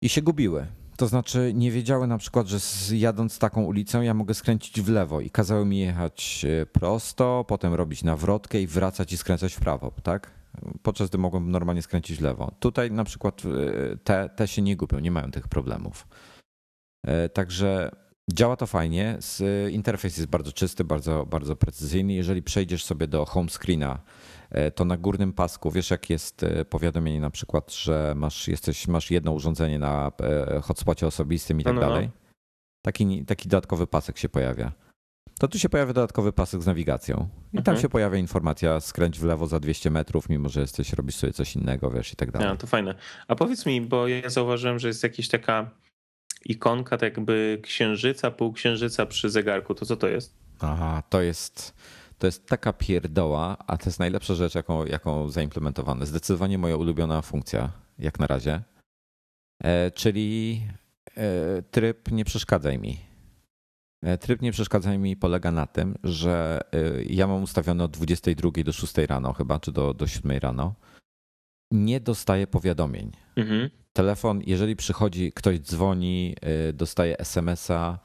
i 0.02 0.10
się 0.10 0.22
gubiły. 0.22 0.68
To 0.98 1.08
znaczy 1.08 1.52
nie 1.56 1.72
wiedziały 1.72 2.08
na 2.08 2.18
przykład, 2.18 2.48
że 2.48 2.58
jadąc 2.98 3.40
taką 3.40 3.64
ulicą 3.64 4.02
ja 4.02 4.14
mogę 4.14 4.34
skręcić 4.34 4.82
w 4.82 4.90
lewo 4.90 5.22
i 5.22 5.30
kazały 5.30 5.66
mi 5.66 5.80
jechać 5.80 6.46
e, 6.46 6.66
prosto, 6.66 7.46
potem 7.48 7.74
robić 7.74 8.04
nawrotkę 8.04 8.62
i 8.62 8.68
wracać 8.68 9.14
i 9.14 9.18
skręcać 9.18 9.54
w 9.54 9.60
prawo, 9.60 9.92
tak? 10.04 10.41
Podczas 10.84 11.10
gdy 11.10 11.18
mogłem 11.18 11.52
normalnie 11.52 11.82
skręcić 11.82 12.18
w 12.18 12.22
lewo. 12.22 12.52
Tutaj 12.60 12.91
na 12.91 13.04
przykład 13.04 13.41
e, 13.45 13.97
te, 13.97 14.30
te 14.30 14.47
się 14.47 14.62
nie 14.62 14.76
gubią, 14.76 14.99
nie 14.99 15.12
mają 15.12 15.32
tych 15.32 15.47
problemów. 15.47 16.08
E, 17.08 17.30
także 17.30 17.91
działa 18.34 18.56
to 18.56 18.68
fajnie. 18.68 19.18
Interfejs 19.72 20.18
jest 20.18 20.30
bardzo 20.30 20.52
czysty, 20.52 20.84
bardzo, 20.84 21.26
bardzo 21.26 21.56
precyzyjny. 21.56 22.14
Jeżeli 22.14 22.43
przejdziesz 22.43 22.84
sobie 22.84 23.08
do 23.08 23.26
home 23.26 23.49
screena 23.49 23.99
to 24.76 24.86
na 24.86 24.97
górnym 24.97 25.34
pasku, 25.34 25.72
wiesz 25.72 25.91
jak 25.91 26.10
jest 26.10 26.45
powiadomienie 26.70 27.22
na 27.22 27.30
przykład, 27.30 27.74
że 27.74 28.14
masz, 28.16 28.47
jesteś, 28.47 28.88
masz 28.88 29.12
jedno 29.12 29.32
urządzenie 29.32 29.80
na 29.80 30.12
hotspocie 30.64 31.08
osobistym 31.08 31.62
i 31.62 31.64
tak 31.64 31.76
no, 31.76 31.82
no, 31.82 31.88
no. 31.88 31.93
dalej? 31.93 32.10
Taki, 32.82 33.26
taki 33.26 33.49
dodatkowy 33.49 33.88
pasek 33.88 34.18
się 34.18 34.30
pojawia. 34.30 34.72
To 35.41 35.47
tu 35.47 35.59
się 35.59 35.69
pojawia 35.69 35.93
dodatkowy 35.93 36.34
pasek 36.34 36.61
z 36.61 36.65
nawigacją. 36.65 37.30
I 37.53 37.57
mhm. 37.57 37.63
tam 37.63 37.78
się 37.78 37.89
pojawia 37.89 38.17
informacja 38.17 38.80
skręć 38.80 39.19
w 39.19 39.24
lewo 39.24 39.47
za 39.47 39.59
200 39.59 39.91
metrów, 39.91 40.30
mimo 40.30 40.49
że 40.49 40.61
jesteś, 40.61 40.93
robisz 40.93 41.15
sobie 41.15 41.34
coś 41.34 41.55
innego, 41.55 41.91
wiesz, 41.91 42.13
i 42.13 42.15
tak 42.15 42.32
dalej. 42.32 42.47
Ja, 42.47 42.55
to 42.55 42.67
fajne. 42.67 42.95
A 43.28 43.36
powiedz 43.36 43.65
mi, 43.65 43.82
bo 43.82 44.07
ja 44.07 44.30
zauważyłem, 44.30 44.80
że 44.80 44.88
jest 44.88 45.03
jakaś 45.03 45.28
taka 45.28 45.72
ikonka 46.45 46.97
tak 46.97 47.17
jakby 47.17 47.59
księżyca, 47.63 48.32
półksiężyca 48.32 49.05
przy 49.05 49.30
zegarku. 49.30 49.76
To 49.76 49.86
co 49.86 49.95
to 49.95 50.07
jest? 50.07 50.38
Aha, 50.59 51.03
to 51.09 51.22
jest, 51.22 51.74
to 52.17 52.28
jest 52.28 52.47
taka 52.47 52.74
pierdoła, 52.74 53.57
a 53.67 53.78
to 53.78 53.86
jest 53.86 53.99
najlepsza 53.99 54.36
rzecz, 54.36 54.55
jaką, 54.55 54.86
jaką 54.86 55.30
zaimplementowano. 55.30 56.05
Zdecydowanie 56.05 56.57
moja 56.57 56.78
ulubiona 56.78 57.22
funkcja, 57.22 57.72
jak 57.99 58.19
na 58.19 58.28
razie. 58.28 58.61
E, 59.63 59.91
czyli 59.91 60.61
e, 61.17 61.61
tryb 61.61 62.11
nie 62.11 62.26
przeszkadzaj 62.26 62.80
mi. 62.80 63.11
E, 64.02 64.18
tryb 64.18 64.41
nie 64.41 64.52
przeszkadzaj 64.52 64.99
mi 64.99 65.18
polega 65.18 65.52
na 65.52 65.68
tym, 65.68 65.95
że 66.04 66.62
e, 66.74 67.04
ja 67.04 67.28
mam 67.28 67.43
ustawione 67.43 67.84
od 67.84 67.91
22 67.91 68.52
do 68.64 68.74
6 68.74 68.97
rano 68.97 69.34
chyba, 69.34 69.60
czy 69.60 69.72
do, 69.72 69.93
do 69.93 70.08
7 70.08 70.38
rano. 70.38 70.76
Nie 71.72 71.99
dostaję 71.99 72.47
powiadomień. 72.47 73.12
Mhm 73.36 73.70
telefon, 73.93 74.41
jeżeli 74.47 74.76
przychodzi, 74.76 75.32
ktoś 75.32 75.60
dzwoni, 75.60 76.36
y, 76.70 76.74
dostaje 76.74 77.20
SMS-a 77.20 77.99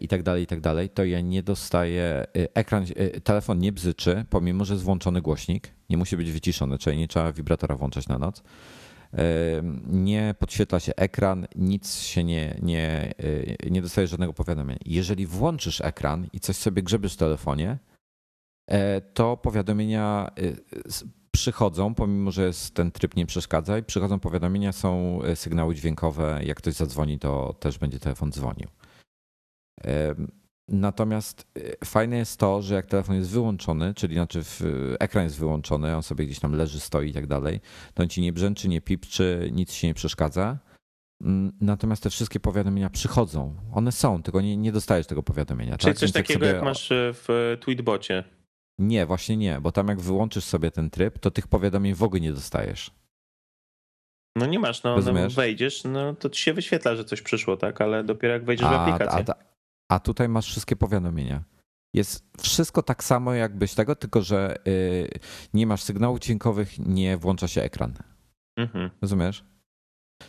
i 0.00 0.08
tak 0.08 0.22
dalej, 0.22 0.42
i 0.42 0.46
tak 0.46 0.60
dalej, 0.60 0.90
to 0.90 1.04
ja 1.04 1.20
nie 1.20 1.42
dostaję, 1.42 2.26
ekran, 2.32 2.84
telefon 3.24 3.58
nie 3.58 3.72
bzyczy, 3.72 4.24
pomimo, 4.30 4.64
że 4.64 4.74
jest 4.74 4.84
włączony 4.84 5.22
głośnik, 5.22 5.70
nie 5.90 5.96
musi 5.96 6.16
być 6.16 6.32
wyciszony, 6.32 6.78
czyli 6.78 6.98
nie 6.98 7.08
trzeba 7.08 7.32
wibratora 7.32 7.76
włączać 7.76 8.08
na 8.08 8.18
noc. 8.18 8.42
Nie 9.86 10.34
podświetla 10.38 10.80
się 10.80 10.92
ekran, 10.96 11.46
nic 11.56 11.98
się 11.98 12.24
nie, 12.24 12.58
nie, 12.62 13.14
nie 13.70 13.82
dostaje 13.82 14.06
żadnego 14.06 14.32
powiadomienia. 14.32 14.80
Jeżeli 14.86 15.26
włączysz 15.26 15.80
ekran 15.80 16.26
i 16.32 16.40
coś 16.40 16.56
sobie 16.56 16.82
grzebiesz 16.82 17.14
w 17.14 17.16
telefonie, 17.16 17.78
to 19.14 19.36
powiadomienia 19.36 20.30
przychodzą, 21.34 21.94
pomimo 21.94 22.30
że 22.30 22.42
jest 22.46 22.74
ten 22.74 22.92
tryb 22.92 23.16
nie 23.16 23.26
przeszkadza, 23.26 23.78
i 23.78 23.82
przychodzą 23.82 24.20
powiadomienia, 24.20 24.72
są 24.72 25.22
e, 25.22 25.36
sygnały 25.36 25.74
dźwiękowe. 25.74 26.40
Jak 26.44 26.56
ktoś 26.56 26.74
zadzwoni, 26.74 27.18
to 27.18 27.54
też 27.60 27.78
będzie 27.78 27.98
telefon 27.98 28.32
dzwonił. 28.32 28.68
Natomiast 30.68 31.46
e, 31.56 31.86
fajne 31.86 32.16
jest 32.16 32.40
to, 32.40 32.62
że 32.62 32.74
jak 32.74 32.86
telefon 32.86 33.16
jest 33.16 33.30
wyłączony, 33.30 33.94
czyli 33.94 34.14
znaczy 34.14 34.42
ekran 35.00 35.24
jest 35.24 35.38
wyłączony, 35.38 35.96
on 35.96 36.02
sobie 36.02 36.26
gdzieś 36.26 36.40
tam 36.40 36.52
leży, 36.52 36.80
stoi 36.80 37.08
i 37.10 37.12
tak 37.12 37.26
dalej, 37.26 37.60
to 37.94 38.02
on 38.02 38.08
ci 38.08 38.20
nie 38.20 38.32
brzęczy, 38.32 38.68
nie 38.68 38.80
pipczy, 38.80 39.50
nic 39.52 39.72
się 39.72 39.86
nie 39.86 39.94
przeszkadza. 39.94 40.58
Mm, 41.22 41.52
natomiast 41.60 42.02
te 42.02 42.10
wszystkie 42.10 42.40
powiadomienia 42.40 42.90
przychodzą. 42.90 43.56
One 43.72 43.92
są, 43.92 44.22
tylko 44.22 44.40
nie, 44.40 44.56
nie 44.56 44.72
dostajesz 44.72 45.06
tego 45.06 45.22
powiadomienia. 45.22 45.78
Czyli 45.78 45.92
tak? 45.92 45.98
coś 45.98 46.12
Więc 46.12 46.26
takiego, 46.26 46.46
jak, 46.46 46.54
sobie... 46.54 46.56
jak 46.56 46.64
masz 46.64 46.92
e, 46.92 47.10
w 47.12 47.56
Tweetbocie. 47.60 48.24
Nie, 48.78 49.06
właśnie 49.06 49.36
nie, 49.36 49.60
bo 49.60 49.72
tam 49.72 49.88
jak 49.88 50.00
wyłączysz 50.00 50.44
sobie 50.44 50.70
ten 50.70 50.90
tryb, 50.90 51.18
to 51.18 51.30
tych 51.30 51.48
powiadomień 51.48 51.94
w 51.94 52.02
ogóle 52.02 52.20
nie 52.20 52.32
dostajesz. 52.32 52.90
No 54.36 54.46
nie 54.46 54.58
masz, 54.58 54.82
no, 54.82 54.96
no 54.96 55.30
wejdziesz, 55.30 55.84
no 55.84 56.14
to 56.14 56.30
ci 56.30 56.42
się 56.42 56.52
wyświetla, 56.52 56.96
że 56.96 57.04
coś 57.04 57.22
przyszło, 57.22 57.56
tak, 57.56 57.80
ale 57.80 58.04
dopiero 58.04 58.34
jak 58.34 58.44
wejdziesz 58.44 58.66
a, 58.66 58.70
w 58.70 58.74
aplikację. 58.74 59.34
A, 59.34 59.53
a, 59.88 60.00
tutaj 60.00 60.28
masz 60.28 60.46
wszystkie 60.46 60.76
powiadomienia. 60.76 61.44
Jest 61.94 62.24
wszystko 62.38 62.82
tak 62.82 63.04
samo 63.04 63.34
jakbyś 63.34 63.74
tego, 63.74 63.96
tylko 63.96 64.22
że 64.22 64.56
yy, 64.64 65.08
nie 65.54 65.66
masz 65.66 65.82
sygnałów 65.82 66.20
dźwiękowych, 66.20 66.78
nie 66.78 67.16
włącza 67.16 67.48
się 67.48 67.62
ekran. 67.62 67.94
Mhm. 68.56 68.90
Rozumiesz? 69.02 69.44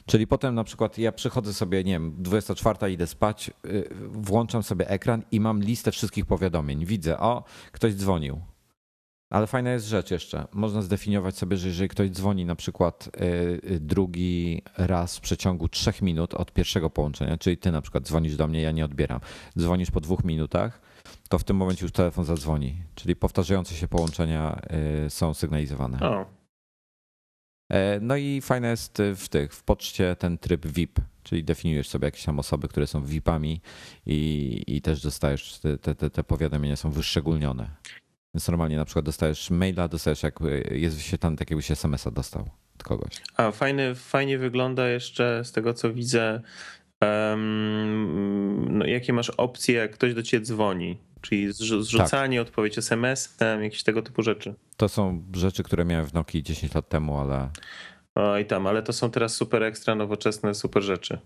Czyli 0.06 0.28
potem 0.28 0.56
na 0.56 0.64
przykład 0.64 0.98
ja 0.98 1.12
przychodzę 1.12 1.54
sobie, 1.54 1.84
nie 1.84 1.92
wiem, 1.92 2.16
24 2.18 2.92
idę 2.92 3.08
spać, 3.08 3.52
y, 3.66 3.90
włączam 4.10 4.64
sobie 4.64 4.90
ekran 4.90 5.24
i 5.32 5.40
mam 5.40 5.62
listę 5.62 5.92
wszystkich 5.92 6.26
powiadomień. 6.26 6.86
Widzę, 6.86 7.20
o, 7.20 7.44
ktoś 7.72 7.94
dzwonił. 7.94 8.42
Ale 9.36 9.48
fajna 9.48 9.72
jest 9.72 9.86
rzecz 9.86 10.12
jeszcze. 10.12 10.48
Można 10.54 10.82
zdefiniować 10.82 11.38
sobie, 11.38 11.58
że 11.58 11.68
jeżeli 11.68 11.90
ktoś 11.90 12.10
dzwoni 12.10 12.46
na 12.46 12.56
przykład 12.56 13.08
y, 13.08 13.72
y, 13.72 13.80
drugi 13.80 14.62
raz 14.78 15.18
w 15.18 15.22
przeciągu 15.22 15.70
trzech 15.70 16.02
minut 16.02 16.34
od 16.34 16.54
pierwszego 16.54 16.90
połączenia, 16.90 17.38
czyli 17.38 17.58
ty 17.58 17.72
na 17.72 17.82
przykład 17.82 18.04
dzwonisz 18.04 18.36
do 18.36 18.48
mnie, 18.48 18.62
ja 18.62 18.72
nie 18.72 18.86
odbieram, 18.86 19.20
dzwonisz 19.60 19.92
po 19.92 20.02
dwóch 20.02 20.24
minutach, 20.24 20.82
to 21.30 21.40
w 21.40 21.44
tym 21.44 21.58
momencie 21.58 21.86
już 21.86 21.92
telefon 21.92 22.26
zadzwoni. 22.26 22.82
Czyli 22.96 23.16
powtarzające 23.16 23.76
się 23.76 23.88
połączenia 23.88 24.62
są 25.10 25.34
sygnalizowane. 25.34 26.00
O, 26.00 26.26
E, 27.70 28.00
no 28.02 28.16
i 28.16 28.42
fajne 28.42 28.68
jest 28.68 29.02
w 29.16 29.30
tych, 29.30 29.54
w 29.54 29.64
poczcie 29.64 30.16
ten 30.16 30.38
tryb 30.38 30.68
VIP, 30.68 31.00
czyli 31.24 31.44
definiujesz 31.44 31.90
sobie 31.90 32.06
jakieś 32.06 32.24
tam 32.24 32.40
osoby, 32.40 32.68
które 32.68 32.88
są 32.88 33.06
VIP-ami 33.06 33.62
i, 34.06 34.64
i 34.68 34.82
też 34.82 35.02
dostajesz, 35.02 35.60
te, 35.60 35.96
te, 35.96 36.10
te 36.10 36.24
powiadomienia 36.24 36.76
są 36.76 36.92
wyszczególnione. 36.92 37.70
Więc 38.36 38.48
normalnie 38.48 38.78
na 38.78 38.86
przykład 38.86 39.06
dostajesz 39.06 39.50
maila, 39.50 39.88
dostajesz 39.88 40.24
jak 40.24 40.40
jest 40.72 40.96
wyświetlany 40.96 41.38
tak 41.38 41.50
jakbyś 41.50 41.72
SMS-a 41.72 42.12
dostał 42.12 42.50
od 42.76 42.84
kogoś. 42.84 43.22
A 43.38 43.52
fajny, 43.52 43.96
fajnie 43.96 44.38
wygląda 44.38 44.88
jeszcze 44.88 45.42
z 45.46 45.52
tego 45.52 45.74
co 45.74 45.94
widzę, 45.94 46.42
um, 47.02 48.78
no, 48.78 48.86
jakie 48.86 49.14
masz 49.14 49.30
opcje, 49.30 49.76
jak 49.76 49.92
ktoś 49.92 50.14
do 50.14 50.24
ciebie 50.24 50.46
dzwoni. 50.46 50.98
Czyli 51.22 51.54
zrzucanie, 51.54 52.40
tak. 52.40 52.48
odpowiedź 52.48 52.78
SMS-em, 52.78 53.64
jakieś 53.64 53.84
tego 53.84 54.02
typu 54.02 54.22
rzeczy. 54.22 54.56
To 54.78 54.90
są 54.90 55.24
rzeczy, 55.34 55.64
które 55.64 55.86
miałem 55.86 56.06
w 56.06 56.14
Nokii 56.14 56.44
10 56.44 56.76
lat 56.76 56.90
temu, 56.90 57.18
ale. 57.18 57.50
O 58.16 58.38
i 58.38 58.46
tam, 58.46 58.68
ale 58.68 58.84
to 58.84 58.94
są 58.94 59.12
teraz 59.12 59.36
super 59.36 59.64
ekstra 59.64 59.96
nowoczesne, 59.96 60.54
super 60.56 60.84
rzeczy. 60.84 61.20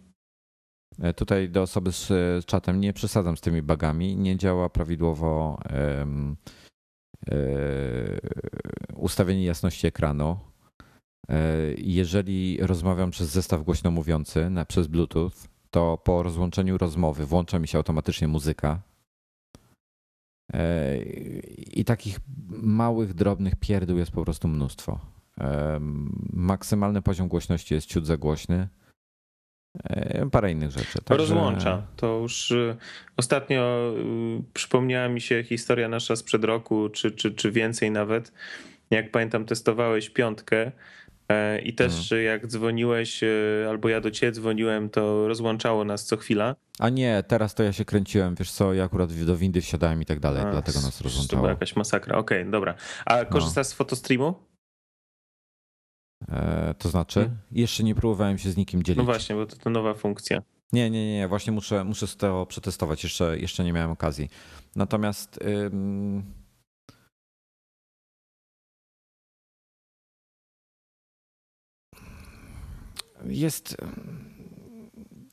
E, 1.01 1.13
tutaj 1.13 1.49
do 1.49 1.61
osoby 1.61 1.91
z 1.91 2.11
e, 2.11 2.43
czatem 2.45 2.81
nie 2.81 2.93
przesadzam 2.93 3.37
z 3.37 3.41
tymi 3.41 3.61
bugami. 3.61 4.15
Nie 4.15 4.37
działa 4.37 4.69
prawidłowo 4.69 5.59
um, 5.99 6.35
ustawienie 8.95 9.45
jasności 9.45 9.87
ekranu. 9.87 10.39
Jeżeli 11.77 12.57
rozmawiam 12.61 13.11
przez 13.11 13.29
zestaw 13.29 13.63
głośno 13.63 13.91
mówiący 13.91 14.49
na, 14.49 14.65
przez 14.65 14.87
Bluetooth, 14.87 15.31
to 15.71 15.97
po 15.97 16.23
rozłączeniu 16.23 16.77
rozmowy 16.77 17.25
włącza 17.25 17.59
mi 17.59 17.67
się 17.67 17.77
automatycznie 17.77 18.27
muzyka 18.27 18.81
E, 20.53 20.97
I 21.73 21.85
takich 21.85 22.19
małych, 22.49 23.13
drobnych 23.13 23.55
pierdół 23.55 23.97
jest 23.97 24.11
po 24.11 24.23
prostu 24.23 24.47
mnóstwo. 24.47 24.99
Maksymalny 26.33 27.01
poziom 27.01 27.27
głośności 27.27 27.73
jest 27.73 27.87
ciut 27.87 28.05
za 28.05 28.17
głośny. 28.17 28.67
E, 29.83 30.29
parę 30.31 30.51
innych 30.51 30.71
rzeczy. 30.71 30.99
Także... 31.03 31.17
Rozłącza. 31.17 31.81
To 31.95 32.19
już 32.21 32.51
y, 32.51 32.75
ostatnio 33.17 33.93
y, 34.39 34.43
przypomniała 34.53 35.09
mi 35.09 35.21
się 35.21 35.43
historia 35.43 35.87
nasza 35.89 36.15
sprzed 36.15 36.43
roku, 36.43 36.89
czy, 36.89 37.11
czy, 37.11 37.31
czy 37.31 37.51
więcej 37.51 37.91
nawet. 37.91 38.31
Jak 38.89 39.11
pamiętam, 39.11 39.45
testowałeś 39.45 40.09
piątkę 40.09 40.71
i 41.63 41.73
też 41.73 42.09
hmm. 42.09 42.25
jak 42.25 42.47
dzwoniłeś, 42.47 43.21
albo 43.69 43.89
ja 43.89 44.01
do 44.01 44.11
ciebie 44.11 44.31
dzwoniłem, 44.31 44.89
to 44.89 45.27
rozłączało 45.27 45.85
nas 45.85 46.05
co 46.05 46.17
chwila. 46.17 46.55
A 46.79 46.89
nie, 46.89 47.23
teraz 47.27 47.55
to 47.55 47.63
ja 47.63 47.73
się 47.73 47.85
kręciłem, 47.85 48.35
wiesz 48.35 48.51
co, 48.51 48.73
ja 48.73 48.83
akurat 48.83 49.13
do 49.13 49.37
windy 49.37 49.61
wsiadałem 49.61 50.01
i 50.01 50.05
tak 50.05 50.19
dalej, 50.19 50.43
A, 50.43 50.51
dlatego 50.51 50.81
nas 50.81 51.01
rozłączało. 51.01 51.37
To 51.37 51.37
była 51.37 51.49
jakaś 51.49 51.75
masakra, 51.75 52.17
okej, 52.17 52.41
okay, 52.41 52.51
dobra. 52.51 52.75
A 53.05 53.25
korzystasz 53.25 53.67
no. 53.67 53.71
z 53.71 53.73
fotostreamu? 53.73 54.33
E, 56.27 56.73
to 56.77 56.89
znaczy? 56.89 57.19
Hmm. 57.19 57.37
Jeszcze 57.51 57.83
nie 57.83 57.95
próbowałem 57.95 58.37
się 58.37 58.51
z 58.51 58.57
nikim 58.57 58.83
dzielić. 58.83 58.97
No 58.97 59.03
właśnie, 59.03 59.35
bo 59.35 59.45
to, 59.45 59.55
to 59.55 59.69
nowa 59.69 59.93
funkcja. 59.93 60.41
Nie, 60.73 60.89
nie, 60.89 61.17
nie, 61.17 61.27
właśnie 61.27 61.53
muszę, 61.53 61.83
muszę 61.83 62.07
to 62.07 62.45
przetestować, 62.45 63.03
jeszcze, 63.03 63.39
jeszcze 63.39 63.63
nie 63.63 63.73
miałem 63.73 63.91
okazji. 63.91 64.29
Natomiast... 64.75 65.39
Ym... 65.73 66.23
Jest... 73.25 73.77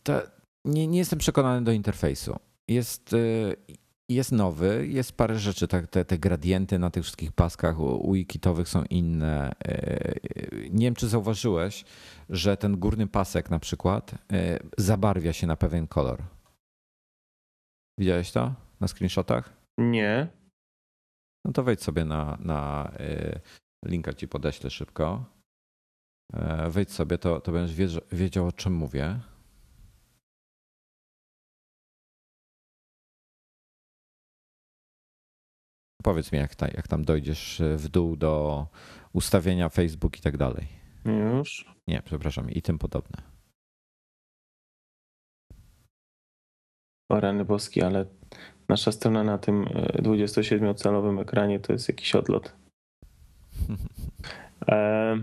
Te, 0.03 0.31
nie, 0.65 0.87
nie 0.87 0.99
jestem 0.99 1.19
przekonany 1.19 1.65
do 1.65 1.73
interfejsu. 1.73 2.37
Jest, 2.69 3.13
y, 3.13 3.57
jest 4.09 4.33
nowy, 4.33 4.87
jest 4.87 5.13
parę 5.13 5.39
rzeczy, 5.39 5.69
tak, 5.69 5.87
te, 5.87 6.05
te 6.05 6.19
gradienty 6.19 6.79
na 6.79 6.91
tych 6.91 7.03
wszystkich 7.03 7.33
paskach 7.33 7.77
wikitowych 8.13 8.69
są 8.69 8.85
inne. 8.85 9.53
Y, 9.69 10.69
nie 10.71 10.87
wiem, 10.87 10.95
czy 10.95 11.09
zauważyłeś, 11.09 11.85
że 12.31 12.57
ten 12.57 12.77
górny 12.77 13.07
pasek 13.07 13.51
na 13.51 13.59
przykład 13.59 14.13
y, 14.13 14.17
zabarwia 14.79 15.33
się 15.33 15.47
na 15.47 15.57
pewien 15.57 15.87
kolor. 15.87 16.23
Widziałeś 17.99 18.33
to 18.33 18.55
na 18.81 18.89
screenshotach? 18.89 19.53
Nie. 19.79 20.29
No 21.45 21.53
to 21.53 21.63
wejdź 21.63 21.83
sobie 21.83 22.05
na, 22.05 22.39
na 22.41 22.93
linka 23.87 24.13
ci 24.13 24.29
podeślę 24.29 24.71
szybko. 24.71 25.25
Wejdź 26.69 26.93
sobie, 26.93 27.19
to, 27.19 27.41
to 27.41 27.53
będziesz 27.53 28.01
wiedział 28.13 28.47
o 28.47 28.53
czym 28.53 28.75
mówię. 28.75 29.21
Powiedz 36.07 36.33
mi, 36.33 36.39
jak, 36.39 36.55
ta, 36.55 36.69
jak 36.69 36.89
tam 36.89 37.05
dojdziesz 37.05 37.63
w 37.77 37.89
dół 37.89 38.17
do 38.17 38.67
ustawienia 39.13 39.69
Facebook 39.69 40.19
i 40.19 40.21
tak 40.21 40.37
dalej. 40.37 40.67
Już? 41.05 41.75
Nie, 41.89 42.03
przepraszam, 42.05 42.51
i 42.51 42.63
tym 42.63 42.79
podobne. 42.79 43.23
O 47.11 47.21
rany 47.21 47.45
boski, 47.45 47.83
ale 47.83 48.07
nasza 48.69 48.93
strona 48.93 49.25
na 49.25 49.39
tym 49.39 49.65
27-calowym 49.65 51.21
ekranie 51.21 51.61
to 51.61 51.73
jest 51.73 51.89
jakiś 51.89 52.15
odlot. 52.15 52.53
E, 54.69 55.19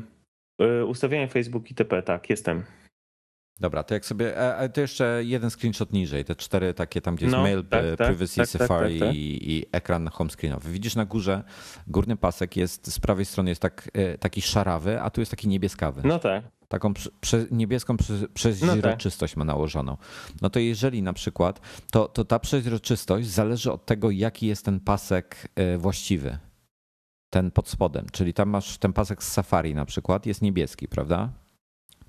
e, 0.62 0.86
ustawienie 0.86 1.28
Facebook 1.28 1.72
ITP, 1.72 2.04
tak, 2.04 2.30
jestem. 2.30 2.64
Dobra, 3.60 3.84
to 3.84 3.94
jak 3.94 4.06
sobie, 4.06 4.56
a 4.58 4.70
to 4.70 4.82
jeszcze 4.82 5.22
jeden 5.24 5.50
screenshot 5.50 5.94
niżej, 5.94 6.26
te 6.26 6.36
cztery 6.36 6.74
takie 6.74 7.02
tam, 7.02 7.16
gdzie 7.16 7.26
jest 7.26 7.36
No, 7.38 7.44
mail, 7.44 7.64
tak, 7.64 7.86
e, 7.86 7.98
tak, 7.98 8.08
privacy, 8.08 8.36
tak, 8.36 8.50
tak, 8.50 8.62
Safari 8.62 9.00
tak, 9.00 9.08
tak. 9.08 9.16
I, 9.16 9.52
i 9.52 9.66
ekran 9.72 10.08
home 10.08 10.30
screenowy. 10.30 10.72
Widzisz 10.72 10.96
na 10.96 11.06
górze, 11.06 11.44
górny 11.88 12.18
pasek 12.18 12.58
jest, 12.58 12.94
z 12.94 13.00
prawej 13.00 13.26
strony 13.26 13.52
jest 13.52 13.62
tak, 13.62 13.90
e, 13.94 14.18
taki 14.18 14.42
szarawy, 14.42 15.02
a 15.02 15.10
tu 15.10 15.22
jest 15.22 15.32
taki 15.32 15.48
niebieskawy. 15.48 16.02
No 16.06 16.20
tak. 16.20 16.44
Taką 16.68 16.94
prze, 17.22 17.46
niebieską 17.52 17.98
prze, 17.98 18.28
przeźroczystość 18.34 19.36
ma 19.36 19.46
nałożoną. 19.46 19.98
No 20.42 20.50
to 20.50 20.60
jeżeli 20.60 21.04
na 21.04 21.14
przykład, 21.14 21.60
to, 21.92 22.08
to 22.08 22.26
ta 22.26 22.40
przeźroczystość 22.40 23.28
zależy 23.28 23.72
od 23.72 23.86
tego, 23.86 24.12
jaki 24.12 24.48
jest 24.48 24.66
ten 24.66 24.80
pasek 24.80 25.48
e, 25.56 25.78
właściwy. 25.78 26.38
Ten 27.30 27.52
pod 27.52 27.70
spodem, 27.70 28.06
czyli 28.12 28.34
tam 28.34 28.50
masz 28.50 28.78
ten 28.78 28.94
pasek 28.94 29.24
z 29.24 29.32
Safari 29.32 29.76
na 29.76 29.86
przykład, 29.86 30.26
jest 30.26 30.42
niebieski, 30.42 30.88
prawda? 30.88 31.30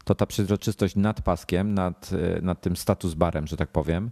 To 0.05 0.15
ta 0.15 0.27
przezroczystość 0.27 0.97
nad 0.97 1.23
paskiem, 1.23 1.75
nad, 1.75 2.11
e, 2.13 2.41
nad 2.43 2.61
tym 2.61 2.77
status 2.77 3.15
barem, 3.15 3.47
że 3.47 3.57
tak 3.57 3.69
powiem, 3.69 4.11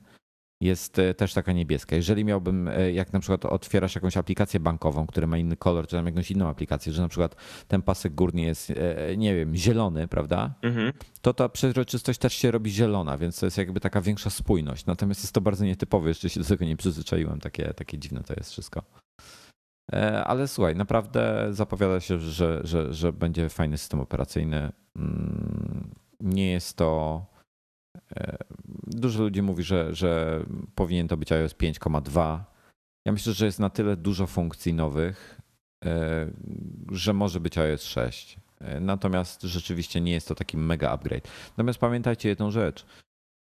jest 0.60 0.98
e, 0.98 1.14
też 1.14 1.34
taka 1.34 1.52
niebieska. 1.52 1.96
Jeżeli 1.96 2.24
miałbym, 2.24 2.68
e, 2.68 2.92
jak 2.92 3.12
na 3.12 3.20
przykład 3.20 3.44
otwierasz 3.44 3.94
jakąś 3.94 4.16
aplikację 4.16 4.60
bankową, 4.60 5.06
która 5.06 5.26
ma 5.26 5.38
inny 5.38 5.56
kolor, 5.56 5.86
czy 5.86 5.96
tam 5.96 6.06
jakąś 6.06 6.30
inną 6.30 6.48
aplikację, 6.48 6.92
że 6.92 7.02
na 7.02 7.08
przykład 7.08 7.36
ten 7.68 7.82
pasek 7.82 8.14
górny 8.14 8.40
jest, 8.40 8.72
nie 9.16 9.36
wiem, 9.36 9.56
zielony, 9.56 10.08
prawda? 10.08 10.54
Mhm. 10.62 10.92
To 11.22 11.34
ta 11.34 11.48
przezroczystość 11.48 12.18
też 12.18 12.34
się 12.34 12.50
robi 12.50 12.70
zielona, 12.70 13.18
więc 13.18 13.40
to 13.40 13.46
jest 13.46 13.58
jakby 13.58 13.80
taka 13.80 14.00
większa 14.00 14.30
spójność. 14.30 14.86
Natomiast 14.86 15.20
jest 15.20 15.32
to 15.32 15.40
bardzo 15.40 15.64
nietypowe, 15.64 16.08
jeszcze 16.08 16.30
się 16.30 16.40
do 16.40 16.46
tego 16.46 16.64
nie 16.64 16.76
przyzwyczaiłem, 16.76 17.40
takie, 17.40 17.74
takie 17.74 17.98
dziwne 17.98 18.22
to 18.22 18.34
jest 18.36 18.50
wszystko. 18.50 18.82
Ale 20.24 20.48
słuchaj, 20.48 20.76
naprawdę 20.76 21.48
zapowiada 21.50 22.00
się, 22.00 22.18
że, 22.18 22.60
że, 22.64 22.94
że 22.94 23.12
będzie 23.12 23.48
fajny 23.48 23.78
system 23.78 24.00
operacyjny. 24.00 24.72
Mm, 24.96 25.94
Nie 26.20 26.50
jest 26.50 26.76
to. 26.76 27.24
e, 28.16 28.36
Dużo 28.86 29.22
ludzi 29.22 29.42
mówi, 29.42 29.62
że, 29.62 29.94
że 29.94 30.40
powinien 30.74 31.08
to 31.08 31.16
być 31.16 31.32
iOS 31.32 31.54
5,2. 31.54 32.40
Ja 33.06 33.12
myślę, 33.12 33.32
że 33.32 33.46
jest 33.46 33.58
na 33.60 33.70
tyle 33.70 33.96
dużo 33.96 34.26
funkcji 34.26 34.74
nowych, 34.74 35.40
e, 35.84 36.30
że 36.92 37.12
może 37.12 37.40
być 37.40 37.58
iOS 37.58 37.82
6. 37.82 38.36
E, 38.60 38.80
Natomiast 38.80 39.42
rzeczywiście 39.42 40.00
nie 40.00 40.12
jest 40.12 40.28
to 40.28 40.34
taki 40.34 40.56
mega 40.56 40.90
upgrade. 40.90 41.28
Natomiast 41.50 41.78
pamiętajcie 41.78 42.28
jedną 42.28 42.50
rzecz. 42.50 42.86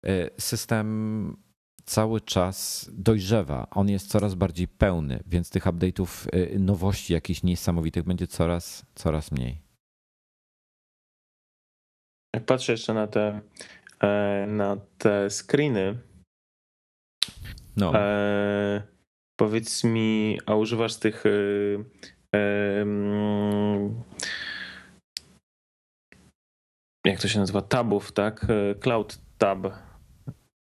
E, 0.05 0.29
System 0.41 1.38
cały 1.86 2.21
czas 2.21 2.89
dojrzewa. 2.93 3.67
On 3.71 3.89
jest 3.89 4.07
coraz 4.07 4.36
bardziej 4.36 4.67
pełny, 4.67 5.23
więc 5.27 5.49
tych 5.49 5.63
update'ów, 5.63 6.27
e, 6.31 6.59
nowości 6.59 7.13
jakichś 7.13 7.43
niesamowitych 7.43 8.03
będzie 8.03 8.27
coraz, 8.27 8.86
coraz 8.95 9.31
mniej. 9.31 9.61
Jak 12.36 12.45
patrzę 12.45 12.71
jeszcze 12.71 12.93
na 12.93 13.07
te, 13.07 13.41
e, 14.03 14.45
na 14.47 14.77
te 14.97 15.29
screeny, 15.29 15.97
No, 17.77 17.91
e, 17.95 18.81
powiedz 19.39 19.84
mi, 19.84 20.39
a 20.45 20.55
używasz 20.55 20.95
tych 20.95 21.23
e, 21.25 21.29
e, 22.36 22.81
mm, 22.81 24.03
jak 27.05 27.21
to 27.21 27.27
się 27.27 27.39
nazywa? 27.39 27.61
Tabów, 27.61 28.11
tak? 28.11 28.45
E, 28.49 28.75
Cloud 28.75 29.17
Tab. 29.38 29.93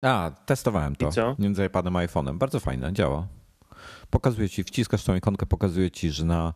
A, 0.06 0.32
testowałem 0.46 0.96
to 0.96 1.08
I 1.08 1.12
co? 1.12 1.36
między 1.40 1.66
iPadem 1.66 1.96
a 1.96 2.00
iPhone'em. 2.00 2.38
Bardzo 2.38 2.60
fajne, 2.60 2.94
działa. 2.94 3.28
Pokazuje 4.10 4.50
ci, 4.50 4.64
wciskasz 4.64 5.04
tą 5.04 5.16
ikonkę, 5.16 5.46
pokazuje 5.46 5.92
ci, 5.92 6.12
że 6.12 6.26
na 6.26 6.54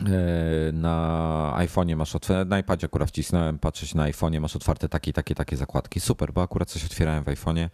e, 0.00 0.72
na 0.72 1.54
iPhone'ie 1.56 1.96
masz 1.96 2.14
otwarte, 2.14 2.44
na 2.44 2.58
iPadzie 2.58 2.86
akurat 2.86 3.08
wcisnąłem, 3.08 3.58
patrzę 3.58 3.86
się 3.86 3.96
na 3.96 4.10
iPhone'ie, 4.10 4.40
masz 4.40 4.56
otwarte 4.56 4.88
takie, 4.88 5.12
takie, 5.12 5.34
takie 5.34 5.56
zakładki. 5.56 6.00
Super, 6.00 6.32
bo 6.32 6.42
akurat 6.42 6.70
coś 6.70 6.84
otwierałem 6.84 7.24
w 7.24 7.26
iPhone'ie, 7.26 7.68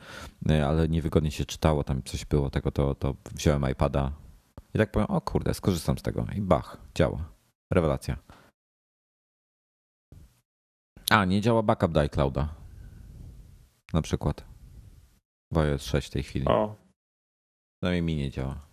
e, 0.50 0.66
ale 0.66 0.88
niewygodnie 0.88 1.30
się 1.30 1.44
czytało, 1.44 1.84
tam 1.84 2.02
coś 2.02 2.24
było 2.24 2.50
tego, 2.50 2.70
to, 2.70 2.94
to 2.94 3.14
wziąłem 3.34 3.70
iPada 3.70 4.12
i 4.74 4.78
tak 4.78 4.90
powiem, 4.90 5.10
o 5.10 5.20
kurde, 5.20 5.54
skorzystam 5.54 5.98
z 5.98 6.02
tego 6.02 6.26
i 6.36 6.40
bach, 6.40 6.76
działa. 6.94 7.24
Rewelacja. 7.72 8.16
A, 11.10 11.24
nie 11.24 11.40
działa 11.40 11.62
backup 11.62 11.92
do 11.92 12.00
iClouda. 12.00 12.54
Na 13.92 14.02
przykład. 14.02 14.49
W 15.52 15.58
iOS 15.58 15.82
6 15.84 16.08
w 16.08 16.10
tej 16.10 16.22
chwili. 16.22 16.46
O, 16.48 16.76
Przynajmniej 17.76 18.02
mi 18.02 18.22
nie 18.22 18.30
działa. 18.30 18.66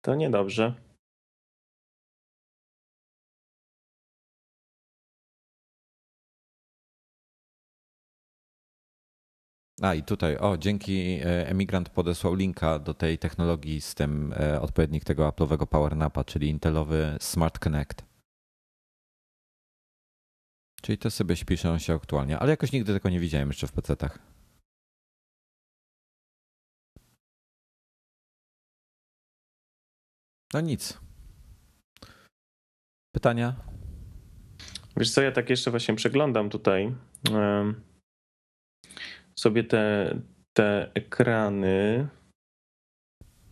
to 0.00 0.14
niedobrze. 0.14 0.74
A 9.82 9.94
i 9.94 10.02
tutaj, 10.02 10.36
o, 10.38 10.56
dzięki 10.58 11.20
e, 11.24 11.48
Emigrant 11.48 11.88
podesłał 11.88 12.34
linka 12.34 12.78
do 12.78 12.94
tej 12.94 13.18
technologii 13.18 13.80
z 13.80 13.94
tym 13.94 14.32
e, 14.32 14.60
odpowiednik 14.60 15.04
tego 15.04 15.28
Apple'owego 15.28 15.66
PowerNapa, 15.66 16.24
czyli 16.24 16.48
Intelowy 16.48 17.16
Smart 17.20 17.58
Connect. 17.58 18.04
Czyli 20.82 20.98
to 20.98 21.10
sobie 21.10 21.36
śpiszą 21.36 21.78
się 21.78 21.94
aktualnie, 21.94 22.38
ale 22.38 22.50
jakoś 22.50 22.72
nigdy 22.72 22.92
tego 22.94 23.08
nie 23.08 23.20
widziałem 23.20 23.48
jeszcze 23.48 23.66
w 23.66 23.72
PC-tach. 23.72 24.18
No 30.54 30.60
nic. 30.60 30.98
Pytania? 33.14 33.56
Wiesz 34.96 35.10
co, 35.10 35.22
ja 35.22 35.32
tak 35.32 35.50
jeszcze 35.50 35.70
właśnie 35.70 35.94
przeglądam 35.94 36.50
tutaj 36.50 36.94
sobie 39.38 39.64
te, 39.64 40.14
te 40.52 40.90
ekrany. 40.94 42.08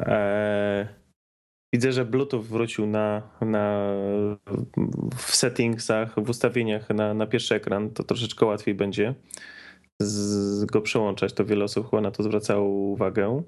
E, 0.01 0.89
widzę, 1.75 1.93
że 1.93 2.05
Bluetooth 2.05 2.43
wrócił 2.43 2.87
na, 2.87 3.23
na, 3.41 3.93
w 5.17 5.37
settingsach, 5.37 6.15
w 6.25 6.31
ustawieniach 6.31 6.91
na, 6.91 7.15
na 7.15 7.27
pierwszy 7.27 7.55
ekran. 7.55 7.91
To 7.91 8.05
troszeczkę 8.05 8.47
łatwiej 8.47 8.75
będzie 8.75 9.15
z, 10.03 10.65
go 10.65 10.81
przełączać. 10.81 11.33
To 11.33 11.45
wiele 11.45 11.65
osób 11.65 11.91
chyba 11.91 12.01
na 12.03 12.11
to 12.11 12.23
zwracało 12.23 12.69
uwagę. 12.69 13.43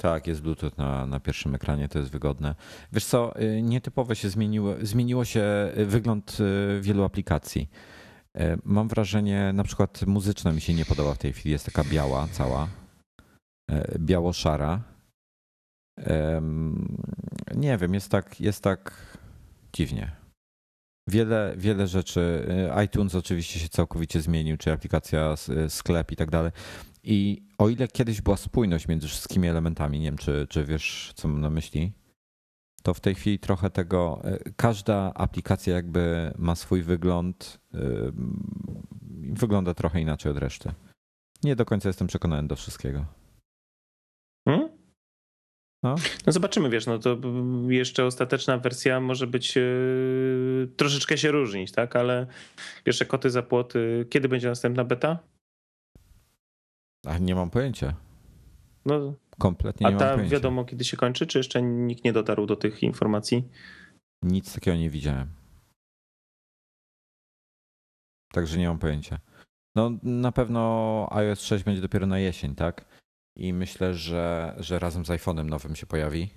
Tak, 0.00 0.26
jest 0.26 0.42
Bluetooth 0.42 0.70
na, 0.76 1.06
na 1.06 1.20
pierwszym 1.20 1.54
ekranie, 1.54 1.88
to 1.88 1.98
jest 1.98 2.10
wygodne. 2.10 2.54
Wiesz 2.92 3.04
co, 3.04 3.40
y, 3.40 3.62
nietypowo 3.62 4.14
się 4.14 4.28
zmieniło, 4.28 4.74
zmieniło 4.82 5.24
się 5.24 5.72
y, 5.78 5.86
wygląd 5.86 6.38
y, 6.40 6.80
wielu 6.80 7.04
aplikacji. 7.04 7.70
Mam 8.64 8.88
wrażenie, 8.88 9.52
na 9.52 9.64
przykład 9.64 10.06
muzyczna 10.06 10.52
mi 10.52 10.60
się 10.60 10.74
nie 10.74 10.84
podoba 10.84 11.14
w 11.14 11.18
tej 11.18 11.32
chwili, 11.32 11.52
jest 11.52 11.66
taka 11.66 11.84
biała 11.84 12.28
cała, 12.32 12.68
biało-szara. 13.98 14.82
Nie 17.54 17.78
wiem, 17.78 17.94
jest 17.94 18.10
tak, 18.10 18.40
jest 18.40 18.62
tak 18.62 18.94
dziwnie. 19.72 20.12
Wiele, 21.08 21.54
wiele 21.56 21.86
rzeczy, 21.86 22.48
iTunes 22.84 23.14
oczywiście 23.14 23.60
się 23.60 23.68
całkowicie 23.68 24.20
zmienił, 24.20 24.56
czy 24.56 24.72
aplikacja, 24.72 25.34
sklep 25.68 26.12
i 26.12 26.16
tak 26.16 26.30
dalej. 26.30 26.52
I 27.02 27.42
o 27.58 27.68
ile 27.68 27.88
kiedyś 27.88 28.20
była 28.20 28.36
spójność 28.36 28.88
między 28.88 29.08
wszystkimi 29.08 29.48
elementami, 29.48 30.00
nie 30.00 30.06
wiem, 30.06 30.18
czy, 30.18 30.46
czy 30.50 30.64
wiesz, 30.64 31.12
co 31.14 31.28
mam 31.28 31.40
na 31.40 31.50
myśli, 31.50 31.92
to 32.82 32.94
w 32.94 33.00
tej 33.00 33.14
chwili 33.14 33.38
trochę 33.38 33.70
tego, 33.70 34.22
y, 34.46 34.52
każda 34.56 35.14
aplikacja 35.14 35.74
jakby 35.74 36.32
ma 36.38 36.54
swój 36.54 36.82
wygląd, 36.82 37.60
y, 37.74 37.78
wygląda 39.32 39.74
trochę 39.74 40.00
inaczej 40.00 40.32
od 40.32 40.38
reszty. 40.38 40.72
Nie 41.44 41.56
do 41.56 41.64
końca 41.64 41.88
jestem 41.88 42.06
przekonany 42.06 42.48
do 42.48 42.56
wszystkiego. 42.56 43.04
Hmm? 44.48 44.68
No. 45.82 45.94
No 46.26 46.32
zobaczymy, 46.32 46.70
wiesz, 46.70 46.86
no 46.86 46.98
to 46.98 47.18
jeszcze 47.68 48.04
ostateczna 48.04 48.58
wersja 48.58 49.00
może 49.00 49.26
być 49.26 49.56
yy, 49.56 50.68
troszeczkę 50.76 51.18
się 51.18 51.30
różnić, 51.30 51.72
tak? 51.72 51.96
Ale 51.96 52.26
jeszcze 52.86 53.06
koty 53.06 53.30
za 53.30 53.42
płoty. 53.42 54.06
Kiedy 54.10 54.28
będzie 54.28 54.48
następna 54.48 54.84
beta? 54.84 55.18
A 57.06 57.18
nie 57.18 57.34
mam 57.34 57.50
pojęcia. 57.50 57.94
No, 58.84 59.14
Kompletnie 59.38 59.86
a 59.86 59.90
nie 59.90 59.96
mam 59.96 60.00
ta 60.06 60.14
pojęcia. 60.14 60.32
wiadomo 60.32 60.64
kiedy 60.64 60.84
się 60.84 60.96
kończy, 60.96 61.26
czy 61.26 61.38
jeszcze 61.38 61.62
nikt 61.62 62.04
nie 62.04 62.12
dotarł 62.12 62.46
do 62.46 62.56
tych 62.56 62.82
informacji? 62.82 63.48
Nic 64.22 64.54
takiego 64.54 64.76
nie 64.76 64.90
widziałem. 64.90 65.28
Także 68.32 68.58
nie 68.58 68.68
mam 68.68 68.78
pojęcia. 68.78 69.18
No 69.76 69.90
na 70.02 70.32
pewno 70.32 71.08
iOS 71.10 71.40
6 71.40 71.64
będzie 71.64 71.82
dopiero 71.82 72.06
na 72.06 72.18
jesień, 72.18 72.54
tak? 72.54 72.84
I 73.36 73.52
myślę, 73.52 73.94
że, 73.94 74.54
że 74.58 74.78
razem 74.78 75.04
z 75.04 75.08
iPhone'em 75.08 75.44
nowym 75.44 75.76
się 75.76 75.86
pojawi. 75.86 76.30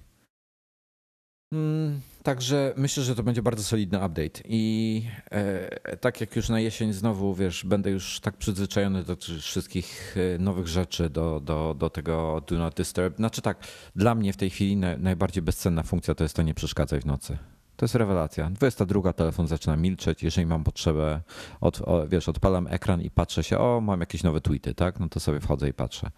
Mm, 1.54 2.02
także 2.24 2.74
myślę, 2.78 3.04
że 3.04 3.16
to 3.16 3.24
będzie 3.24 3.42
bardzo 3.42 3.64
solidny 3.64 3.98
update. 3.98 4.42
I 4.46 5.06
e, 5.32 5.98
tak 5.98 6.22
jak 6.22 6.36
już 6.36 6.50
na 6.50 6.60
jesień 6.60 6.94
znowu, 6.94 7.36
wiesz, 7.36 7.66
będę 7.66 7.92
już 7.92 8.20
tak 8.20 8.38
przyzwyczajony 8.38 9.04
do 9.04 9.16
wszystkich 9.42 10.16
e, 10.36 10.38
nowych 10.38 10.68
rzeczy, 10.68 11.10
do, 11.10 11.40
do, 11.40 11.76
do 11.80 11.90
tego 11.90 12.44
Do 12.48 12.58
Not 12.58 12.76
Disturb. 12.76 13.18
Znaczy 13.18 13.42
tak, 13.42 13.58
dla 13.96 14.16
mnie 14.16 14.34
w 14.34 14.38
tej 14.38 14.50
chwili 14.50 14.78
najbardziej 14.78 15.44
bezcenna 15.44 15.84
funkcja 15.84 16.16
to 16.16 16.24
jest 16.24 16.36
to 16.36 16.42
nie 16.42 16.54
przeszkadzaj 16.54 17.02
w 17.02 17.06
nocy. 17.06 17.38
To 17.76 17.86
jest 17.86 17.96
rewelacja. 17.96 18.50
22 18.50 19.14
telefon 19.14 19.48
zaczyna 19.48 19.76
milczeć. 19.76 20.24
Jeżeli 20.24 20.48
mam 20.48 20.64
potrzebę, 20.64 21.22
od, 21.62 21.82
o, 21.82 22.08
wiesz, 22.08 22.30
odpalam 22.30 22.68
ekran 22.68 23.02
i 23.02 23.10
patrzę 23.10 23.44
się, 23.44 23.58
o, 23.58 23.82
mam 23.82 24.00
jakieś 24.00 24.24
nowe 24.24 24.42
tweety, 24.42 24.74
tak? 24.74 25.00
No 25.00 25.10
to 25.10 25.20
sobie 25.20 25.40
wchodzę 25.40 25.70
i 25.70 25.74
patrzę. 25.74 26.12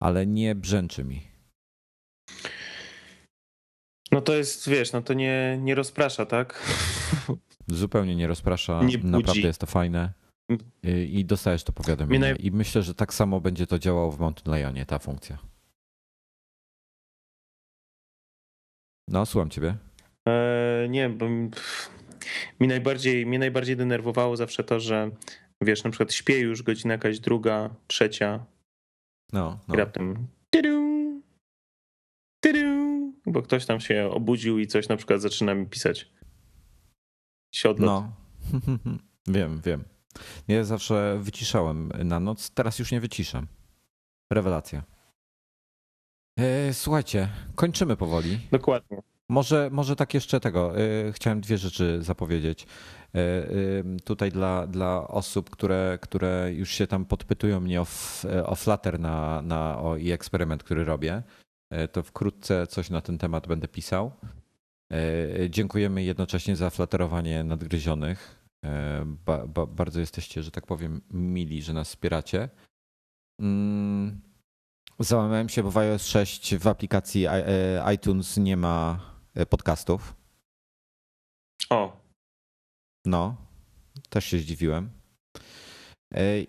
Ale 0.00 0.26
nie 0.26 0.54
brzęczy 0.54 1.04
mi. 1.04 1.22
No 4.12 4.20
to 4.20 4.34
jest, 4.34 4.68
wiesz, 4.68 4.92
no 4.92 5.02
to 5.02 5.14
nie, 5.14 5.58
nie 5.60 5.74
rozprasza, 5.74 6.26
tak? 6.26 6.62
Zupełnie 7.66 8.16
nie 8.16 8.26
rozprasza. 8.26 8.82
Nie 8.82 8.98
Naprawdę 8.98 9.40
jest 9.40 9.60
to 9.60 9.66
fajne. 9.66 10.12
I 10.84 11.24
dostajesz 11.24 11.64
to 11.64 11.72
powiadomienie. 11.72 12.20
Naj... 12.20 12.36
I 12.38 12.50
myślę, 12.50 12.82
że 12.82 12.94
tak 12.94 13.14
samo 13.14 13.40
będzie 13.40 13.66
to 13.66 13.78
działało 13.78 14.12
w 14.12 14.20
Mountain 14.20 14.58
Lionie, 14.58 14.86
ta 14.86 14.98
funkcja. 14.98 15.38
No, 19.08 19.26
słucham 19.26 19.50
ciebie. 19.50 19.76
Eee, 20.26 20.90
nie, 20.90 21.08
bo 21.08 21.28
mi 22.60 22.68
najbardziej, 22.68 23.26
mnie 23.26 23.38
najbardziej 23.38 23.76
denerwowało 23.76 24.36
zawsze 24.36 24.64
to, 24.64 24.80
że 24.80 25.10
wiesz, 25.60 25.84
na 25.84 25.90
przykład 25.90 26.12
śpię 26.12 26.38
już 26.38 26.62
godzina 26.62 26.94
jakaś 26.94 27.20
druga, 27.20 27.70
trzecia. 27.86 28.44
No, 29.32 29.58
no. 29.68 29.74
I 29.74 29.78
raptem 29.78 30.26
bo 33.32 33.42
ktoś 33.42 33.66
tam 33.66 33.80
się 33.80 34.10
obudził 34.12 34.58
i 34.58 34.66
coś 34.66 34.88
na 34.88 34.96
przykład 34.96 35.20
zaczyna 35.20 35.54
mi 35.54 35.66
pisać. 35.66 36.10
Siodlot. 37.54 37.86
No, 37.86 38.12
wiem, 39.34 39.60
wiem. 39.64 39.84
Ja 40.48 40.64
zawsze 40.64 41.18
wyciszałem 41.20 41.92
na 42.04 42.20
noc, 42.20 42.50
teraz 42.50 42.78
już 42.78 42.92
nie 42.92 43.00
wyciszam. 43.00 43.46
Rewelacja. 44.32 44.82
E, 46.38 46.74
słuchajcie, 46.74 47.28
kończymy 47.54 47.96
powoli. 47.96 48.38
Dokładnie. 48.50 49.02
Może, 49.28 49.68
może 49.72 49.96
tak 49.96 50.14
jeszcze 50.14 50.40
tego. 50.40 50.78
E, 50.78 51.12
chciałem 51.12 51.40
dwie 51.40 51.58
rzeczy 51.58 51.98
zapowiedzieć. 52.02 52.66
E, 53.14 53.20
tutaj 54.04 54.32
dla, 54.32 54.66
dla 54.66 55.08
osób, 55.08 55.50
które, 55.50 55.98
które 56.02 56.52
już 56.52 56.70
się 56.70 56.86
tam 56.86 57.04
podpytują 57.04 57.60
mnie 57.60 57.80
o, 57.80 57.86
o 58.44 58.54
Flutter 58.54 59.00
na, 59.00 59.42
na, 59.42 59.78
o, 59.78 59.96
i 59.96 60.10
eksperyment, 60.10 60.62
który 60.62 60.84
robię. 60.84 61.22
E, 61.70 61.88
to 61.88 62.02
wkrótce 62.02 62.66
coś 62.66 62.90
na 62.90 63.00
ten 63.00 63.18
temat 63.18 63.46
będę 63.46 63.68
pisał. 63.68 64.12
E, 64.92 65.50
dziękujemy 65.50 66.02
jednocześnie 66.02 66.56
za 66.56 66.70
flaterowanie 66.70 67.44
nadgryzionych. 67.44 68.44
E, 68.64 69.02
ba, 69.26 69.46
ba, 69.46 69.66
bardzo 69.66 70.00
jesteście, 70.00 70.42
że 70.42 70.50
tak 70.50 70.66
powiem, 70.66 71.00
mili, 71.10 71.62
że 71.62 71.72
nas 71.72 71.88
wspieracie. 71.88 72.48
Mm, 73.40 74.20
załamałem 74.98 75.48
się, 75.48 75.62
bo 75.62 75.70
w 75.70 75.78
iOS 75.78 76.06
6 76.06 76.56
w 76.56 76.66
aplikacji 76.66 77.26
iTunes 77.94 78.36
nie 78.36 78.56
ma 78.56 79.00
podcastów. 79.50 80.14
O. 81.70 82.00
No, 83.06 83.36
też 84.08 84.24
się 84.24 84.38
zdziwiłem. 84.38 84.90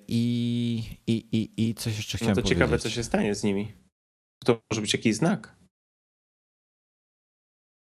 I, 0.08 0.84
i, 1.08 1.14
i, 1.32 1.70
i 1.70 1.76
coś 1.76 1.98
jeszcze 1.98 2.18
chciałem 2.18 2.32
no 2.32 2.36
to 2.36 2.42
powiedzieć. 2.42 2.60
ciekawe, 2.60 2.80
co 2.80 2.90
się 2.90 3.04
stanie 3.04 3.36
z 3.36 3.44
nimi. 3.44 3.81
To 4.46 4.62
może 4.72 4.82
być 4.82 4.94
jakiś 4.94 5.16
znak. 5.16 5.56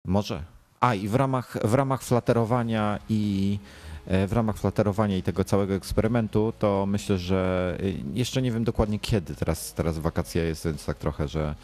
Może. 0.05 0.43
A 0.79 0.95
i 0.95 1.07
w 1.07 1.15
ramach, 1.15 1.57
w 1.63 1.73
ramach 1.73 2.03
flaterowania 2.03 2.99
i 3.09 3.59
e, 4.07 4.27
w 4.27 4.33
ramach 4.33 4.57
flaterowania 4.57 5.17
i 5.17 5.23
tego 5.23 5.43
całego 5.43 5.73
eksperymentu, 5.73 6.53
to 6.59 6.85
myślę, 6.85 7.17
że 7.17 7.77
e, 7.79 7.83
jeszcze 8.13 8.41
nie 8.41 8.51
wiem 8.51 8.63
dokładnie 8.63 8.99
kiedy. 8.99 9.35
Teraz, 9.35 9.73
teraz 9.73 9.99
wakacje 9.99 10.43
jest, 10.43 10.65
więc 10.65 10.85
tak 10.85 10.97
trochę, 10.97 11.27
że 11.27 11.55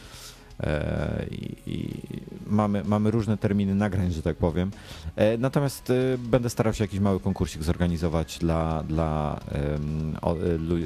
i, 1.31 1.55
i 1.65 2.01
mamy, 2.47 2.83
mamy 2.83 3.11
różne 3.11 3.37
terminy 3.37 3.75
nagrań, 3.75 4.11
że 4.11 4.21
tak 4.21 4.37
powiem. 4.37 4.71
Natomiast 5.37 5.93
będę 6.17 6.49
starał 6.49 6.73
się 6.73 6.83
jakiś 6.83 6.99
mały 6.99 7.19
konkursik 7.19 7.63
zorganizować 7.63 8.39
dla, 8.39 8.83
dla, 8.83 9.39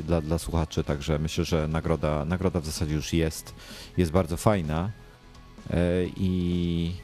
dla, 0.04 0.22
dla 0.22 0.38
słuchaczy, 0.38 0.84
także 0.84 1.20
myślę, 1.20 1.46
że 1.46 1.68
nagroda, 1.68 2.26
nagroda 2.26 2.60
w 2.60 2.66
zasadzie 2.66 2.96
już 2.96 3.14
jest 3.14 3.54
jest 3.98 4.12
bardzo 4.12 4.38
fajna 4.38 4.92
e, 5.70 5.78
i 6.18 6.96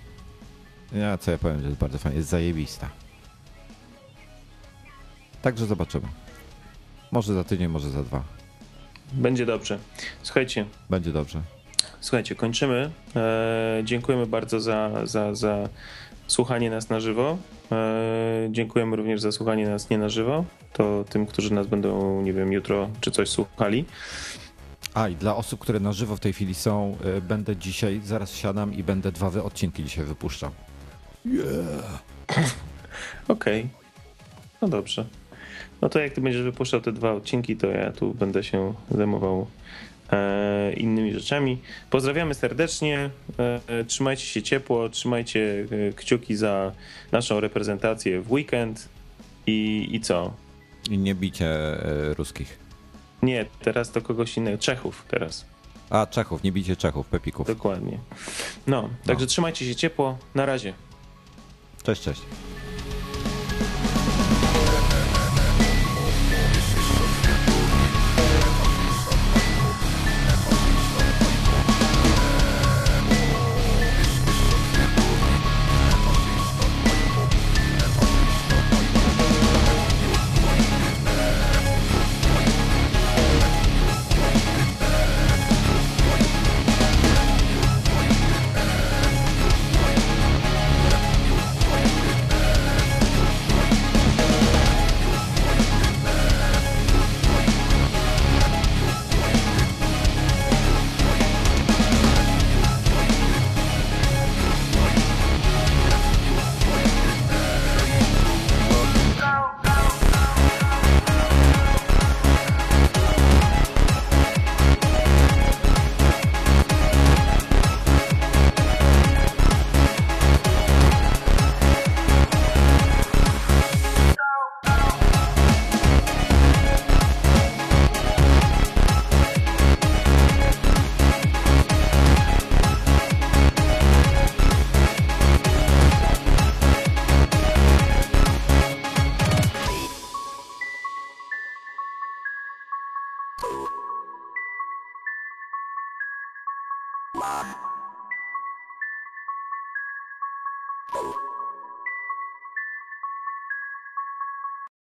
ja 0.94 1.18
co 1.18 1.32
ja 1.32 1.38
powiem, 1.38 1.62
że 1.62 1.68
jest 1.68 1.80
bardzo 1.80 1.98
fajna, 1.98 2.18
jest 2.18 2.30
zajebista. 2.30 2.90
Także 5.42 5.66
zobaczymy. 5.66 6.08
Może 7.12 7.34
za 7.34 7.44
tydzień, 7.44 7.68
może 7.68 7.90
za 7.90 8.04
dwa. 8.04 8.24
Będzie 9.14 9.46
dobrze. 9.46 9.80
Słuchajcie. 10.24 10.66
Będzie 10.90 11.12
dobrze. 11.12 11.42
Słuchajcie, 12.02 12.36
kończymy. 12.36 12.92
E, 13.16 13.82
dziękujemy 13.84 14.28
bardzo 14.28 14.60
za, 14.60 14.92
za, 15.04 15.36
za 15.36 15.70
słuchanie 16.28 16.70
nas 16.70 16.90
na 16.90 17.00
żywo. 17.00 17.38
E, 17.72 18.48
dziękujemy 18.52 18.96
również 18.96 19.22
za 19.22 19.32
słuchanie 19.32 19.68
nas 19.68 19.90
nie 19.90 19.98
na 19.98 20.10
żywo. 20.10 20.46
To 20.74 21.06
tym, 21.10 21.26
którzy 21.26 21.54
nas 21.54 21.68
będą, 21.68 22.22
nie 22.22 22.34
wiem, 22.34 22.54
jutro 22.54 22.90
czy 23.02 23.12
coś 23.12 23.30
słuchali. 23.30 23.86
A 24.94 25.08
i 25.08 25.16
dla 25.16 25.36
osób, 25.36 25.60
które 25.60 25.80
na 25.80 25.94
żywo 25.94 26.16
w 26.16 26.20
tej 26.20 26.34
chwili 26.34 26.56
są, 26.56 26.98
y, 27.18 27.22
będę 27.22 27.56
dzisiaj, 27.56 28.02
zaraz 28.04 28.36
siadam 28.36 28.74
i 28.74 28.84
będę 28.84 29.12
dwa 29.12 29.44
odcinki 29.44 29.84
dzisiaj 29.84 30.06
wypuszczał. 30.06 30.52
Yeah. 31.26 32.04
Okej. 33.28 33.60
Okay. 33.60 33.70
No 34.62 34.68
dobrze. 34.68 35.06
No 35.82 35.90
to 35.90 36.00
jak 36.00 36.14
ty 36.14 36.22
będziesz 36.22 36.42
wypuszczał 36.42 36.82
te 36.82 36.92
dwa 36.92 37.12
odcinki, 37.12 37.58
to 37.58 37.68
ja 37.68 37.92
tu 37.92 38.14
będę 38.14 38.44
się 38.44 38.74
zajmował 38.92 39.42
e, 39.42 39.46
innymi 40.78 41.14
rzeczami. 41.14 41.58
Pozdrawiamy 41.90 42.34
serdecznie. 42.34 43.10
E, 43.68 43.84
trzymajcie 43.84 44.26
się 44.26 44.42
ciepło, 44.42 44.90
trzymajcie 44.90 45.66
e, 45.90 45.94
kciuki 45.94 46.36
za 46.36 46.72
naszą 47.12 47.40
reprezentację 47.40 48.22
w 48.22 48.32
weekend. 48.32 48.90
I, 49.48 49.90
i 49.92 50.02
co? 50.02 50.34
I 50.90 50.98
nie 50.98 51.16
bicie 51.16 51.48
e, 51.48 52.14
ruskich. 52.14 52.60
Nie, 53.22 53.46
teraz 53.62 53.92
to 53.92 54.02
kogoś 54.02 54.38
innego. 54.38 54.58
Czechów 54.58 55.06
teraz. 55.08 55.46
A, 55.90 56.06
Czechów, 56.06 56.44
nie 56.44 56.52
bicie 56.52 56.76
Czechów, 56.76 57.08
Pepików. 57.08 57.48
Dokładnie. 57.48 58.00
No, 58.68 58.90
także 59.06 59.26
no. 59.26 59.30
trzymajcie 59.30 59.66
się 59.66 59.76
ciepło. 59.76 60.18
Na 60.36 60.46
razie. 60.46 60.74
Cześć, 61.84 62.02
cześć. 62.02 62.22